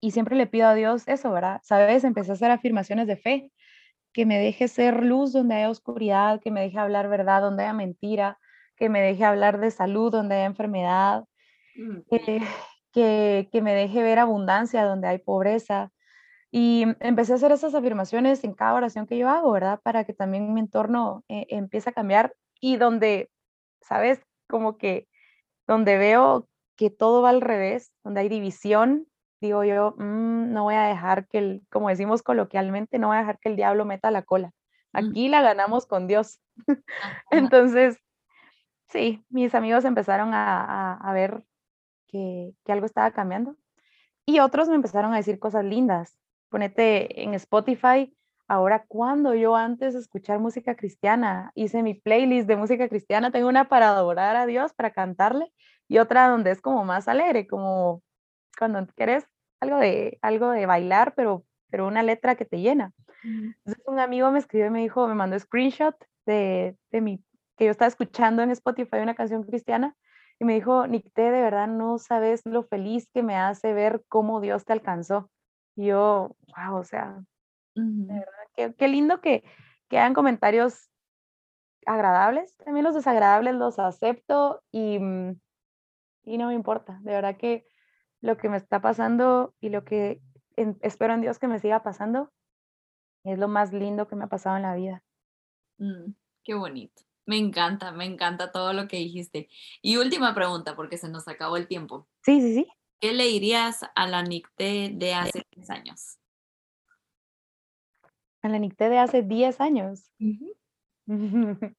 y 0.00 0.10
siempre 0.10 0.36
le 0.36 0.46
pido 0.46 0.68
a 0.68 0.74
Dios 0.74 1.08
eso, 1.08 1.32
¿verdad? 1.32 1.60
Sabes, 1.64 2.04
empecé 2.04 2.30
a 2.30 2.34
hacer 2.34 2.50
afirmaciones 2.50 3.06
de 3.06 3.16
fe, 3.16 3.50
que 4.12 4.26
me 4.26 4.38
deje 4.38 4.68
ser 4.68 5.02
luz 5.02 5.32
donde 5.32 5.54
haya 5.54 5.70
oscuridad, 5.70 6.40
que 6.40 6.50
me 6.50 6.60
deje 6.60 6.78
hablar 6.78 7.08
verdad 7.08 7.40
donde 7.40 7.62
haya 7.62 7.72
mentira, 7.72 8.38
que 8.76 8.90
me 8.90 9.00
deje 9.00 9.24
hablar 9.24 9.58
de 9.60 9.70
salud 9.70 10.12
donde 10.12 10.34
haya 10.34 10.44
enfermedad, 10.44 11.24
mm. 11.76 12.00
que, 12.92 13.48
que, 13.50 13.62
me 13.62 13.74
deje 13.74 14.02
ver 14.02 14.18
abundancia 14.18 14.84
donde 14.84 15.08
hay 15.08 15.18
pobreza, 15.18 15.90
Y 16.50 16.84
empecé 17.00 17.32
a 17.32 17.36
hacer 17.36 17.52
esas 17.52 17.74
afirmaciones 17.74 18.44
en 18.44 18.54
cada 18.54 18.74
oración 18.74 19.06
que 19.06 19.18
yo 19.18 19.28
hago, 19.28 19.52
¿verdad? 19.52 19.80
Para 19.82 20.04
que 20.04 20.12
también 20.12 20.52
mi 20.54 20.60
entorno 20.60 21.24
eh, 21.28 21.46
empiece 21.48 21.90
a 21.90 21.92
cambiar 21.92 22.34
y 22.60 22.76
donde, 22.76 23.30
¿sabes? 23.80 24.20
Como 24.48 24.76
que 24.76 25.08
donde 25.66 25.98
veo 25.98 26.48
que 26.76 26.90
todo 26.90 27.22
va 27.22 27.30
al 27.30 27.40
revés, 27.40 27.92
donde 28.02 28.20
hay 28.20 28.28
división, 28.28 29.06
digo 29.40 29.64
yo, 29.64 29.94
mm, 29.98 30.52
no 30.52 30.64
voy 30.64 30.74
a 30.74 30.82
dejar 30.82 31.28
que, 31.28 31.38
el, 31.38 31.62
como 31.70 31.88
decimos 31.88 32.22
coloquialmente, 32.22 32.98
no 32.98 33.08
voy 33.08 33.16
a 33.16 33.20
dejar 33.20 33.38
que 33.38 33.48
el 33.50 33.56
diablo 33.56 33.84
meta 33.84 34.10
la 34.10 34.22
cola. 34.22 34.52
Aquí 34.92 35.28
la 35.28 35.42
ganamos 35.42 35.86
con 35.86 36.06
Dios. 36.06 36.40
Entonces, 37.30 37.98
sí, 38.88 39.24
mis 39.28 39.54
amigos 39.54 39.84
empezaron 39.84 40.30
a, 40.32 41.10
ver 41.12 41.44
que, 42.08 42.52
que, 42.64 42.72
algo 42.72 42.86
estaba 42.86 43.10
cambiando 43.10 43.56
y 44.24 44.38
otros 44.38 44.68
me 44.68 44.76
empezaron 44.76 45.12
a 45.12 45.16
decir 45.16 45.38
cosas 45.38 45.64
lindas. 45.64 46.16
Ponete 46.48 47.22
en 47.22 47.34
Spotify, 47.34 48.14
ahora 48.48 48.84
cuando 48.86 49.34
yo 49.34 49.56
antes 49.56 49.94
de 49.94 50.00
escuchar 50.00 50.38
música 50.38 50.76
cristiana, 50.76 51.50
hice 51.54 51.82
mi 51.82 51.94
playlist 51.94 52.48
de 52.48 52.56
música 52.56 52.88
cristiana, 52.88 53.30
tengo 53.30 53.48
una 53.48 53.68
para 53.68 53.90
adorar 53.90 54.36
a 54.36 54.46
Dios, 54.46 54.72
para 54.74 54.92
cantarle, 54.92 55.52
y 55.88 55.98
otra 55.98 56.28
donde 56.28 56.50
es 56.50 56.60
como 56.60 56.84
más 56.84 57.08
alegre, 57.08 57.46
como 57.46 58.02
cuando 58.58 58.86
quieres 58.94 59.26
algo 59.60 59.78
de, 59.78 60.18
algo 60.22 60.50
de 60.50 60.66
bailar, 60.66 61.14
pero, 61.14 61.44
pero 61.70 61.86
una 61.86 62.02
letra 62.02 62.34
que 62.34 62.44
te 62.44 62.60
llena. 62.60 62.92
Entonces 63.22 63.82
un 63.86 63.98
amigo 63.98 64.30
me 64.30 64.38
escribió 64.38 64.66
y 64.66 64.70
me 64.70 64.80
dijo, 64.80 65.08
me 65.08 65.14
mandó 65.14 65.38
screenshot 65.38 65.96
de, 66.26 66.76
de 66.90 67.00
mi, 67.00 67.24
que 67.56 67.66
yo 67.66 67.70
estaba 67.70 67.88
escuchando 67.88 68.42
en 68.42 68.50
Spotify 68.50 68.98
una 68.98 69.14
canción 69.14 69.42
cristiana 69.44 69.96
y 70.38 70.44
me 70.44 70.54
dijo, 70.54 70.86
Nicté, 70.86 71.30
de 71.30 71.42
verdad 71.42 71.68
no 71.68 71.98
sabes 71.98 72.42
lo 72.44 72.64
feliz 72.64 73.08
que 73.12 73.22
me 73.22 73.36
hace 73.36 73.72
ver 73.72 74.02
cómo 74.08 74.40
Dios 74.40 74.64
te 74.64 74.72
alcanzó. 74.72 75.30
Y 75.76 75.86
yo, 75.86 76.36
wow, 76.56 76.76
o 76.76 76.84
sea, 76.84 77.22
de 77.74 78.14
verdad, 78.14 78.74
qué, 78.76 78.88
lindo 78.88 79.20
que, 79.20 79.44
que 79.88 79.98
hagan 79.98 80.14
comentarios 80.14 80.90
agradables. 81.86 82.56
También 82.58 82.84
los 82.84 82.94
desagradables 82.94 83.54
los 83.54 83.78
acepto 83.78 84.62
y, 84.70 84.98
mm, 84.98 85.40
y 86.24 86.38
no 86.38 86.48
me 86.48 86.54
importa. 86.54 86.98
De 87.02 87.12
verdad 87.12 87.36
que 87.36 87.66
lo 88.20 88.36
que 88.36 88.48
me 88.48 88.56
está 88.56 88.80
pasando 88.80 89.54
y 89.60 89.68
lo 89.68 89.84
que 89.84 90.20
espero 90.82 91.14
en 91.14 91.20
Dios 91.20 91.38
que 91.38 91.48
me 91.48 91.58
siga 91.58 91.82
pasando 91.82 92.32
es 93.24 93.38
lo 93.38 93.48
más 93.48 93.72
lindo 93.72 94.06
que 94.06 94.16
me 94.16 94.24
ha 94.24 94.28
pasado 94.28 94.56
en 94.56 94.62
la 94.62 94.74
vida. 94.74 95.02
Mm, 95.78 96.12
qué 96.42 96.54
bonito. 96.54 97.02
Me 97.26 97.38
encanta, 97.38 97.90
me 97.90 98.04
encanta 98.04 98.52
todo 98.52 98.72
lo 98.74 98.86
que 98.86 98.98
dijiste. 98.98 99.48
Y 99.80 99.96
última 99.96 100.34
pregunta, 100.34 100.76
porque 100.76 100.98
se 100.98 101.08
nos 101.08 101.26
acabó 101.26 101.56
el 101.56 101.66
tiempo. 101.66 102.06
Sí, 102.22 102.40
sí, 102.40 102.54
sí. 102.54 102.68
¿Qué 103.00 103.12
le 103.12 103.24
dirías 103.24 103.80
a 103.94 104.06
la 104.06 104.22
Nicté 104.22 104.90
de 104.94 105.14
hace 105.14 105.42
10 105.50 105.70
años? 105.70 106.18
A 108.44 108.48
la 108.48 108.58
Nicté 108.58 108.90
de 108.90 108.98
hace 108.98 109.22
10 109.22 109.58
años. 109.62 110.10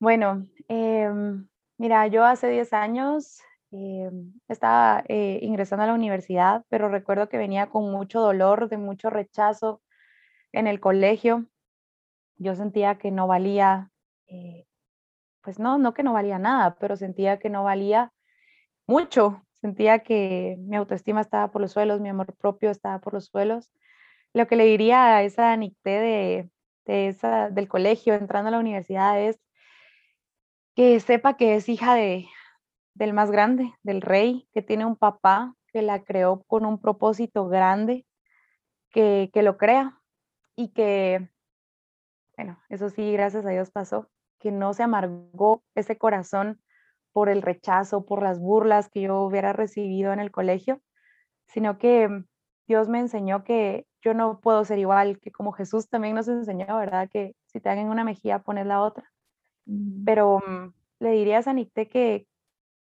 bueno, 0.00 0.48
em, 0.66 1.46
mira, 1.78 2.08
yo 2.08 2.24
hace 2.24 2.48
10 2.48 2.72
años 2.72 3.38
em, 3.70 4.32
estaba 4.48 5.04
eh, 5.06 5.38
ingresando 5.42 5.84
a 5.84 5.86
la 5.86 5.94
universidad, 5.94 6.64
pero 6.68 6.88
recuerdo 6.88 7.28
que 7.28 7.38
venía 7.38 7.68
con 7.70 7.92
mucho 7.92 8.20
dolor, 8.20 8.68
de 8.68 8.76
mucho 8.76 9.08
rechazo 9.08 9.80
en 10.50 10.66
el 10.66 10.80
colegio. 10.80 11.46
Yo 12.36 12.56
sentía 12.56 12.98
que 12.98 13.12
no 13.12 13.28
valía, 13.28 13.92
eh, 14.26 14.66
pues 15.42 15.60
no, 15.60 15.78
no 15.78 15.94
que 15.94 16.02
no 16.02 16.12
valía 16.12 16.40
nada, 16.40 16.74
pero 16.80 16.96
sentía 16.96 17.38
que 17.38 17.50
no 17.50 17.62
valía 17.62 18.12
mucho. 18.88 19.44
Sentía 19.60 20.00
que 20.00 20.56
mi 20.58 20.74
autoestima 20.74 21.20
estaba 21.20 21.52
por 21.52 21.62
los 21.62 21.70
suelos, 21.70 22.00
mi 22.00 22.08
amor 22.08 22.34
propio 22.36 22.72
estaba 22.72 22.98
por 22.98 23.14
los 23.14 23.26
suelos. 23.26 23.70
Lo 24.32 24.46
que 24.46 24.56
le 24.56 24.64
diría 24.64 25.16
a 25.16 25.22
esa 25.22 25.56
Nicté 25.56 25.90
de, 25.90 26.50
de 26.86 27.08
esa, 27.08 27.50
del 27.50 27.68
colegio 27.68 28.14
entrando 28.14 28.48
a 28.48 28.52
la 28.52 28.58
universidad 28.58 29.20
es 29.20 29.40
que 30.74 31.00
sepa 31.00 31.36
que 31.36 31.56
es 31.56 31.68
hija 31.68 31.94
de, 31.94 32.26
del 32.94 33.12
más 33.12 33.30
grande, 33.30 33.72
del 33.82 34.00
rey, 34.02 34.48
que 34.52 34.62
tiene 34.62 34.84
un 34.84 34.96
papá 34.96 35.54
que 35.72 35.82
la 35.82 36.04
creó 36.04 36.42
con 36.44 36.64
un 36.64 36.80
propósito 36.80 37.48
grande, 37.48 38.06
que, 38.90 39.30
que 39.32 39.42
lo 39.42 39.56
crea 39.56 40.00
y 40.56 40.68
que, 40.68 41.28
bueno, 42.36 42.60
eso 42.68 42.88
sí, 42.90 43.12
gracias 43.12 43.46
a 43.46 43.50
Dios 43.50 43.70
pasó, 43.70 44.10
que 44.38 44.50
no 44.50 44.74
se 44.74 44.82
amargó 44.82 45.64
ese 45.74 45.96
corazón 45.98 46.60
por 47.12 47.28
el 47.28 47.42
rechazo, 47.42 48.04
por 48.04 48.22
las 48.22 48.38
burlas 48.38 48.88
que 48.88 49.02
yo 49.02 49.20
hubiera 49.22 49.52
recibido 49.52 50.12
en 50.12 50.20
el 50.20 50.30
colegio, 50.30 50.80
sino 51.46 51.78
que 51.78 52.24
Dios 52.70 52.88
me 52.88 53.00
enseñó 53.00 53.42
que 53.42 53.84
yo 54.00 54.14
no 54.14 54.38
puedo 54.38 54.64
ser 54.64 54.78
igual, 54.78 55.18
que 55.18 55.32
como 55.32 55.50
Jesús 55.50 55.88
también 55.88 56.14
nos 56.14 56.28
enseñó, 56.28 56.66
¿verdad? 56.76 57.08
Que 57.10 57.34
si 57.46 57.58
te 57.58 57.68
dan 57.68 57.78
en 57.78 57.88
una 57.88 58.04
mejilla, 58.04 58.44
pones 58.44 58.64
la 58.64 58.80
otra. 58.80 59.12
Pero 60.04 60.38
mm, 60.38 60.72
le 61.00 61.10
diría 61.10 61.38
a 61.38 61.42
Sanité 61.42 61.88
que, 61.88 62.28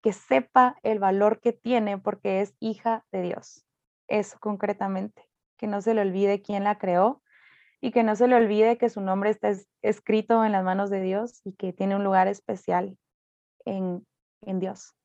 que 0.01 0.13
sepa 0.13 0.77
el 0.83 0.99
valor 0.99 1.41
que 1.41 1.51
tiene 1.51 1.97
porque 1.97 2.39
es 2.39 2.55
hija 2.61 3.05
de 3.11 3.23
Dios. 3.23 3.65
Eso 4.07 4.37
concretamente. 4.39 5.21
Que 5.57 5.67
no 5.67 5.81
se 5.81 5.93
le 5.93 5.99
olvide 5.99 6.41
quién 6.41 6.63
la 6.63 6.77
creó 6.77 7.21
y 7.81 7.91
que 7.91 8.03
no 8.03 8.15
se 8.15 8.29
le 8.29 8.35
olvide 8.35 8.77
que 8.77 8.87
su 8.87 9.01
nombre 9.01 9.31
está 9.31 9.51
escrito 9.81 10.45
en 10.45 10.53
las 10.53 10.63
manos 10.63 10.89
de 10.89 11.01
Dios 11.01 11.41
y 11.43 11.55
que 11.55 11.73
tiene 11.73 11.97
un 11.97 12.05
lugar 12.05 12.29
especial 12.29 12.97
en, 13.65 14.07
en 14.43 14.61
Dios. 14.61 14.95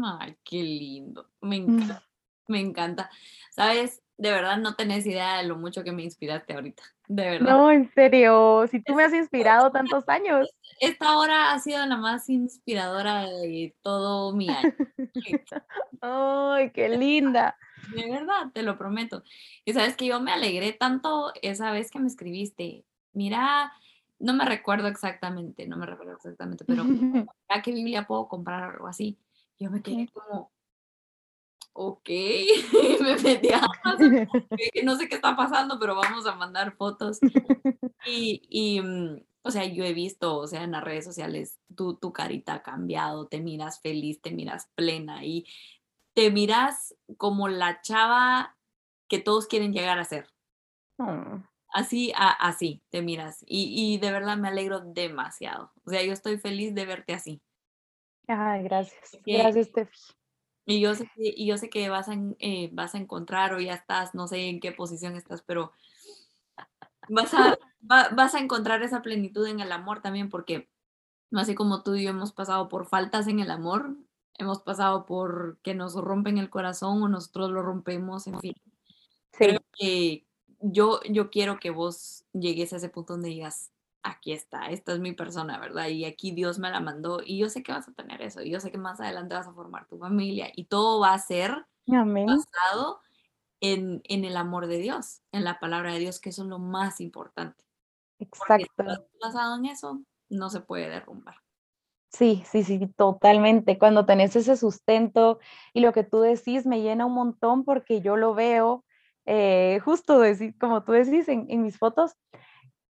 Ay, 0.00 0.36
qué 0.44 0.62
lindo. 0.62 1.32
Me 1.40 1.56
encanta. 1.56 2.07
Me 2.48 2.60
encanta. 2.60 3.10
Sabes, 3.50 4.02
de 4.16 4.32
verdad 4.32 4.56
no 4.58 4.74
tenés 4.74 5.06
idea 5.06 5.38
de 5.38 5.44
lo 5.44 5.56
mucho 5.56 5.84
que 5.84 5.92
me 5.92 6.02
inspiraste 6.02 6.54
ahorita. 6.54 6.82
De 7.06 7.22
verdad. 7.22 7.50
No, 7.50 7.70
en 7.70 7.90
serio. 7.92 8.66
Si 8.70 8.82
tú 8.82 8.94
me 8.94 9.04
has 9.04 9.14
inspirado 9.14 9.70
tantos 9.70 10.08
años. 10.08 10.48
Esta 10.80 11.16
hora 11.18 11.52
ha 11.52 11.58
sido 11.60 11.84
la 11.86 11.96
más 11.96 12.28
inspiradora 12.28 13.22
de 13.22 13.74
todo 13.82 14.34
mi 14.34 14.48
año. 14.48 14.74
Ay, 16.00 16.70
qué 16.70 16.88
linda. 16.88 17.56
De 17.94 18.10
verdad, 18.10 18.50
te 18.52 18.62
lo 18.62 18.76
prometo. 18.76 19.22
Y 19.64 19.72
sabes 19.72 19.96
que 19.96 20.06
yo 20.06 20.20
me 20.20 20.32
alegré 20.32 20.72
tanto 20.72 21.32
esa 21.42 21.70
vez 21.70 21.90
que 21.90 22.00
me 22.00 22.08
escribiste. 22.08 22.84
Mira, 23.12 23.72
no 24.18 24.34
me 24.34 24.44
recuerdo 24.44 24.88
exactamente, 24.88 25.66
no 25.66 25.76
me 25.76 25.86
recuerdo 25.86 26.14
exactamente, 26.14 26.64
pero 26.64 26.82
¿a 27.48 27.62
qué 27.62 27.72
Biblia 27.72 28.06
puedo 28.06 28.28
comprar 28.28 28.62
algo 28.62 28.86
así? 28.86 29.18
Yo 29.58 29.70
me 29.70 29.82
quedé 29.82 30.08
como, 30.08 30.50
ok, 31.72 32.08
me 33.00 33.16
metí 33.22 33.48
a 33.52 33.60
no 34.84 34.96
sé 34.96 35.08
qué 35.08 35.14
está 35.14 35.36
pasando, 35.36 35.78
pero 35.78 35.94
vamos 35.94 36.26
a 36.26 36.34
mandar 36.34 36.76
fotos. 36.76 37.18
Y, 38.04 38.42
y, 38.48 38.80
mm, 38.80 39.20
o 39.42 39.50
sea, 39.50 39.64
yo 39.64 39.84
he 39.84 39.92
visto, 39.92 40.36
o 40.36 40.46
sea, 40.46 40.62
en 40.62 40.72
las 40.72 40.84
redes 40.84 41.04
sociales, 41.04 41.58
tu, 41.74 41.94
tu 41.94 42.12
carita 42.12 42.54
ha 42.54 42.62
cambiado, 42.62 43.28
te 43.28 43.40
miras 43.40 43.80
feliz, 43.80 44.20
te 44.20 44.30
miras 44.30 44.70
plena 44.74 45.24
y 45.24 45.46
te 46.14 46.30
miras 46.30 46.96
como 47.16 47.48
la 47.48 47.80
chava 47.80 48.56
que 49.08 49.18
todos 49.18 49.46
quieren 49.46 49.72
llegar 49.72 49.98
a 49.98 50.04
ser. 50.04 50.28
Mm. 50.98 51.44
Así, 51.70 52.12
así 52.16 52.82
te 52.90 53.02
miras. 53.02 53.44
Y, 53.46 53.94
y, 53.94 53.98
de 53.98 54.10
verdad 54.10 54.36
me 54.36 54.48
alegro 54.48 54.80
demasiado. 54.80 55.70
O 55.84 55.90
sea, 55.90 56.02
yo 56.02 56.12
estoy 56.12 56.38
feliz 56.38 56.74
de 56.74 56.86
verte 56.86 57.14
así. 57.14 57.42
Ay, 58.26 58.62
gracias. 58.64 59.18
gracias, 59.24 59.72
Tefi. 59.72 59.98
Y 60.70 60.80
yo 60.80 60.94
sé 60.94 61.10
que, 61.16 61.32
y 61.34 61.46
yo 61.46 61.56
sé 61.56 61.70
que 61.70 61.88
vas, 61.88 62.10
a, 62.10 62.14
eh, 62.40 62.68
vas 62.74 62.94
a 62.94 62.98
encontrar 62.98 63.54
o 63.54 63.58
ya 63.58 63.72
estás, 63.72 64.14
no 64.14 64.28
sé 64.28 64.50
en 64.50 64.60
qué 64.60 64.70
posición 64.70 65.16
estás, 65.16 65.40
pero 65.40 65.72
vas 67.08 67.32
a, 67.32 67.58
vas 67.80 68.34
a 68.34 68.38
encontrar 68.38 68.82
esa 68.82 69.00
plenitud 69.00 69.46
en 69.46 69.60
el 69.60 69.72
amor 69.72 70.02
también, 70.02 70.28
porque 70.28 70.68
así 71.32 71.54
como 71.54 71.82
tú 71.82 71.94
y 71.94 72.04
yo 72.04 72.10
hemos 72.10 72.32
pasado 72.32 72.68
por 72.68 72.86
faltas 72.86 73.28
en 73.28 73.40
el 73.40 73.50
amor, 73.50 73.96
hemos 74.34 74.60
pasado 74.60 75.06
por 75.06 75.56
que 75.62 75.74
nos 75.74 75.94
rompen 75.94 76.36
el 76.36 76.50
corazón 76.50 77.02
o 77.02 77.08
nosotros 77.08 77.50
lo 77.50 77.62
rompemos, 77.62 78.26
en 78.26 78.38
fin. 78.38 78.54
Creo 79.30 79.60
que 79.72 80.26
yo, 80.60 81.00
yo 81.08 81.30
quiero 81.30 81.58
que 81.58 81.70
vos 81.70 82.26
llegues 82.34 82.74
a 82.74 82.76
ese 82.76 82.90
punto 82.90 83.14
donde 83.14 83.30
digas, 83.30 83.70
aquí 84.02 84.32
está, 84.32 84.66
esta 84.70 84.92
es 84.92 85.00
mi 85.00 85.12
persona, 85.12 85.58
¿verdad? 85.58 85.88
Y 85.88 86.04
aquí 86.04 86.32
Dios 86.32 86.58
me 86.58 86.70
la 86.70 86.80
mandó 86.80 87.20
y 87.24 87.38
yo 87.38 87.48
sé 87.48 87.62
que 87.62 87.72
vas 87.72 87.88
a 87.88 87.92
tener 87.92 88.22
eso, 88.22 88.42
y 88.42 88.50
yo 88.50 88.60
sé 88.60 88.70
que 88.70 88.78
más 88.78 89.00
adelante 89.00 89.34
vas 89.34 89.48
a 89.48 89.52
formar 89.52 89.86
tu 89.86 89.98
familia 89.98 90.50
y 90.54 90.64
todo 90.64 91.00
va 91.00 91.14
a 91.14 91.18
ser 91.18 91.66
basado 91.86 93.00
en, 93.60 94.02
en, 94.04 94.24
el 94.24 94.36
amor 94.36 94.66
de 94.66 94.78
Dios, 94.78 95.22
en 95.32 95.44
la 95.44 95.58
palabra 95.58 95.92
de 95.92 95.98
Dios, 95.98 96.20
que 96.20 96.30
eso 96.30 96.42
es 96.42 96.48
lo 96.48 96.58
más 96.58 97.00
importante. 97.00 97.64
Exacto. 98.18 98.84
basado 99.20 99.56
en 99.56 99.66
eso, 99.66 100.02
no 100.28 100.50
se 100.50 100.60
puede 100.60 100.88
derrumbar. 100.88 101.36
Sí, 102.10 102.42
sí, 102.46 102.64
sí, 102.64 102.86
totalmente. 102.96 103.78
Cuando 103.78 104.06
tenés 104.06 104.34
ese 104.34 104.56
sustento 104.56 105.38
y 105.74 105.80
lo 105.80 105.92
que 105.92 106.04
tú 106.04 106.20
decís 106.20 106.66
me 106.66 106.80
llena 106.80 107.06
un 107.06 107.14
montón 107.14 107.64
porque 107.64 108.00
yo 108.00 108.16
lo 108.16 108.34
veo, 108.34 108.84
eh, 109.26 109.80
justo 109.84 110.18
decir, 110.18 110.56
como 110.58 110.84
tú 110.84 110.92
decís 110.92 111.28
en, 111.28 111.46
en 111.50 111.62
mis 111.62 111.78
fotos, 111.78 112.16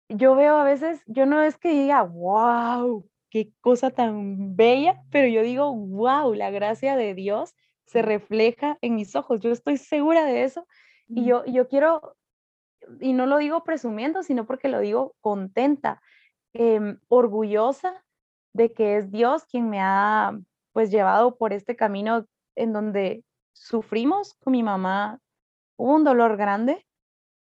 yo 0.09 0.35
veo 0.35 0.57
a 0.57 0.63
veces, 0.63 1.01
yo 1.07 1.25
no 1.25 1.41
es 1.41 1.57
que 1.57 1.69
diga, 1.71 2.03
wow, 2.03 3.07
qué 3.29 3.51
cosa 3.61 3.91
tan 3.91 4.55
bella, 4.55 5.03
pero 5.11 5.27
yo 5.27 5.43
digo, 5.43 5.73
wow, 5.75 6.33
la 6.33 6.49
gracia 6.51 6.95
de 6.97 7.13
Dios 7.15 7.55
se 7.85 8.01
refleja 8.01 8.77
en 8.81 8.95
mis 8.95 9.15
ojos. 9.15 9.41
Yo 9.41 9.51
estoy 9.51 9.77
segura 9.77 10.25
de 10.25 10.43
eso 10.43 10.67
Y 11.07 11.25
yo, 11.25 11.45
yo 11.45 11.67
quiero, 11.67 12.15
y 12.99 13.13
no 13.13 13.25
lo 13.25 13.37
digo 13.37 13.63
presumiendo, 13.63 14.23
sino 14.23 14.45
porque 14.45 14.69
lo 14.69 14.79
digo 14.79 15.15
contenta, 15.21 16.01
em, 16.53 16.99
orgullosa 17.07 18.03
de 18.53 18.73
que 18.73 18.97
es 18.97 19.11
Dios 19.11 19.45
quien 19.45 19.69
me 19.69 19.79
ha 19.81 20.39
pues 20.73 20.91
llevado 20.91 21.37
por 21.37 21.53
este 21.53 21.75
camino 21.75 22.25
en 22.55 22.73
donde 22.73 23.25
sufrimos 23.53 24.35
con 24.35 24.53
mi 24.53 24.63
mamá, 24.63 25.19
hubo 25.77 25.95
un 25.95 26.03
dolor 26.03 26.37
grande, 26.37 26.85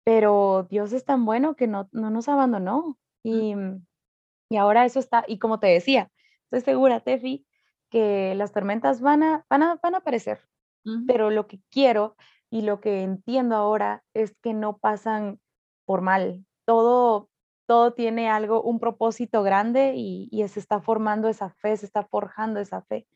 pero 0.04 0.66
Dios 0.70 0.92
es 0.92 1.04
tan 1.04 1.24
bueno 1.24 1.54
que 1.54 1.66
no, 1.66 1.88
no 1.92 2.10
nos 2.10 2.28
abandonó. 2.28 2.98
Y, 3.22 3.54
y 4.48 4.56
ahora 4.56 4.84
eso 4.84 4.98
está, 4.98 5.24
y 5.26 5.38
como 5.38 5.60
te 5.60 5.68
decía, 5.68 6.10
estoy 6.44 6.60
segura, 6.60 7.00
Tefi, 7.00 7.46
que 7.88 8.34
las 8.34 8.52
tormentas 8.52 9.00
van 9.00 9.22
a, 9.22 9.46
van 9.48 9.62
a, 9.62 9.78
van 9.82 9.94
a 9.94 9.98
aparecer, 9.98 10.40
pero 11.06 11.30
lo 11.30 11.46
que 11.46 11.60
quiero 11.70 12.16
y 12.50 12.62
lo 12.62 12.80
que 12.80 13.02
entiendo 13.02 13.56
ahora 13.56 14.02
es 14.12 14.36
que 14.42 14.52
no 14.52 14.76
pasan 14.76 15.40
por 15.86 16.02
mal. 16.02 16.44
Todo, 16.66 17.30
todo 17.66 17.94
tiene 17.94 18.28
algo, 18.28 18.62
un 18.62 18.80
propósito 18.80 19.42
grande 19.42 19.94
y, 19.96 20.28
y 20.30 20.46
se 20.48 20.60
está 20.60 20.80
formando 20.80 21.28
esa 21.28 21.48
fe, 21.48 21.76
se 21.76 21.86
está 21.86 22.04
forjando 22.04 22.60
esa 22.60 22.82
fe. 22.82 23.06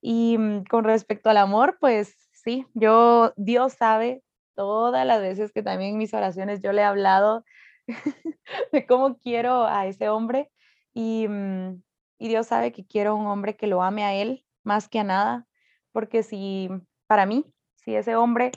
Y 0.00 0.36
mm, 0.38 0.64
con 0.64 0.82
respecto 0.82 1.30
al 1.30 1.36
amor, 1.36 1.76
pues 1.78 2.16
sí, 2.32 2.66
yo, 2.74 3.32
Dios 3.36 3.74
sabe 3.74 4.23
todas 4.54 5.06
las 5.06 5.20
veces 5.20 5.52
que 5.52 5.62
también 5.62 5.92
en 5.92 5.98
mis 5.98 6.14
oraciones 6.14 6.60
yo 6.60 6.72
le 6.72 6.82
he 6.82 6.84
hablado 6.84 7.44
de 8.72 8.86
cómo 8.86 9.18
quiero 9.18 9.66
a 9.66 9.86
ese 9.86 10.08
hombre 10.08 10.50
y, 10.92 11.26
mm, 11.28 11.82
y 12.18 12.28
Dios 12.28 12.46
sabe 12.46 12.72
que 12.72 12.86
quiero 12.86 13.16
un 13.16 13.26
hombre 13.26 13.56
que 13.56 13.66
lo 13.66 13.82
ame 13.82 14.04
a 14.04 14.14
él 14.14 14.44
más 14.62 14.88
que 14.88 15.00
a 15.00 15.04
nada, 15.04 15.46
porque 15.92 16.22
si 16.22 16.68
para 17.06 17.26
mí, 17.26 17.44
si 17.76 17.94
ese 17.94 18.16
hombre 18.16 18.52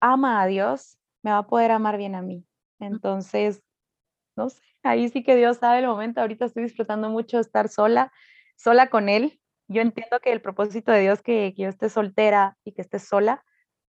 ama 0.00 0.42
a 0.42 0.46
Dios, 0.46 0.98
me 1.22 1.32
va 1.32 1.38
a 1.38 1.46
poder 1.46 1.72
amar 1.72 1.96
bien 1.96 2.14
a 2.14 2.22
mí. 2.22 2.46
Entonces, 2.78 3.62
no 4.36 4.48
sé, 4.48 4.62
ahí 4.84 5.08
sí 5.08 5.24
que 5.24 5.34
Dios 5.36 5.58
sabe 5.58 5.80
el 5.80 5.86
momento. 5.86 6.20
Ahorita 6.20 6.44
estoy 6.44 6.62
disfrutando 6.62 7.10
mucho 7.10 7.40
estar 7.40 7.68
sola, 7.68 8.12
sola 8.56 8.88
con 8.90 9.08
Él. 9.08 9.40
Yo 9.66 9.82
entiendo 9.82 10.20
que 10.20 10.32
el 10.32 10.40
propósito 10.40 10.92
de 10.92 11.00
Dios 11.00 11.20
que, 11.22 11.52
que 11.56 11.62
yo 11.62 11.68
esté 11.68 11.88
soltera 11.90 12.56
y 12.64 12.72
que 12.72 12.82
esté 12.82 13.00
sola 13.00 13.44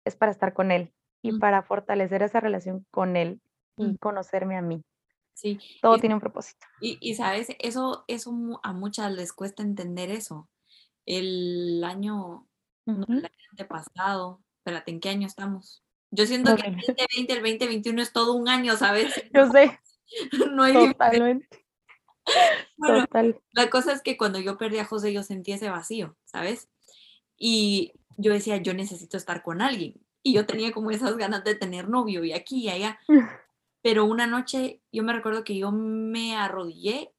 es 0.04 0.16
para 0.16 0.32
estar 0.32 0.52
con 0.52 0.72
Él 0.72 0.92
y 1.22 1.38
para 1.38 1.62
fortalecer 1.62 2.22
esa 2.22 2.40
relación 2.40 2.84
con 2.90 3.16
Él 3.16 3.40
y 3.76 3.96
conocerme 3.98 4.56
a 4.56 4.62
mí. 4.62 4.82
Sí, 5.34 5.58
Todo 5.80 5.96
y- 5.96 6.00
tiene 6.00 6.14
un 6.14 6.20
propósito. 6.20 6.66
Y, 6.80 6.98
y, 7.00 7.14
sabes, 7.14 7.48
eso, 7.58 8.04
eso 8.08 8.32
a 8.62 8.72
muchas 8.72 9.12
les 9.12 9.32
cuesta 9.32 9.62
entender 9.62 10.10
eso. 10.10 10.48
El 11.06 11.82
año, 11.84 12.46
no, 12.86 12.94
Ujú. 13.02 13.12
el 13.12 13.24
año 13.24 13.34
antepasado, 13.52 14.42
espérate, 14.58 14.90
¿en 14.90 15.00
qué 15.00 15.08
año 15.08 15.26
estamos? 15.26 15.82
Yo 16.10 16.26
siento 16.26 16.54
que 16.56 16.66
el 16.68 16.76
2020, 16.76 17.32
el 17.32 17.40
2021 17.42 18.02
es 18.02 18.12
todo 18.12 18.34
un 18.34 18.48
año, 18.48 18.76
¿sabes? 18.76 19.14
Yo 19.32 19.50
sé, 19.50 19.80
No 20.52 20.64
hay 20.64 20.72
diferencia. 20.72 20.92
totalmente. 20.92 21.48
Bueno, 22.76 23.06
Total. 23.06 23.40
la 23.52 23.70
cosa 23.70 23.92
es 23.92 24.02
que 24.02 24.16
cuando 24.16 24.38
yo 24.40 24.56
perdí 24.58 24.78
a 24.78 24.84
José, 24.84 25.12
yo 25.12 25.22
sentí 25.22 25.52
ese 25.52 25.70
vacío, 25.70 26.16
¿sabes? 26.24 26.68
Y 27.36 27.92
yo 28.16 28.32
decía, 28.32 28.58
yo 28.58 28.74
necesito 28.74 29.16
estar 29.16 29.42
con 29.42 29.60
alguien. 29.62 29.94
Y 30.22 30.34
yo 30.34 30.46
tenía 30.46 30.72
como 30.72 30.90
esas 30.90 31.16
ganas 31.16 31.44
de 31.44 31.54
tener 31.54 31.88
novio 31.88 32.24
y 32.24 32.32
aquí 32.32 32.64
y 32.64 32.68
allá. 32.68 32.98
Pero 33.82 34.04
una 34.04 34.26
noche 34.26 34.80
yo 34.92 35.02
me 35.02 35.12
recuerdo 35.12 35.44
que 35.44 35.56
yo 35.56 35.72
me 35.72 36.36
arrodillé 36.36 37.12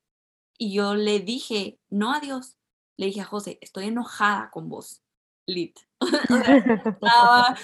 y 0.57 0.73
yo 0.73 0.95
le 0.95 1.19
dije, 1.19 1.79
no 1.89 2.13
a 2.13 2.19
Dios, 2.19 2.57
le 2.95 3.07
dije 3.07 3.21
a 3.21 3.25
José, 3.25 3.57
estoy 3.61 3.85
enojada 3.85 4.49
con 4.51 4.69
vos, 4.69 5.01
lit. 5.45 5.77
O 5.99 6.43
sea, 6.43 6.57
estaba, 6.57 7.57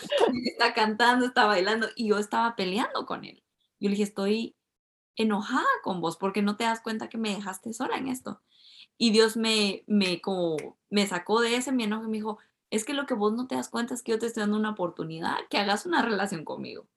está 0.46 0.74
cantando, 0.74 1.26
está 1.26 1.46
bailando 1.46 1.88
y 1.96 2.10
yo 2.10 2.18
estaba 2.18 2.56
peleando 2.56 3.06
con 3.06 3.26
él. 3.26 3.44
Yo 3.80 3.90
le 3.90 3.92
dije, 3.92 4.04
estoy 4.04 4.56
enojada 5.16 5.68
con 5.84 6.02
vos 6.02 6.18
porque 6.18 6.42
no 6.42 6.56
te 6.56 6.64
das 6.64 6.82
cuenta 6.82 7.10
que 7.10 7.18
me 7.18 7.36
dejaste 7.36 7.74
sola 7.74 7.98
en 7.98 8.08
esto. 8.08 8.42
Y 8.98 9.12
Dios 9.12 9.38
me, 9.38 9.84
me, 9.88 10.22
como, 10.22 10.58
me 10.90 11.08
sacó 11.08 11.42
de 11.42 11.56
ese 11.56 11.72
mi 11.72 11.84
enojo 11.84 12.06
y 12.06 12.10
me 12.10 12.18
dijo, 12.18 12.40
es 12.72 12.86
que 12.86 12.94
lo 12.94 13.06
que 13.06 13.14
vos 13.16 13.34
no 13.34 13.48
te 13.48 13.56
das 13.56 13.70
cuenta 13.70 13.94
es 13.94 14.04
que 14.04 14.12
yo 14.14 14.20
te 14.20 14.28
estoy 14.28 14.42
dando 14.42 14.58
una 14.58 14.72
oportunidad, 14.72 15.38
que 15.50 15.58
hagas 15.58 15.86
una 15.86 16.02
relación 16.04 16.46
conmigo. 16.46 16.88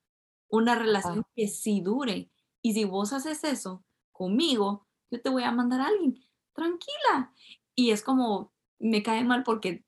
Una 0.48 0.74
relación 0.76 1.16
Wow. 1.16 1.24
que 1.36 1.48
sí 1.48 1.80
dure. 1.82 2.30
Y 2.62 2.74
si 2.74 2.84
vos 2.84 3.12
haces 3.12 3.44
eso 3.44 3.84
conmigo, 4.12 4.86
yo 5.10 5.20
te 5.22 5.30
voy 5.30 5.44
a 5.44 5.52
mandar 5.52 5.80
a 5.80 5.86
alguien. 5.88 6.20
Tranquila. 6.54 7.32
Y 7.74 7.90
es 7.92 8.02
como, 8.02 8.52
me 8.78 9.02
cae 9.02 9.24
mal 9.24 9.42
porque 9.44 9.84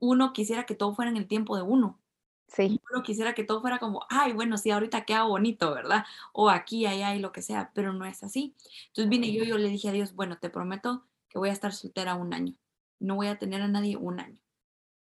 uno 0.00 0.32
quisiera 0.32 0.66
que 0.66 0.74
todo 0.74 0.94
fuera 0.94 1.10
en 1.10 1.16
el 1.16 1.28
tiempo 1.28 1.56
de 1.56 1.62
uno. 1.62 2.00
Sí, 2.48 2.80
Uno 2.92 3.02
quisiera 3.02 3.34
que 3.34 3.44
todo 3.44 3.60
fuera 3.60 3.78
como, 3.78 4.06
ay, 4.10 4.32
bueno, 4.34 4.58
sí, 4.58 4.70
ahorita 4.70 5.04
queda 5.04 5.24
bonito, 5.24 5.72
¿verdad? 5.74 6.04
O 6.32 6.50
aquí, 6.50 6.86
allá 6.86 7.14
y 7.14 7.20
lo 7.20 7.32
que 7.32 7.42
sea, 7.42 7.72
pero 7.74 7.92
no 7.92 8.04
es 8.04 8.22
así. 8.22 8.56
Entonces 8.88 9.08
vine 9.08 9.32
yo 9.32 9.44
y 9.44 9.48
yo 9.48 9.58
le 9.58 9.68
dije 9.68 9.88
a 9.88 9.92
Dios, 9.92 10.14
bueno, 10.14 10.38
te 10.38 10.50
prometo 10.50 11.08
que 11.28 11.38
voy 11.38 11.48
a 11.50 11.52
estar 11.52 11.72
soltera 11.72 12.14
un 12.14 12.34
año. 12.34 12.54
No 13.00 13.16
voy 13.16 13.28
a 13.28 13.38
tener 13.38 13.62
a 13.62 13.68
nadie 13.68 13.96
un 13.96 14.20
año. 14.20 14.38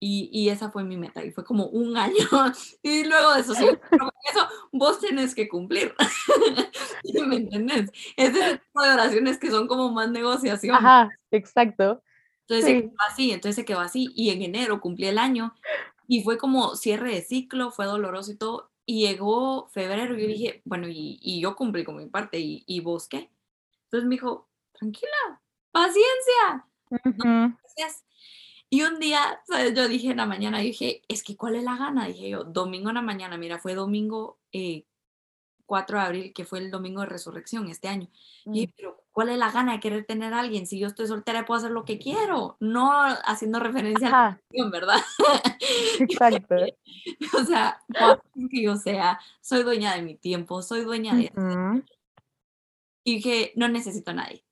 Y, 0.06 0.30
y 0.34 0.50
esa 0.50 0.70
fue 0.70 0.84
mi 0.84 0.98
meta, 0.98 1.24
y 1.24 1.32
fue 1.32 1.46
como 1.46 1.68
un 1.68 1.96
año. 1.96 2.14
Y 2.84 3.06
luego 3.06 3.34
de 3.34 3.40
eso, 3.40 3.56
sí, 3.56 3.64
eso 4.32 4.48
vos 4.74 5.00
tenés 5.00 5.34
que 5.34 5.48
cumplir. 5.48 5.96
¿Me 7.26 7.38
entendés? 7.38 7.90
Es 8.18 8.36
ese 8.36 8.58
tipo 8.58 8.82
de 8.84 8.90
oraciones 8.92 9.38
que 9.38 9.50
son 9.50 9.66
como 9.66 9.92
más 9.92 10.12
negociación. 10.12 10.76
ajá, 10.76 11.10
exacto. 11.32 12.04
Entonces 12.42 12.66
se 12.66 12.82
Sí. 12.82 12.82
quedó 12.82 12.96
así, 13.10 13.32
entonces 13.32 13.56
se 13.56 13.64
quedó 13.66 13.80
así. 13.80 14.10
Y 14.14 14.32
en 14.32 14.42
enero 14.42 14.82
cumplí 14.82 15.08
el 15.08 15.18
año 15.18 15.56
y 16.06 16.22
fue 16.22 16.38
como 16.38 16.76
cierre 16.76 17.14
de 17.16 17.22
ciclo, 17.22 17.72
fue 17.72 17.86
doloroso 17.86 18.32
y 18.34 18.36
todo. 18.38 18.72
Y 18.86 19.08
llegó 19.08 19.70
febrero 19.70 20.18
y 20.18 20.22
yo 20.22 20.28
dije, 20.28 20.62
bueno, 20.66 20.90
y, 20.90 21.18
y 21.22 21.40
yo 21.40 21.56
cumplí 21.56 21.86
con 21.86 21.96
mi 21.96 22.08
parte, 22.08 22.40
¿y, 22.40 22.66
y 22.68 22.82
vos 22.82 23.08
qué? 23.08 23.30
Entonces 23.86 24.10
me 24.10 24.16
dijo, 24.16 24.50
tranquila, 24.74 25.42
paciencia, 25.72 26.68
Ujú. 26.90 27.56
gracias. 27.62 28.04
Y 28.74 28.82
un 28.82 28.98
día, 29.00 29.40
¿sabes? 29.48 29.76
Yo 29.76 29.88
dije 29.88 30.10
en 30.10 30.18
la 30.18 30.26
mañana, 30.26 30.58
dije, 30.58 31.04
es 31.08 31.22
que 31.24 31.38
¿cuál 31.38 31.54
es 31.58 31.64
la 31.64 31.78
gana? 31.78 32.08
Dije 32.08 32.28
yo, 32.28 32.44
domingo 32.44 32.90
en 32.90 32.96
la 32.96 33.04
mañana, 33.04 33.38
mira, 33.38 33.60
fue 33.60 33.76
domingo 33.76 34.40
eh, 34.52 34.88
4 35.68 36.00
de 36.00 36.04
abril, 36.04 36.34
que 36.34 36.44
fue 36.44 36.58
el 36.58 36.72
domingo 36.72 37.02
de 37.02 37.06
resurrección 37.06 37.70
este 37.70 37.88
año. 37.88 38.10
Y 38.46 38.50
Mm. 38.50 38.54
dije, 38.54 38.74
pero 38.76 39.04
¿cuál 39.12 39.30
es 39.30 39.38
la 39.38 39.52
gana 39.52 39.74
de 39.74 39.80
querer 39.80 40.06
tener 40.06 40.34
a 40.34 40.40
alguien? 40.40 40.66
Si 40.66 40.80
yo 40.80 40.88
estoy 40.88 41.06
soltera, 41.06 41.46
puedo 41.46 41.60
hacer 41.60 41.70
lo 41.70 41.86
que 41.86 42.00
quiero. 42.00 42.58
No 42.60 42.92
haciendo 43.26 43.60
referencia 43.60 44.08
a 44.08 44.10
la 44.12 44.18
Ajá, 44.18 44.42
religión, 44.50 44.72
¿verdad? 44.72 44.98
exacto. 46.00 46.56
o 47.40 47.44
sea, 47.46 47.80
que 48.50 48.64
yo 48.64 48.76
sea, 48.76 49.20
soy 49.40 49.62
dueña 49.62 49.94
de 49.94 50.02
mi 50.02 50.16
tiempo, 50.16 50.64
soy 50.64 50.82
dueña 50.84 51.14
de... 51.14 51.32
Y 53.04 53.18
dije, 53.18 53.52
no 53.56 53.68
necesito 53.68 54.10
a 54.10 54.16
nadie. 54.16 54.44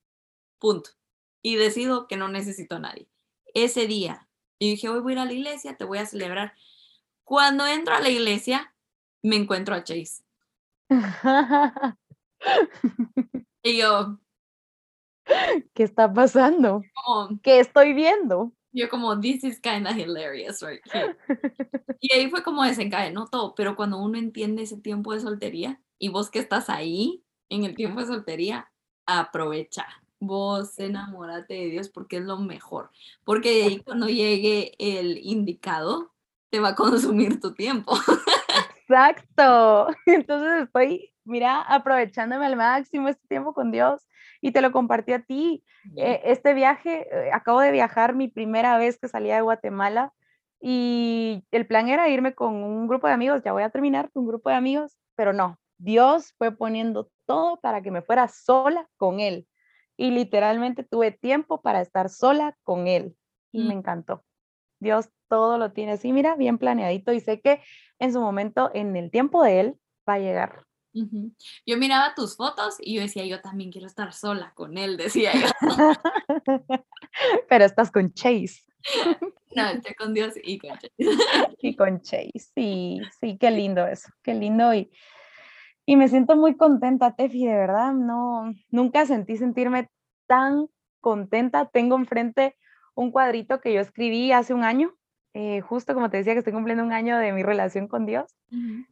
Punto. 0.59 0.91
Y 1.41 1.55
decido 1.55 2.05
que 2.07 2.17
no 2.17 2.27
necesito 2.27 2.75
a 2.75 2.79
nadie. 2.79 3.07
Ese 3.53 3.87
día, 3.87 4.27
y 4.59 4.71
dije, 4.71 4.89
hoy 4.89 4.99
voy 5.01 5.13
a 5.13 5.15
ir 5.15 5.19
a 5.19 5.25
la 5.25 5.33
iglesia, 5.33 5.75
te 5.77 5.85
voy 5.85 5.97
a 5.97 6.05
celebrar. 6.05 6.53
Cuando 7.23 7.65
entro 7.65 7.93
a 7.95 7.99
la 7.99 8.09
iglesia, 8.09 8.73
me 9.23 9.35
encuentro 9.35 9.75
a 9.75 9.83
Chase. 9.83 10.23
Y 13.63 13.77
yo, 13.77 14.19
¿Qué 15.73 15.83
está 15.83 16.11
pasando? 16.11 16.81
como, 16.93 17.39
¿Qué 17.41 17.59
estoy 17.59 17.93
viendo? 17.93 18.51
yo 18.73 18.89
como, 18.89 19.19
this 19.19 19.43
is 19.43 19.59
kind 19.59 19.85
of 19.85 19.95
hilarious 19.95 20.61
right 20.61 20.81
here. 20.91 21.17
Y 21.99 22.13
ahí 22.13 22.29
fue 22.29 22.41
como 22.41 22.63
desencadenó 22.63 23.27
todo, 23.27 23.53
pero 23.53 23.75
cuando 23.75 23.97
uno 23.99 24.17
entiende 24.17 24.63
ese 24.63 24.77
tiempo 24.77 25.13
de 25.13 25.19
soltería 25.19 25.79
y 25.99 26.09
vos 26.09 26.31
que 26.31 26.39
estás 26.39 26.69
ahí 26.69 27.23
en 27.49 27.63
el 27.65 27.75
tiempo 27.75 27.99
de 27.99 28.07
soltería, 28.07 28.71
aprovecha. 29.05 29.85
Vos 30.23 30.77
enamórate 30.77 31.55
de 31.55 31.65
Dios 31.71 31.89
porque 31.89 32.17
es 32.17 32.23
lo 32.23 32.37
mejor. 32.37 32.91
Porque 33.23 33.49
de 33.55 33.63
ahí 33.63 33.79
cuando 33.79 34.05
llegue 34.05 34.73
el 34.77 35.17
indicado, 35.17 36.13
te 36.51 36.59
va 36.59 36.69
a 36.69 36.75
consumir 36.75 37.39
tu 37.39 37.55
tiempo. 37.55 37.93
Exacto. 38.81 39.87
Entonces 40.05 40.65
estoy, 40.65 41.11
mira, 41.23 41.61
aprovechándome 41.61 42.45
al 42.45 42.55
máximo 42.55 43.07
este 43.07 43.27
tiempo 43.27 43.55
con 43.55 43.71
Dios 43.71 44.07
y 44.41 44.51
te 44.51 44.61
lo 44.61 44.71
compartí 44.71 45.13
a 45.13 45.23
ti. 45.23 45.63
Eh, 45.97 46.21
este 46.25 46.53
viaje, 46.53 47.07
eh, 47.11 47.31
acabo 47.33 47.59
de 47.59 47.71
viajar 47.71 48.13
mi 48.13 48.27
primera 48.27 48.77
vez 48.77 48.99
que 48.99 49.07
salía 49.07 49.37
de 49.37 49.41
Guatemala 49.41 50.13
y 50.59 51.43
el 51.49 51.65
plan 51.65 51.89
era 51.89 52.09
irme 52.09 52.35
con 52.35 52.53
un 52.63 52.87
grupo 52.87 53.07
de 53.07 53.13
amigos, 53.13 53.41
ya 53.43 53.53
voy 53.53 53.63
a 53.63 53.71
terminar 53.71 54.11
con 54.11 54.21
un 54.21 54.29
grupo 54.29 54.51
de 54.51 54.55
amigos, 54.55 54.99
pero 55.15 55.33
no, 55.33 55.57
Dios 55.79 56.35
fue 56.37 56.51
poniendo 56.51 57.09
todo 57.25 57.59
para 57.59 57.81
que 57.81 57.89
me 57.89 58.03
fuera 58.03 58.27
sola 58.27 58.87
con 58.97 59.19
Él 59.19 59.47
y 60.01 60.09
literalmente 60.09 60.83
tuve 60.83 61.11
tiempo 61.11 61.61
para 61.61 61.79
estar 61.79 62.09
sola 62.09 62.57
con 62.63 62.87
Él 62.87 63.15
y 63.51 63.59
me 63.59 63.75
Mm. 63.75 63.77
encantó. 63.77 64.23
Dios 64.79 65.09
todo 65.29 65.59
lo 65.59 65.73
tiene 65.73 65.91
así, 65.91 66.11
mira, 66.11 66.35
bien 66.35 66.57
planeadito 66.57 67.13
y 67.13 67.19
sé 67.19 67.39
que 67.39 67.61
en 67.99 68.11
su 68.11 68.19
momento, 68.19 68.71
en 68.73 68.95
el 68.95 69.11
tiempo 69.11 69.43
de 69.43 69.59
Él, 69.59 69.75
va 70.09 70.15
a 70.15 70.19
llegar. 70.19 70.65
Yo 71.67 71.77
miraba 71.77 72.15
tus 72.15 72.35
fotos 72.35 72.77
y 72.79 72.95
yo 72.95 73.01
decía, 73.01 73.25
yo 73.25 73.41
también 73.41 73.71
quiero 73.71 73.85
estar 73.85 74.11
sola 74.11 74.53
con 74.55 74.77
él, 74.77 74.97
decía 75.25 75.31
yo. 75.35 75.47
Pero 77.49 77.63
estás 77.65 77.91
con 77.91 78.11
Chase. 78.13 78.61
No, 79.53 79.67
estoy 79.67 79.93
con 79.95 80.13
Dios 80.13 80.33
y 80.41 80.57
con 80.57 80.71
Chase. 80.79 80.91
y 81.59 81.75
con 81.75 82.01
Chase. 82.01 82.31
Sí, 82.55 83.01
sí, 83.19 83.37
qué 83.37 83.51
lindo 83.51 83.85
eso, 83.85 84.07
qué 84.23 84.33
lindo. 84.33 84.73
Y, 84.73 84.89
y 85.85 85.95
me 85.95 86.07
siento 86.07 86.35
muy 86.35 86.55
contenta, 86.55 87.15
Tefi, 87.15 87.45
de 87.45 87.55
verdad. 87.55 87.93
No, 87.93 88.53
nunca 88.69 89.05
sentí 89.05 89.37
sentirme 89.37 89.89
tan 90.27 90.67
contenta. 90.99 91.65
Tengo 91.65 91.95
enfrente 91.95 92.55
un 92.95 93.11
cuadrito 93.11 93.61
que 93.61 93.73
yo 93.73 93.81
escribí 93.81 94.31
hace 94.31 94.53
un 94.53 94.63
año, 94.63 94.93
eh, 95.33 95.61
justo 95.61 95.93
como 95.93 96.09
te 96.09 96.17
decía 96.17 96.33
que 96.33 96.39
estoy 96.39 96.53
cumpliendo 96.53 96.83
un 96.83 96.91
año 96.91 97.17
de 97.17 97.31
mi 97.31 97.41
relación 97.41 97.87
con 97.87 98.05
Dios. 98.05 98.35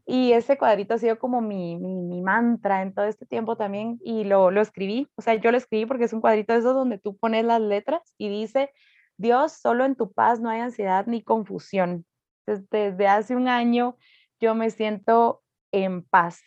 Y 0.06 0.32
ese 0.32 0.58
cuadrito 0.58 0.94
ha 0.94 0.98
sido 0.98 1.20
como 1.20 1.42
mi, 1.42 1.78
mi, 1.78 2.02
mi, 2.02 2.22
mantra 2.22 2.82
en 2.82 2.94
todo 2.94 3.06
este 3.06 3.26
tiempo 3.26 3.58
también 3.58 4.00
y 4.02 4.24
lo, 4.24 4.50
lo 4.50 4.62
escribí. 4.62 5.08
O 5.16 5.22
sea, 5.22 5.36
yo 5.36 5.52
lo 5.52 5.58
escribí 5.58 5.86
porque 5.86 6.06
es 6.06 6.14
un 6.14 6.22
cuadrito 6.22 6.54
de 6.54 6.60
esos 6.60 6.74
donde 6.74 6.98
tú 6.98 7.18
pones 7.18 7.44
las 7.44 7.60
letras 7.60 8.14
y 8.18 8.30
dice, 8.30 8.72
Dios, 9.18 9.52
solo 9.52 9.84
en 9.84 9.96
tu 9.96 10.14
paz 10.14 10.40
no 10.40 10.50
hay 10.50 10.62
ansiedad 10.62 11.06
ni 11.08 11.22
confusión. 11.22 12.06
Desde, 12.46 13.08
hace 13.08 13.36
un 13.36 13.50
año 13.50 13.98
yo 14.40 14.56
me 14.56 14.70
siento 14.70 15.44
en 15.74 16.04
paz. 16.04 16.42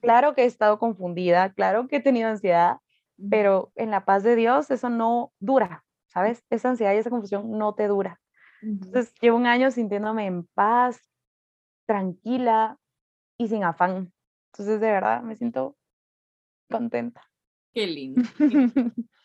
Claro 0.00 0.34
que 0.34 0.42
he 0.42 0.46
estado 0.46 0.78
confundida, 0.78 1.52
claro 1.52 1.86
que 1.88 1.96
he 1.96 2.00
tenido 2.00 2.28
ansiedad, 2.28 2.78
pero 3.30 3.72
en 3.74 3.90
la 3.90 4.04
paz 4.04 4.22
de 4.22 4.36
Dios 4.36 4.70
eso 4.70 4.88
no 4.88 5.32
dura, 5.38 5.84
¿sabes? 6.06 6.44
Esa 6.50 6.70
ansiedad 6.70 6.94
y 6.94 6.98
esa 6.98 7.10
confusión 7.10 7.58
no 7.58 7.74
te 7.74 7.86
dura. 7.86 8.20
Entonces 8.62 9.12
llevo 9.20 9.36
un 9.36 9.46
año 9.46 9.70
sintiéndome 9.70 10.26
en 10.26 10.44
paz, 10.54 11.00
tranquila 11.86 12.78
y 13.38 13.48
sin 13.48 13.64
afán. 13.64 14.12
Entonces 14.52 14.80
de 14.80 14.90
verdad 14.90 15.22
me 15.22 15.36
siento 15.36 15.76
contenta. 16.70 17.22
Qué 17.74 17.86
lindo. 17.86 18.22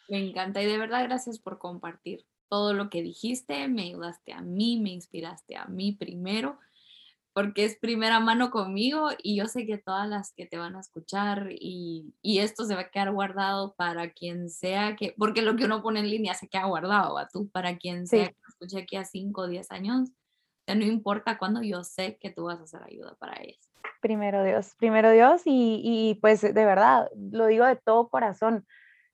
me 0.09 0.29
encanta 0.29 0.61
y 0.61 0.65
de 0.65 0.77
verdad 0.77 1.03
gracias 1.03 1.39
por 1.39 1.57
compartir 1.57 2.25
todo 2.49 2.73
lo 2.73 2.89
que 2.89 3.01
dijiste, 3.01 3.69
me 3.69 3.83
ayudaste 3.83 4.33
a 4.33 4.41
mí, 4.41 4.77
me 4.77 4.89
inspiraste 4.89 5.55
a 5.55 5.65
mí 5.65 5.93
primero, 5.93 6.59
porque 7.41 7.65
es 7.65 7.75
primera 7.75 8.19
mano 8.19 8.51
conmigo 8.51 9.09
y 9.17 9.35
yo 9.35 9.47
sé 9.47 9.65
que 9.65 9.79
todas 9.79 10.07
las 10.07 10.31
que 10.33 10.45
te 10.45 10.59
van 10.59 10.75
a 10.75 10.79
escuchar 10.79 11.47
y, 11.49 12.13
esto 12.23 12.65
se 12.65 12.75
va 12.75 12.81
a 12.81 12.89
quedar 12.89 13.11
guardado 13.11 13.73
para 13.75 14.11
quien 14.11 14.49
sea 14.49 14.95
que, 14.95 15.15
porque 15.17 15.41
lo 15.41 15.55
que 15.55 15.65
uno 15.65 15.81
pone 15.81 16.01
en 16.01 16.09
línea 16.09 16.35
se 16.35 16.47
queda 16.47 16.65
guardado, 16.65 17.17
a 17.17 17.27
tú, 17.27 17.49
para 17.49 17.77
quien 17.77 18.05
sea 18.05 18.27
que 18.27 18.35
escuche 18.47 18.77
aquí 18.77 18.95
a 18.95 19.05
5 19.05 19.41
o 19.41 19.47
10 19.47 19.71
años, 19.71 20.11
no 20.67 20.85
importa 20.85 21.39
cuándo, 21.39 21.63
yo 21.63 21.83
sé 21.83 22.19
que 22.21 22.29
tú 22.29 22.43
vas 22.43 22.59
a 22.59 22.63
hacer 22.63 22.83
ayuda 22.83 23.15
para 23.19 23.41
ellos. 23.41 23.71
Primero 24.01 24.43
Dios, 24.43 24.75
primero 24.77 25.09
Dios 25.09 25.41
y, 25.45 25.81
y 25.83 26.19
pues 26.21 26.41
de 26.41 26.53
verdad, 26.53 27.09
lo 27.15 27.47
digo 27.47 27.65
de 27.65 27.75
todo 27.75 28.07
corazón. 28.07 28.67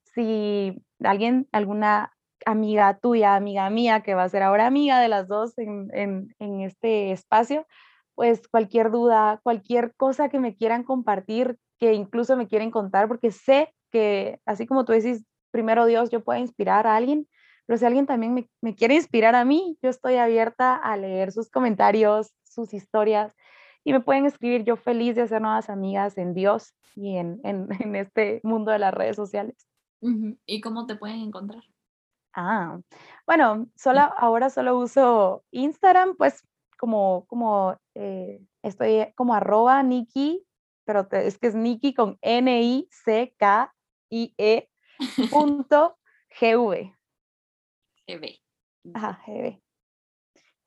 Si 0.03 0.83
alguien, 0.99 1.47
alguna 1.53 2.11
amiga 2.45 2.97
tuya, 2.99 3.35
amiga 3.35 3.69
mía, 3.69 4.01
que 4.01 4.15
va 4.15 4.23
a 4.23 4.29
ser 4.29 4.43
ahora 4.43 4.67
amiga 4.67 4.99
de 4.99 5.07
las 5.07 5.27
dos 5.27 5.57
en, 5.57 5.89
en, 6.39 6.61
este 6.61 7.11
espacio, 7.11 7.65
pues 8.17 8.47
cualquier 8.47 8.89
duda, 8.89 9.39
cualquier 9.43 9.93
cosa 9.93 10.27
que 10.27 10.39
me 10.39 10.55
quieran 10.55 10.83
compartir, 10.83 11.59
que 11.77 11.93
incluso 11.93 12.35
me 12.35 12.47
quieren 12.47 12.71
contar, 12.71 13.07
porque 13.07 13.31
sé 13.31 13.71
que 13.91 14.39
así 14.43 14.65
como 14.65 14.85
tú 14.85 14.93
decís, 14.93 15.23
primero 15.51 15.85
Dios, 15.85 16.09
yo 16.09 16.23
puedo 16.23 16.39
inspirar 16.39 16.87
a 16.87 16.95
alguien, 16.95 17.27
pero 17.67 17.77
si 17.77 17.85
alguien 17.85 18.07
también 18.07 18.33
me, 18.33 18.49
me, 18.59 18.73
quiere 18.73 18.95
inspirar 18.95 19.35
a 19.35 19.45
mí, 19.45 19.77
yo 19.83 19.91
estoy 19.91 20.15
abierta 20.15 20.75
a 20.75 20.97
leer 20.97 21.31
sus 21.31 21.51
comentarios, 21.51 22.33
sus 22.41 22.73
historias, 22.73 23.35
y 23.83 23.93
me 23.93 23.99
pueden 23.99 24.25
escribir 24.25 24.63
yo 24.63 24.77
feliz 24.77 25.15
de 25.15 25.21
hacer 25.21 25.39
nuevas 25.39 25.69
amigas 25.69 26.17
en 26.17 26.33
Dios 26.33 26.73
y 26.95 27.17
en, 27.17 27.39
en, 27.43 27.67
en 27.79 27.95
este 27.95 28.41
mundo 28.41 28.71
de 28.71 28.79
las 28.79 28.95
redes 28.95 29.15
sociales. 29.15 29.67
¿Y 30.47 30.59
cómo 30.61 30.87
te 30.87 30.95
pueden 30.95 31.19
encontrar? 31.19 31.61
Ah, 32.33 32.79
bueno, 33.27 33.67
solo, 33.75 34.01
ahora 34.17 34.49
solo 34.49 34.77
uso 34.79 35.43
Instagram, 35.51 36.15
pues 36.17 36.46
como, 36.77 37.25
como 37.27 37.77
eh, 37.95 38.41
estoy 38.63 39.11
como 39.15 39.33
arroba 39.33 39.81
Nikki, 39.83 40.45
pero 40.85 41.07
es 41.11 41.37
que 41.37 41.47
es 41.47 41.55
Nikki 41.55 41.93
con 41.93 42.17
N-I-C-K-I-E 42.21 42.69
punto 45.31 45.97
G-V. 46.39 46.95
G-V. 48.07 48.39
Ajá, 48.93 49.21
G-V. 49.25 49.61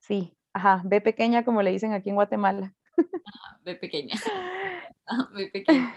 Sí, 0.01 0.37
ajá, 0.53 0.83
B 0.85 1.01
pequeña 1.01 1.45
como 1.45 1.63
le 1.63 1.71
dicen 1.71 1.93
aquí 1.93 2.11
en 2.11 2.17
Guatemala. 2.17 2.75
Ajá, 2.97 3.61
B 3.63 3.77
pequeña. 3.77 4.15
B 5.35 5.47
pequeña. 5.49 5.95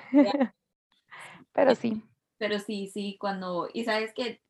Pero 1.52 1.76
sí. 1.76 2.02
Pero 2.38 2.60
sí, 2.60 2.88
sí, 2.88 3.18
cuando, 3.20 3.70
y 3.74 3.84
sabes 3.86 4.14
que 4.14 4.42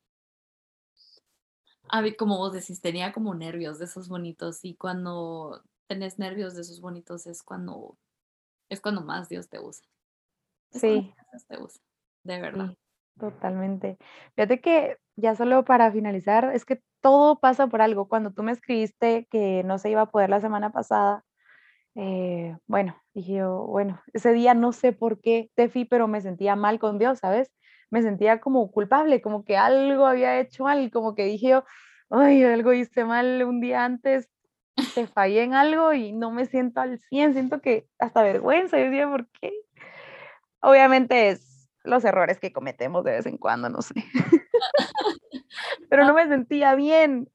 a 1.89 2.01
mí, 2.01 2.15
como 2.15 2.37
vos 2.37 2.53
decís, 2.53 2.81
tenía 2.81 3.11
como 3.13 3.35
nervios 3.35 3.79
de 3.79 3.85
esos 3.85 4.09
bonitos 4.09 4.63
y 4.63 4.75
cuando 4.75 5.61
tenés 5.87 6.19
nervios 6.19 6.55
de 6.55 6.61
esos 6.61 6.81
bonitos 6.81 7.27
es 7.27 7.43
cuando 7.43 7.97
es 8.69 8.81
cuando 8.81 9.01
más 9.01 9.29
Dios 9.29 9.49
te 9.49 9.59
usa. 9.59 9.85
sí. 10.71 11.13
Dios 11.31 11.45
te 11.47 11.61
usa, 11.61 11.81
de 12.23 12.41
verdad. 12.41 12.73
totalmente. 13.19 13.97
Fíjate 14.35 14.61
que 14.61 14.97
ya 15.15 15.35
solo 15.35 15.63
para 15.63 15.91
finalizar, 15.91 16.51
es 16.53 16.65
que 16.65 16.81
todo 17.01 17.39
pasa 17.39 17.67
por 17.67 17.81
algo. 17.81 18.07
Cuando 18.07 18.31
tú 18.31 18.43
me 18.43 18.51
escribiste 18.51 19.27
que 19.29 19.63
no 19.63 19.77
se 19.77 19.89
iba 19.91 20.01
a 20.01 20.11
poder 20.11 20.29
la 20.29 20.39
semana 20.41 20.71
pasada, 20.71 21.23
eh, 21.95 22.57
bueno, 22.67 22.95
dije 23.13 23.35
yo, 23.35 23.65
bueno, 23.67 24.01
ese 24.13 24.33
día 24.33 24.53
no 24.53 24.71
sé 24.71 24.93
por 24.93 25.21
qué 25.21 25.51
te 25.55 25.69
fui, 25.69 25.85
pero 25.85 26.07
me 26.07 26.21
sentía 26.21 26.55
mal 26.55 26.79
con 26.79 26.97
Dios, 26.99 27.19
¿sabes? 27.19 27.51
Me 27.93 28.01
sentía 28.01 28.41
como 28.41 28.71
culpable, 28.71 29.21
como 29.21 29.45
que 29.45 29.55
algo 29.55 30.07
había 30.07 30.39
hecho 30.39 30.63
mal, 30.63 30.89
como 30.89 31.13
que 31.13 31.25
dije 31.25 31.49
yo, 31.49 31.63
ay, 32.09 32.43
algo 32.43 32.73
hice 32.73 33.05
mal 33.05 33.43
un 33.43 33.61
día 33.61 33.85
antes, 33.85 34.31
te 34.95 35.05
fallé 35.07 35.43
en 35.43 35.53
algo 35.53 35.93
y 35.93 36.11
no 36.11 36.31
me 36.31 36.47
siento 36.47 36.81
al 36.81 36.97
100, 36.97 37.33
siento 37.33 37.61
que 37.61 37.87
hasta 37.99 38.23
vergüenza, 38.23 38.79
yo 38.79 38.85
decía, 38.85 39.07
¿por 39.07 39.29
qué? 39.39 39.53
Obviamente 40.59 41.29
es 41.29 41.69
los 41.83 42.03
errores 42.03 42.39
que 42.39 42.51
cometemos 42.51 43.03
de 43.03 43.11
vez 43.11 43.27
en 43.27 43.37
cuando, 43.37 43.69
no 43.69 43.83
sé. 43.83 43.93
Pero 45.89 46.05
no 46.05 46.15
me 46.15 46.27
sentía 46.27 46.73
bien. 46.73 47.29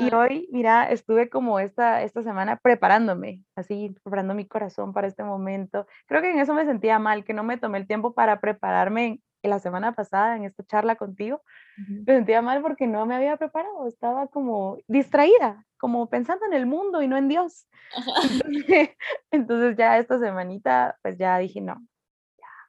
Y 0.00 0.12
hoy, 0.14 0.48
mira, 0.50 0.90
estuve 0.90 1.28
como 1.28 1.60
esta, 1.60 2.02
esta 2.02 2.22
semana 2.22 2.56
preparándome, 2.56 3.44
así, 3.54 3.94
preparando 4.02 4.34
mi 4.34 4.48
corazón 4.48 4.94
para 4.94 5.06
este 5.06 5.22
momento. 5.22 5.86
Creo 6.06 6.22
que 6.22 6.30
en 6.30 6.38
eso 6.38 6.54
me 6.54 6.64
sentía 6.64 6.98
mal, 6.98 7.22
que 7.22 7.34
no 7.34 7.44
me 7.44 7.58
tomé 7.58 7.76
el 7.78 7.86
tiempo 7.86 8.14
para 8.14 8.40
prepararme 8.40 9.20
la 9.48 9.58
semana 9.58 9.92
pasada 9.92 10.36
en 10.36 10.44
esta 10.44 10.64
charla 10.64 10.96
contigo, 10.96 11.42
me 11.76 12.14
sentía 12.14 12.42
mal 12.42 12.62
porque 12.62 12.86
no 12.86 13.06
me 13.06 13.14
había 13.14 13.36
preparado, 13.36 13.86
estaba 13.86 14.28
como 14.28 14.78
distraída, 14.86 15.64
como 15.78 16.08
pensando 16.08 16.46
en 16.46 16.54
el 16.54 16.66
mundo 16.66 17.02
y 17.02 17.08
no 17.08 17.16
en 17.16 17.28
Dios. 17.28 17.66
Entonces, 19.30 19.76
ya 19.76 19.98
esta 19.98 20.18
semanita, 20.18 20.98
pues 21.02 21.18
ya 21.18 21.38
dije, 21.38 21.60
no, 21.60 21.86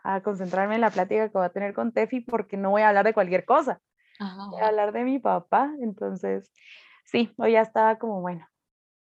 a 0.03 0.21
concentrarme 0.21 0.75
en 0.75 0.81
la 0.81 0.91
plática 0.91 1.29
que 1.29 1.37
voy 1.37 1.45
a 1.45 1.49
tener 1.49 1.73
con 1.73 1.91
Tefi 1.91 2.21
porque 2.21 2.57
no 2.57 2.71
voy 2.71 2.83
a 2.83 2.89
hablar 2.89 3.05
de 3.05 3.13
cualquier 3.13 3.45
cosa, 3.45 3.81
voy 4.19 4.61
a 4.61 4.67
hablar 4.67 4.91
de 4.91 5.03
mi 5.03 5.19
papá. 5.19 5.73
Entonces, 5.81 6.51
sí, 7.05 7.33
hoy 7.37 7.53
ya 7.53 7.61
estaba 7.61 7.97
como, 7.97 8.21
bueno, 8.21 8.47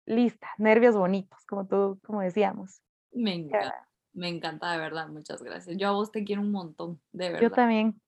lista, 0.05 0.49
nervios 0.57 0.95
bonitos, 0.95 1.45
como 1.45 1.65
tú, 1.67 1.99
como 2.03 2.21
decíamos. 2.21 2.81
Me 3.11 3.33
encanta. 3.35 3.87
Me 4.13 4.29
encanta, 4.29 4.71
de 4.71 4.77
verdad, 4.77 5.07
muchas 5.07 5.41
gracias. 5.41 5.75
Yo 5.77 5.89
a 5.89 5.91
vos 5.91 6.11
te 6.11 6.23
quiero 6.23 6.41
un 6.41 6.51
montón, 6.51 7.01
de 7.11 7.29
verdad. 7.29 7.41
Yo 7.41 7.51
también. 7.51 7.99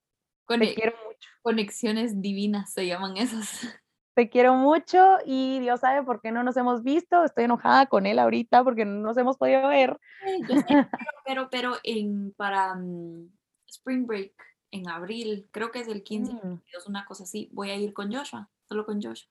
te 0.48 0.74
quiero 0.76 0.96
mucho. 1.06 1.30
Conexiones 1.42 2.22
divinas 2.22 2.72
se 2.72 2.86
llaman 2.86 3.18
esas. 3.18 3.62
Te 4.16 4.30
quiero 4.30 4.56
mucho 4.56 5.18
y 5.26 5.60
Dios 5.60 5.82
sabe 5.82 6.02
por 6.06 6.22
qué 6.22 6.32
no 6.32 6.42
nos 6.42 6.56
hemos 6.56 6.84
visto. 6.84 7.26
Estoy 7.26 7.44
enojada 7.44 7.88
con 7.88 8.06
él 8.06 8.18
ahorita 8.18 8.64
porque 8.64 8.86
no 8.86 9.02
nos 9.02 9.18
hemos 9.18 9.38
podido 9.38 9.68
ver. 9.68 10.00
pero, 11.26 11.50
pero, 11.52 11.76
en, 11.84 12.34
para 12.38 12.76
mm, 12.76 13.30
Spring 13.68 14.08
Break, 14.08 14.32
en 14.72 14.88
abril, 14.88 15.50
creo 15.52 15.70
que 15.70 15.82
es 15.82 15.90
el 15.90 16.02
15, 16.02 16.32
mm. 16.32 16.62
una 16.88 17.06
cosa 17.06 17.24
así, 17.24 17.50
voy 17.52 17.72
a 17.72 17.76
ir 17.76 17.92
con 17.92 18.10
Joshua, 18.10 18.50
solo 18.70 18.86
con 18.86 19.02
Joshua. 19.02 19.30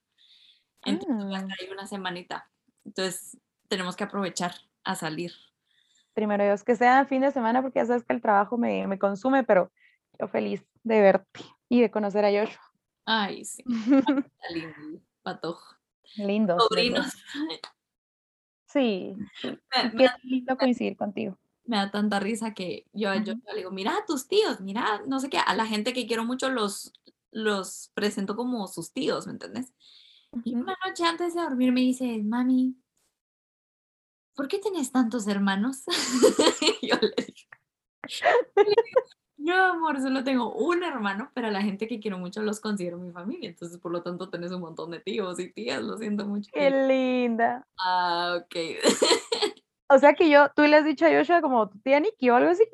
Entonces 0.85 1.25
voy 1.25 1.35
a 1.35 1.39
estar 1.39 1.57
ahí 1.59 1.68
una 1.72 1.87
semanita. 1.87 2.51
Entonces 2.85 3.39
tenemos 3.68 3.97
que 3.97 4.05
aprovechar 4.05 4.53
a 4.85 4.97
salir 4.97 5.33
primero 6.15 6.45
Dios, 6.45 6.65
que 6.65 6.77
sea 6.77 7.05
fin 7.05 7.21
de 7.23 7.33
semana 7.33 7.61
porque 7.61 7.81
ya 7.81 7.87
sabes 7.87 8.05
que 8.05 8.12
el 8.12 8.23
trabajo 8.23 8.57
me, 8.57 8.87
me 8.87 8.99
consume, 8.99 9.45
pero 9.45 9.71
yo 10.19 10.29
feliz 10.29 10.65
de 10.83 11.01
verte 11.01 11.41
y 11.69 11.81
de 11.81 11.91
conocer 11.91 12.25
a 12.25 12.31
Joshua. 12.31 12.62
Ay, 13.05 13.45
sí. 13.45 13.62
lindo, 14.51 15.03
patojo. 15.23 15.77
Lindo. 16.17 16.59
Sobrinos. 16.61 17.12
Sí, 18.67 19.15
qué 19.41 20.09
lindo 20.23 20.57
coincidir 20.57 20.97
contigo. 20.97 21.39
Me 21.65 21.77
da 21.77 21.91
tanta 21.91 22.21
risa 22.21 22.55
que 22.55 22.87
yo, 22.93 23.15
yo 23.15 23.35
le 23.35 23.57
digo, 23.57 23.71
mira 23.71 23.97
a 23.97 24.05
tus 24.05 24.29
tíos, 24.29 24.61
mira, 24.61 25.03
no 25.07 25.19
sé 25.21 25.31
qué, 25.31 25.39
a 25.39 25.55
la 25.55 25.67
gente 25.67 25.93
que 25.93 26.07
quiero 26.07 26.25
mucho 26.25 26.51
los, 26.51 26.93
los 27.31 27.91
presento 27.95 28.37
como 28.37 28.67
sus 28.67 28.93
tíos, 28.93 29.27
¿me 29.27 29.33
entiendes? 29.33 29.73
Y 30.45 30.57
una 30.57 30.77
noche 30.85 31.05
antes 31.05 31.35
de 31.35 31.43
dormir 31.43 31.73
me 31.73 31.81
dice, 31.81 32.23
mami, 32.23 32.77
¿por 34.35 34.49
qué 34.49 34.59
tienes 34.59 34.93
tantos 34.93 35.26
hermanos? 35.26 35.85
yo 36.82 36.97
le 37.01 37.14
digo, 37.24 39.01
no, 39.37 39.55
amor, 39.72 40.01
solo 40.01 40.24
tengo 40.24 40.55
un 40.55 40.82
hermano, 40.82 41.30
pero 41.35 41.49
a 41.49 41.51
la 41.51 41.62
gente 41.62 41.87
que 41.87 42.01
quiero 42.01 42.18
mucho 42.18 42.43
los 42.43 42.61
considero 42.61 42.99
mi 42.99 43.12
familia. 43.12 43.51
Entonces, 43.51 43.78
por 43.78 43.93
lo 43.93 44.03
tanto, 44.03 44.30
tenés 44.30 44.53
un 44.53 44.61
montón 44.61 44.91
de 44.91 45.01
tíos 45.01 45.39
y 45.39 45.53
tías. 45.53 45.82
Lo 45.82 45.99
siento 45.99 46.26
mucho. 46.26 46.51
Qué 46.53 46.70
linda. 46.70 47.66
Ah, 47.78 48.39
ok. 48.41 48.55
O 49.91 49.99
sea 49.99 50.14
que 50.14 50.30
yo, 50.30 50.49
tú 50.57 50.62
le 50.62 50.76
has 50.76 50.85
dicho 50.85 51.05
a 51.07 51.11
Joshua 51.11 51.43
como 51.43 51.68
tu 51.68 51.78
tía 51.78 52.01
Nikki 52.01 52.30
o 52.30 52.37
algo 52.37 52.51
así. 52.51 52.64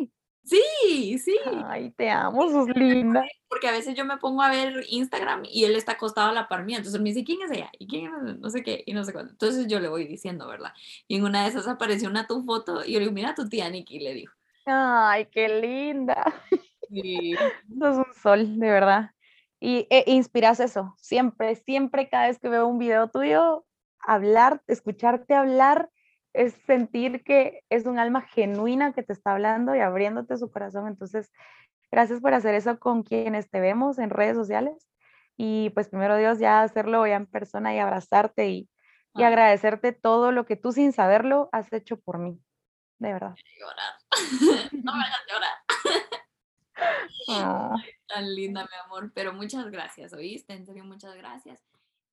Sí, 0.43 1.18
sí. 1.18 1.36
Ay, 1.66 1.91
te 1.91 2.11
amo, 2.11 2.49
sos 2.51 2.68
linda. 2.74 3.24
Porque 3.49 3.68
a 3.68 3.72
veces 3.72 3.95
yo 3.95 4.05
me 4.05 4.16
pongo 4.16 4.43
a 4.43 4.51
ver 4.51 4.84
Instagram 4.88 5.43
y 5.45 5.64
él 5.64 5.76
está 5.76 5.93
acostado 5.93 6.30
a 6.30 6.32
la 6.32 6.49
par 6.49 6.64
mía. 6.64 6.78
Entonces 6.78 7.01
me 7.01 7.11
dice, 7.11 7.24
¿quién 7.24 7.43
es 7.43 7.51
ella? 7.51 7.70
¿Y 7.78 7.86
quién 7.86 8.07
es? 8.07 8.38
No 8.38 8.51
sé 8.51 8.62
qué, 8.62 8.82
y 8.86 8.95
no 8.95 9.05
sé 9.05 9.12
cuándo. 9.12 9.32
Entonces 9.32 9.66
yo 9.66 9.80
le 9.80 9.88
voy 9.88 10.07
diciendo, 10.07 10.47
¿verdad? 10.49 10.72
Y 11.09 11.16
en 11.16 11.24
una 11.24 11.43
de 11.43 11.51
esas 11.51 11.68
apareció 11.68 12.09
una 12.09 12.26
tu 12.26 12.43
foto 12.45 12.84
y 12.84 12.93
yo 12.93 12.99
le 12.99 13.07
digo, 13.07 13.12
mira 13.12 13.34
tu 13.34 13.49
tía 13.49 13.68
Nikki, 13.68 14.01
le 14.01 14.14
digo. 14.14 14.32
Ay, 14.66 15.26
qué 15.26 15.49
linda. 15.49 16.24
Sí. 16.91 17.36
Sos 17.78 17.99
un 17.99 18.14
sol, 18.20 18.59
de 18.59 18.68
verdad. 18.68 19.12
Y 19.61 19.86
e, 19.91 20.03
inspiras 20.09 20.59
eso. 20.59 20.97
Siempre, 20.99 21.55
siempre, 21.55 22.09
cada 22.09 22.26
vez 22.26 22.41
que 22.41 22.49
veo 22.49 22.66
un 22.66 22.78
video 22.78 23.09
tuyo, 23.09 23.64
hablar, 24.01 24.61
escucharte 24.66 25.34
hablar, 25.34 25.88
es 26.32 26.54
sentir 26.66 27.22
que 27.24 27.62
es 27.70 27.86
un 27.86 27.98
alma 27.98 28.22
genuina 28.22 28.92
que 28.92 29.02
te 29.02 29.12
está 29.12 29.32
hablando 29.32 29.74
y 29.74 29.80
abriéndote 29.80 30.36
su 30.36 30.50
corazón. 30.50 30.86
Entonces, 30.88 31.32
gracias 31.90 32.20
por 32.20 32.34
hacer 32.34 32.54
eso 32.54 32.78
con 32.78 33.02
quienes 33.02 33.50
te 33.50 33.60
vemos 33.60 33.98
en 33.98 34.10
redes 34.10 34.36
sociales. 34.36 34.86
Y 35.36 35.70
pues 35.70 35.88
primero 35.88 36.16
Dios, 36.16 36.38
ya 36.38 36.62
hacerlo 36.62 37.06
ya 37.06 37.16
en 37.16 37.26
persona 37.26 37.74
y 37.74 37.78
abrazarte 37.78 38.48
y, 38.48 38.68
y 39.14 39.22
Ah. 39.24 39.28
agradecerte 39.28 39.92
todo 39.92 40.32
lo 40.32 40.44
que 40.46 40.56
tú 40.56 40.72
sin 40.72 40.92
saberlo 40.92 41.48
has 41.52 41.72
hecho 41.72 41.98
por 41.98 42.18
mí. 42.18 42.38
De 42.98 43.12
verdad. 43.12 43.34
Llorar. 43.58 43.94
No 44.84 44.94
me 44.94 45.02
hagas 45.04 45.20
llorar. 45.28 45.58
Ah. 47.28 47.74
Tan 48.06 48.34
linda, 48.34 48.62
mi 48.62 48.76
amor. 48.84 49.12
Pero 49.14 49.32
muchas 49.32 49.70
gracias, 49.70 50.12
¿oíste? 50.12 50.52
En 50.54 50.66
serio, 50.66 50.84
muchas 50.84 51.14
gracias. 51.16 51.60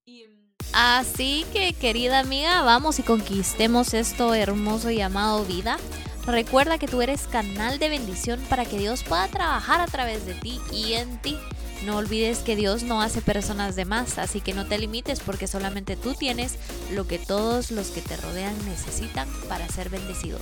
Mm, 0.08 0.47
Así 0.74 1.45
que 1.51 1.74
querida 1.74 2.20
amiga, 2.20 2.62
vamos 2.62 2.99
y 2.99 3.03
conquistemos 3.03 3.93
esto 3.93 4.34
hermoso 4.34 4.89
llamado 4.89 5.43
vida. 5.43 5.78
Recuerda 6.26 6.78
que 6.78 6.88
tú 6.88 7.01
eres 7.01 7.28
canal 7.28 7.80
de 7.80 7.89
bendición 7.89 8.39
para 8.49 8.66
que 8.66 8.78
Dios 8.78 9.03
pueda 9.03 9.28
trabajar 9.28 9.82
a 9.82 9.88
través 9.88 10.26
de 10.26 10.34
ti 10.34 10.60
y 10.72 10.93
en 10.93 11.22
ti. 11.22 11.38
No 11.86 11.97
olvides 11.97 12.39
que 12.39 12.55
Dios 12.55 12.84
no 12.84 13.01
hace 13.01 13.22
personas 13.22 13.76
de 13.76 13.86
más, 13.86 14.18
así 14.18 14.41
que 14.41 14.53
no 14.53 14.66
te 14.66 14.78
limites 14.78 15.20
porque 15.20 15.47
solamente 15.47 15.95
tú 15.95 16.16
tienes 16.16 16.55
lo 16.93 17.08
que 17.08 17.20
todos 17.20 17.72
los 17.72 17.89
que 17.89 18.01
te 18.01 18.18
rodean 18.18 18.55
necesitan 18.66 19.28
para 19.47 19.68
ser 19.70 19.89
bendecidos. 19.89 20.41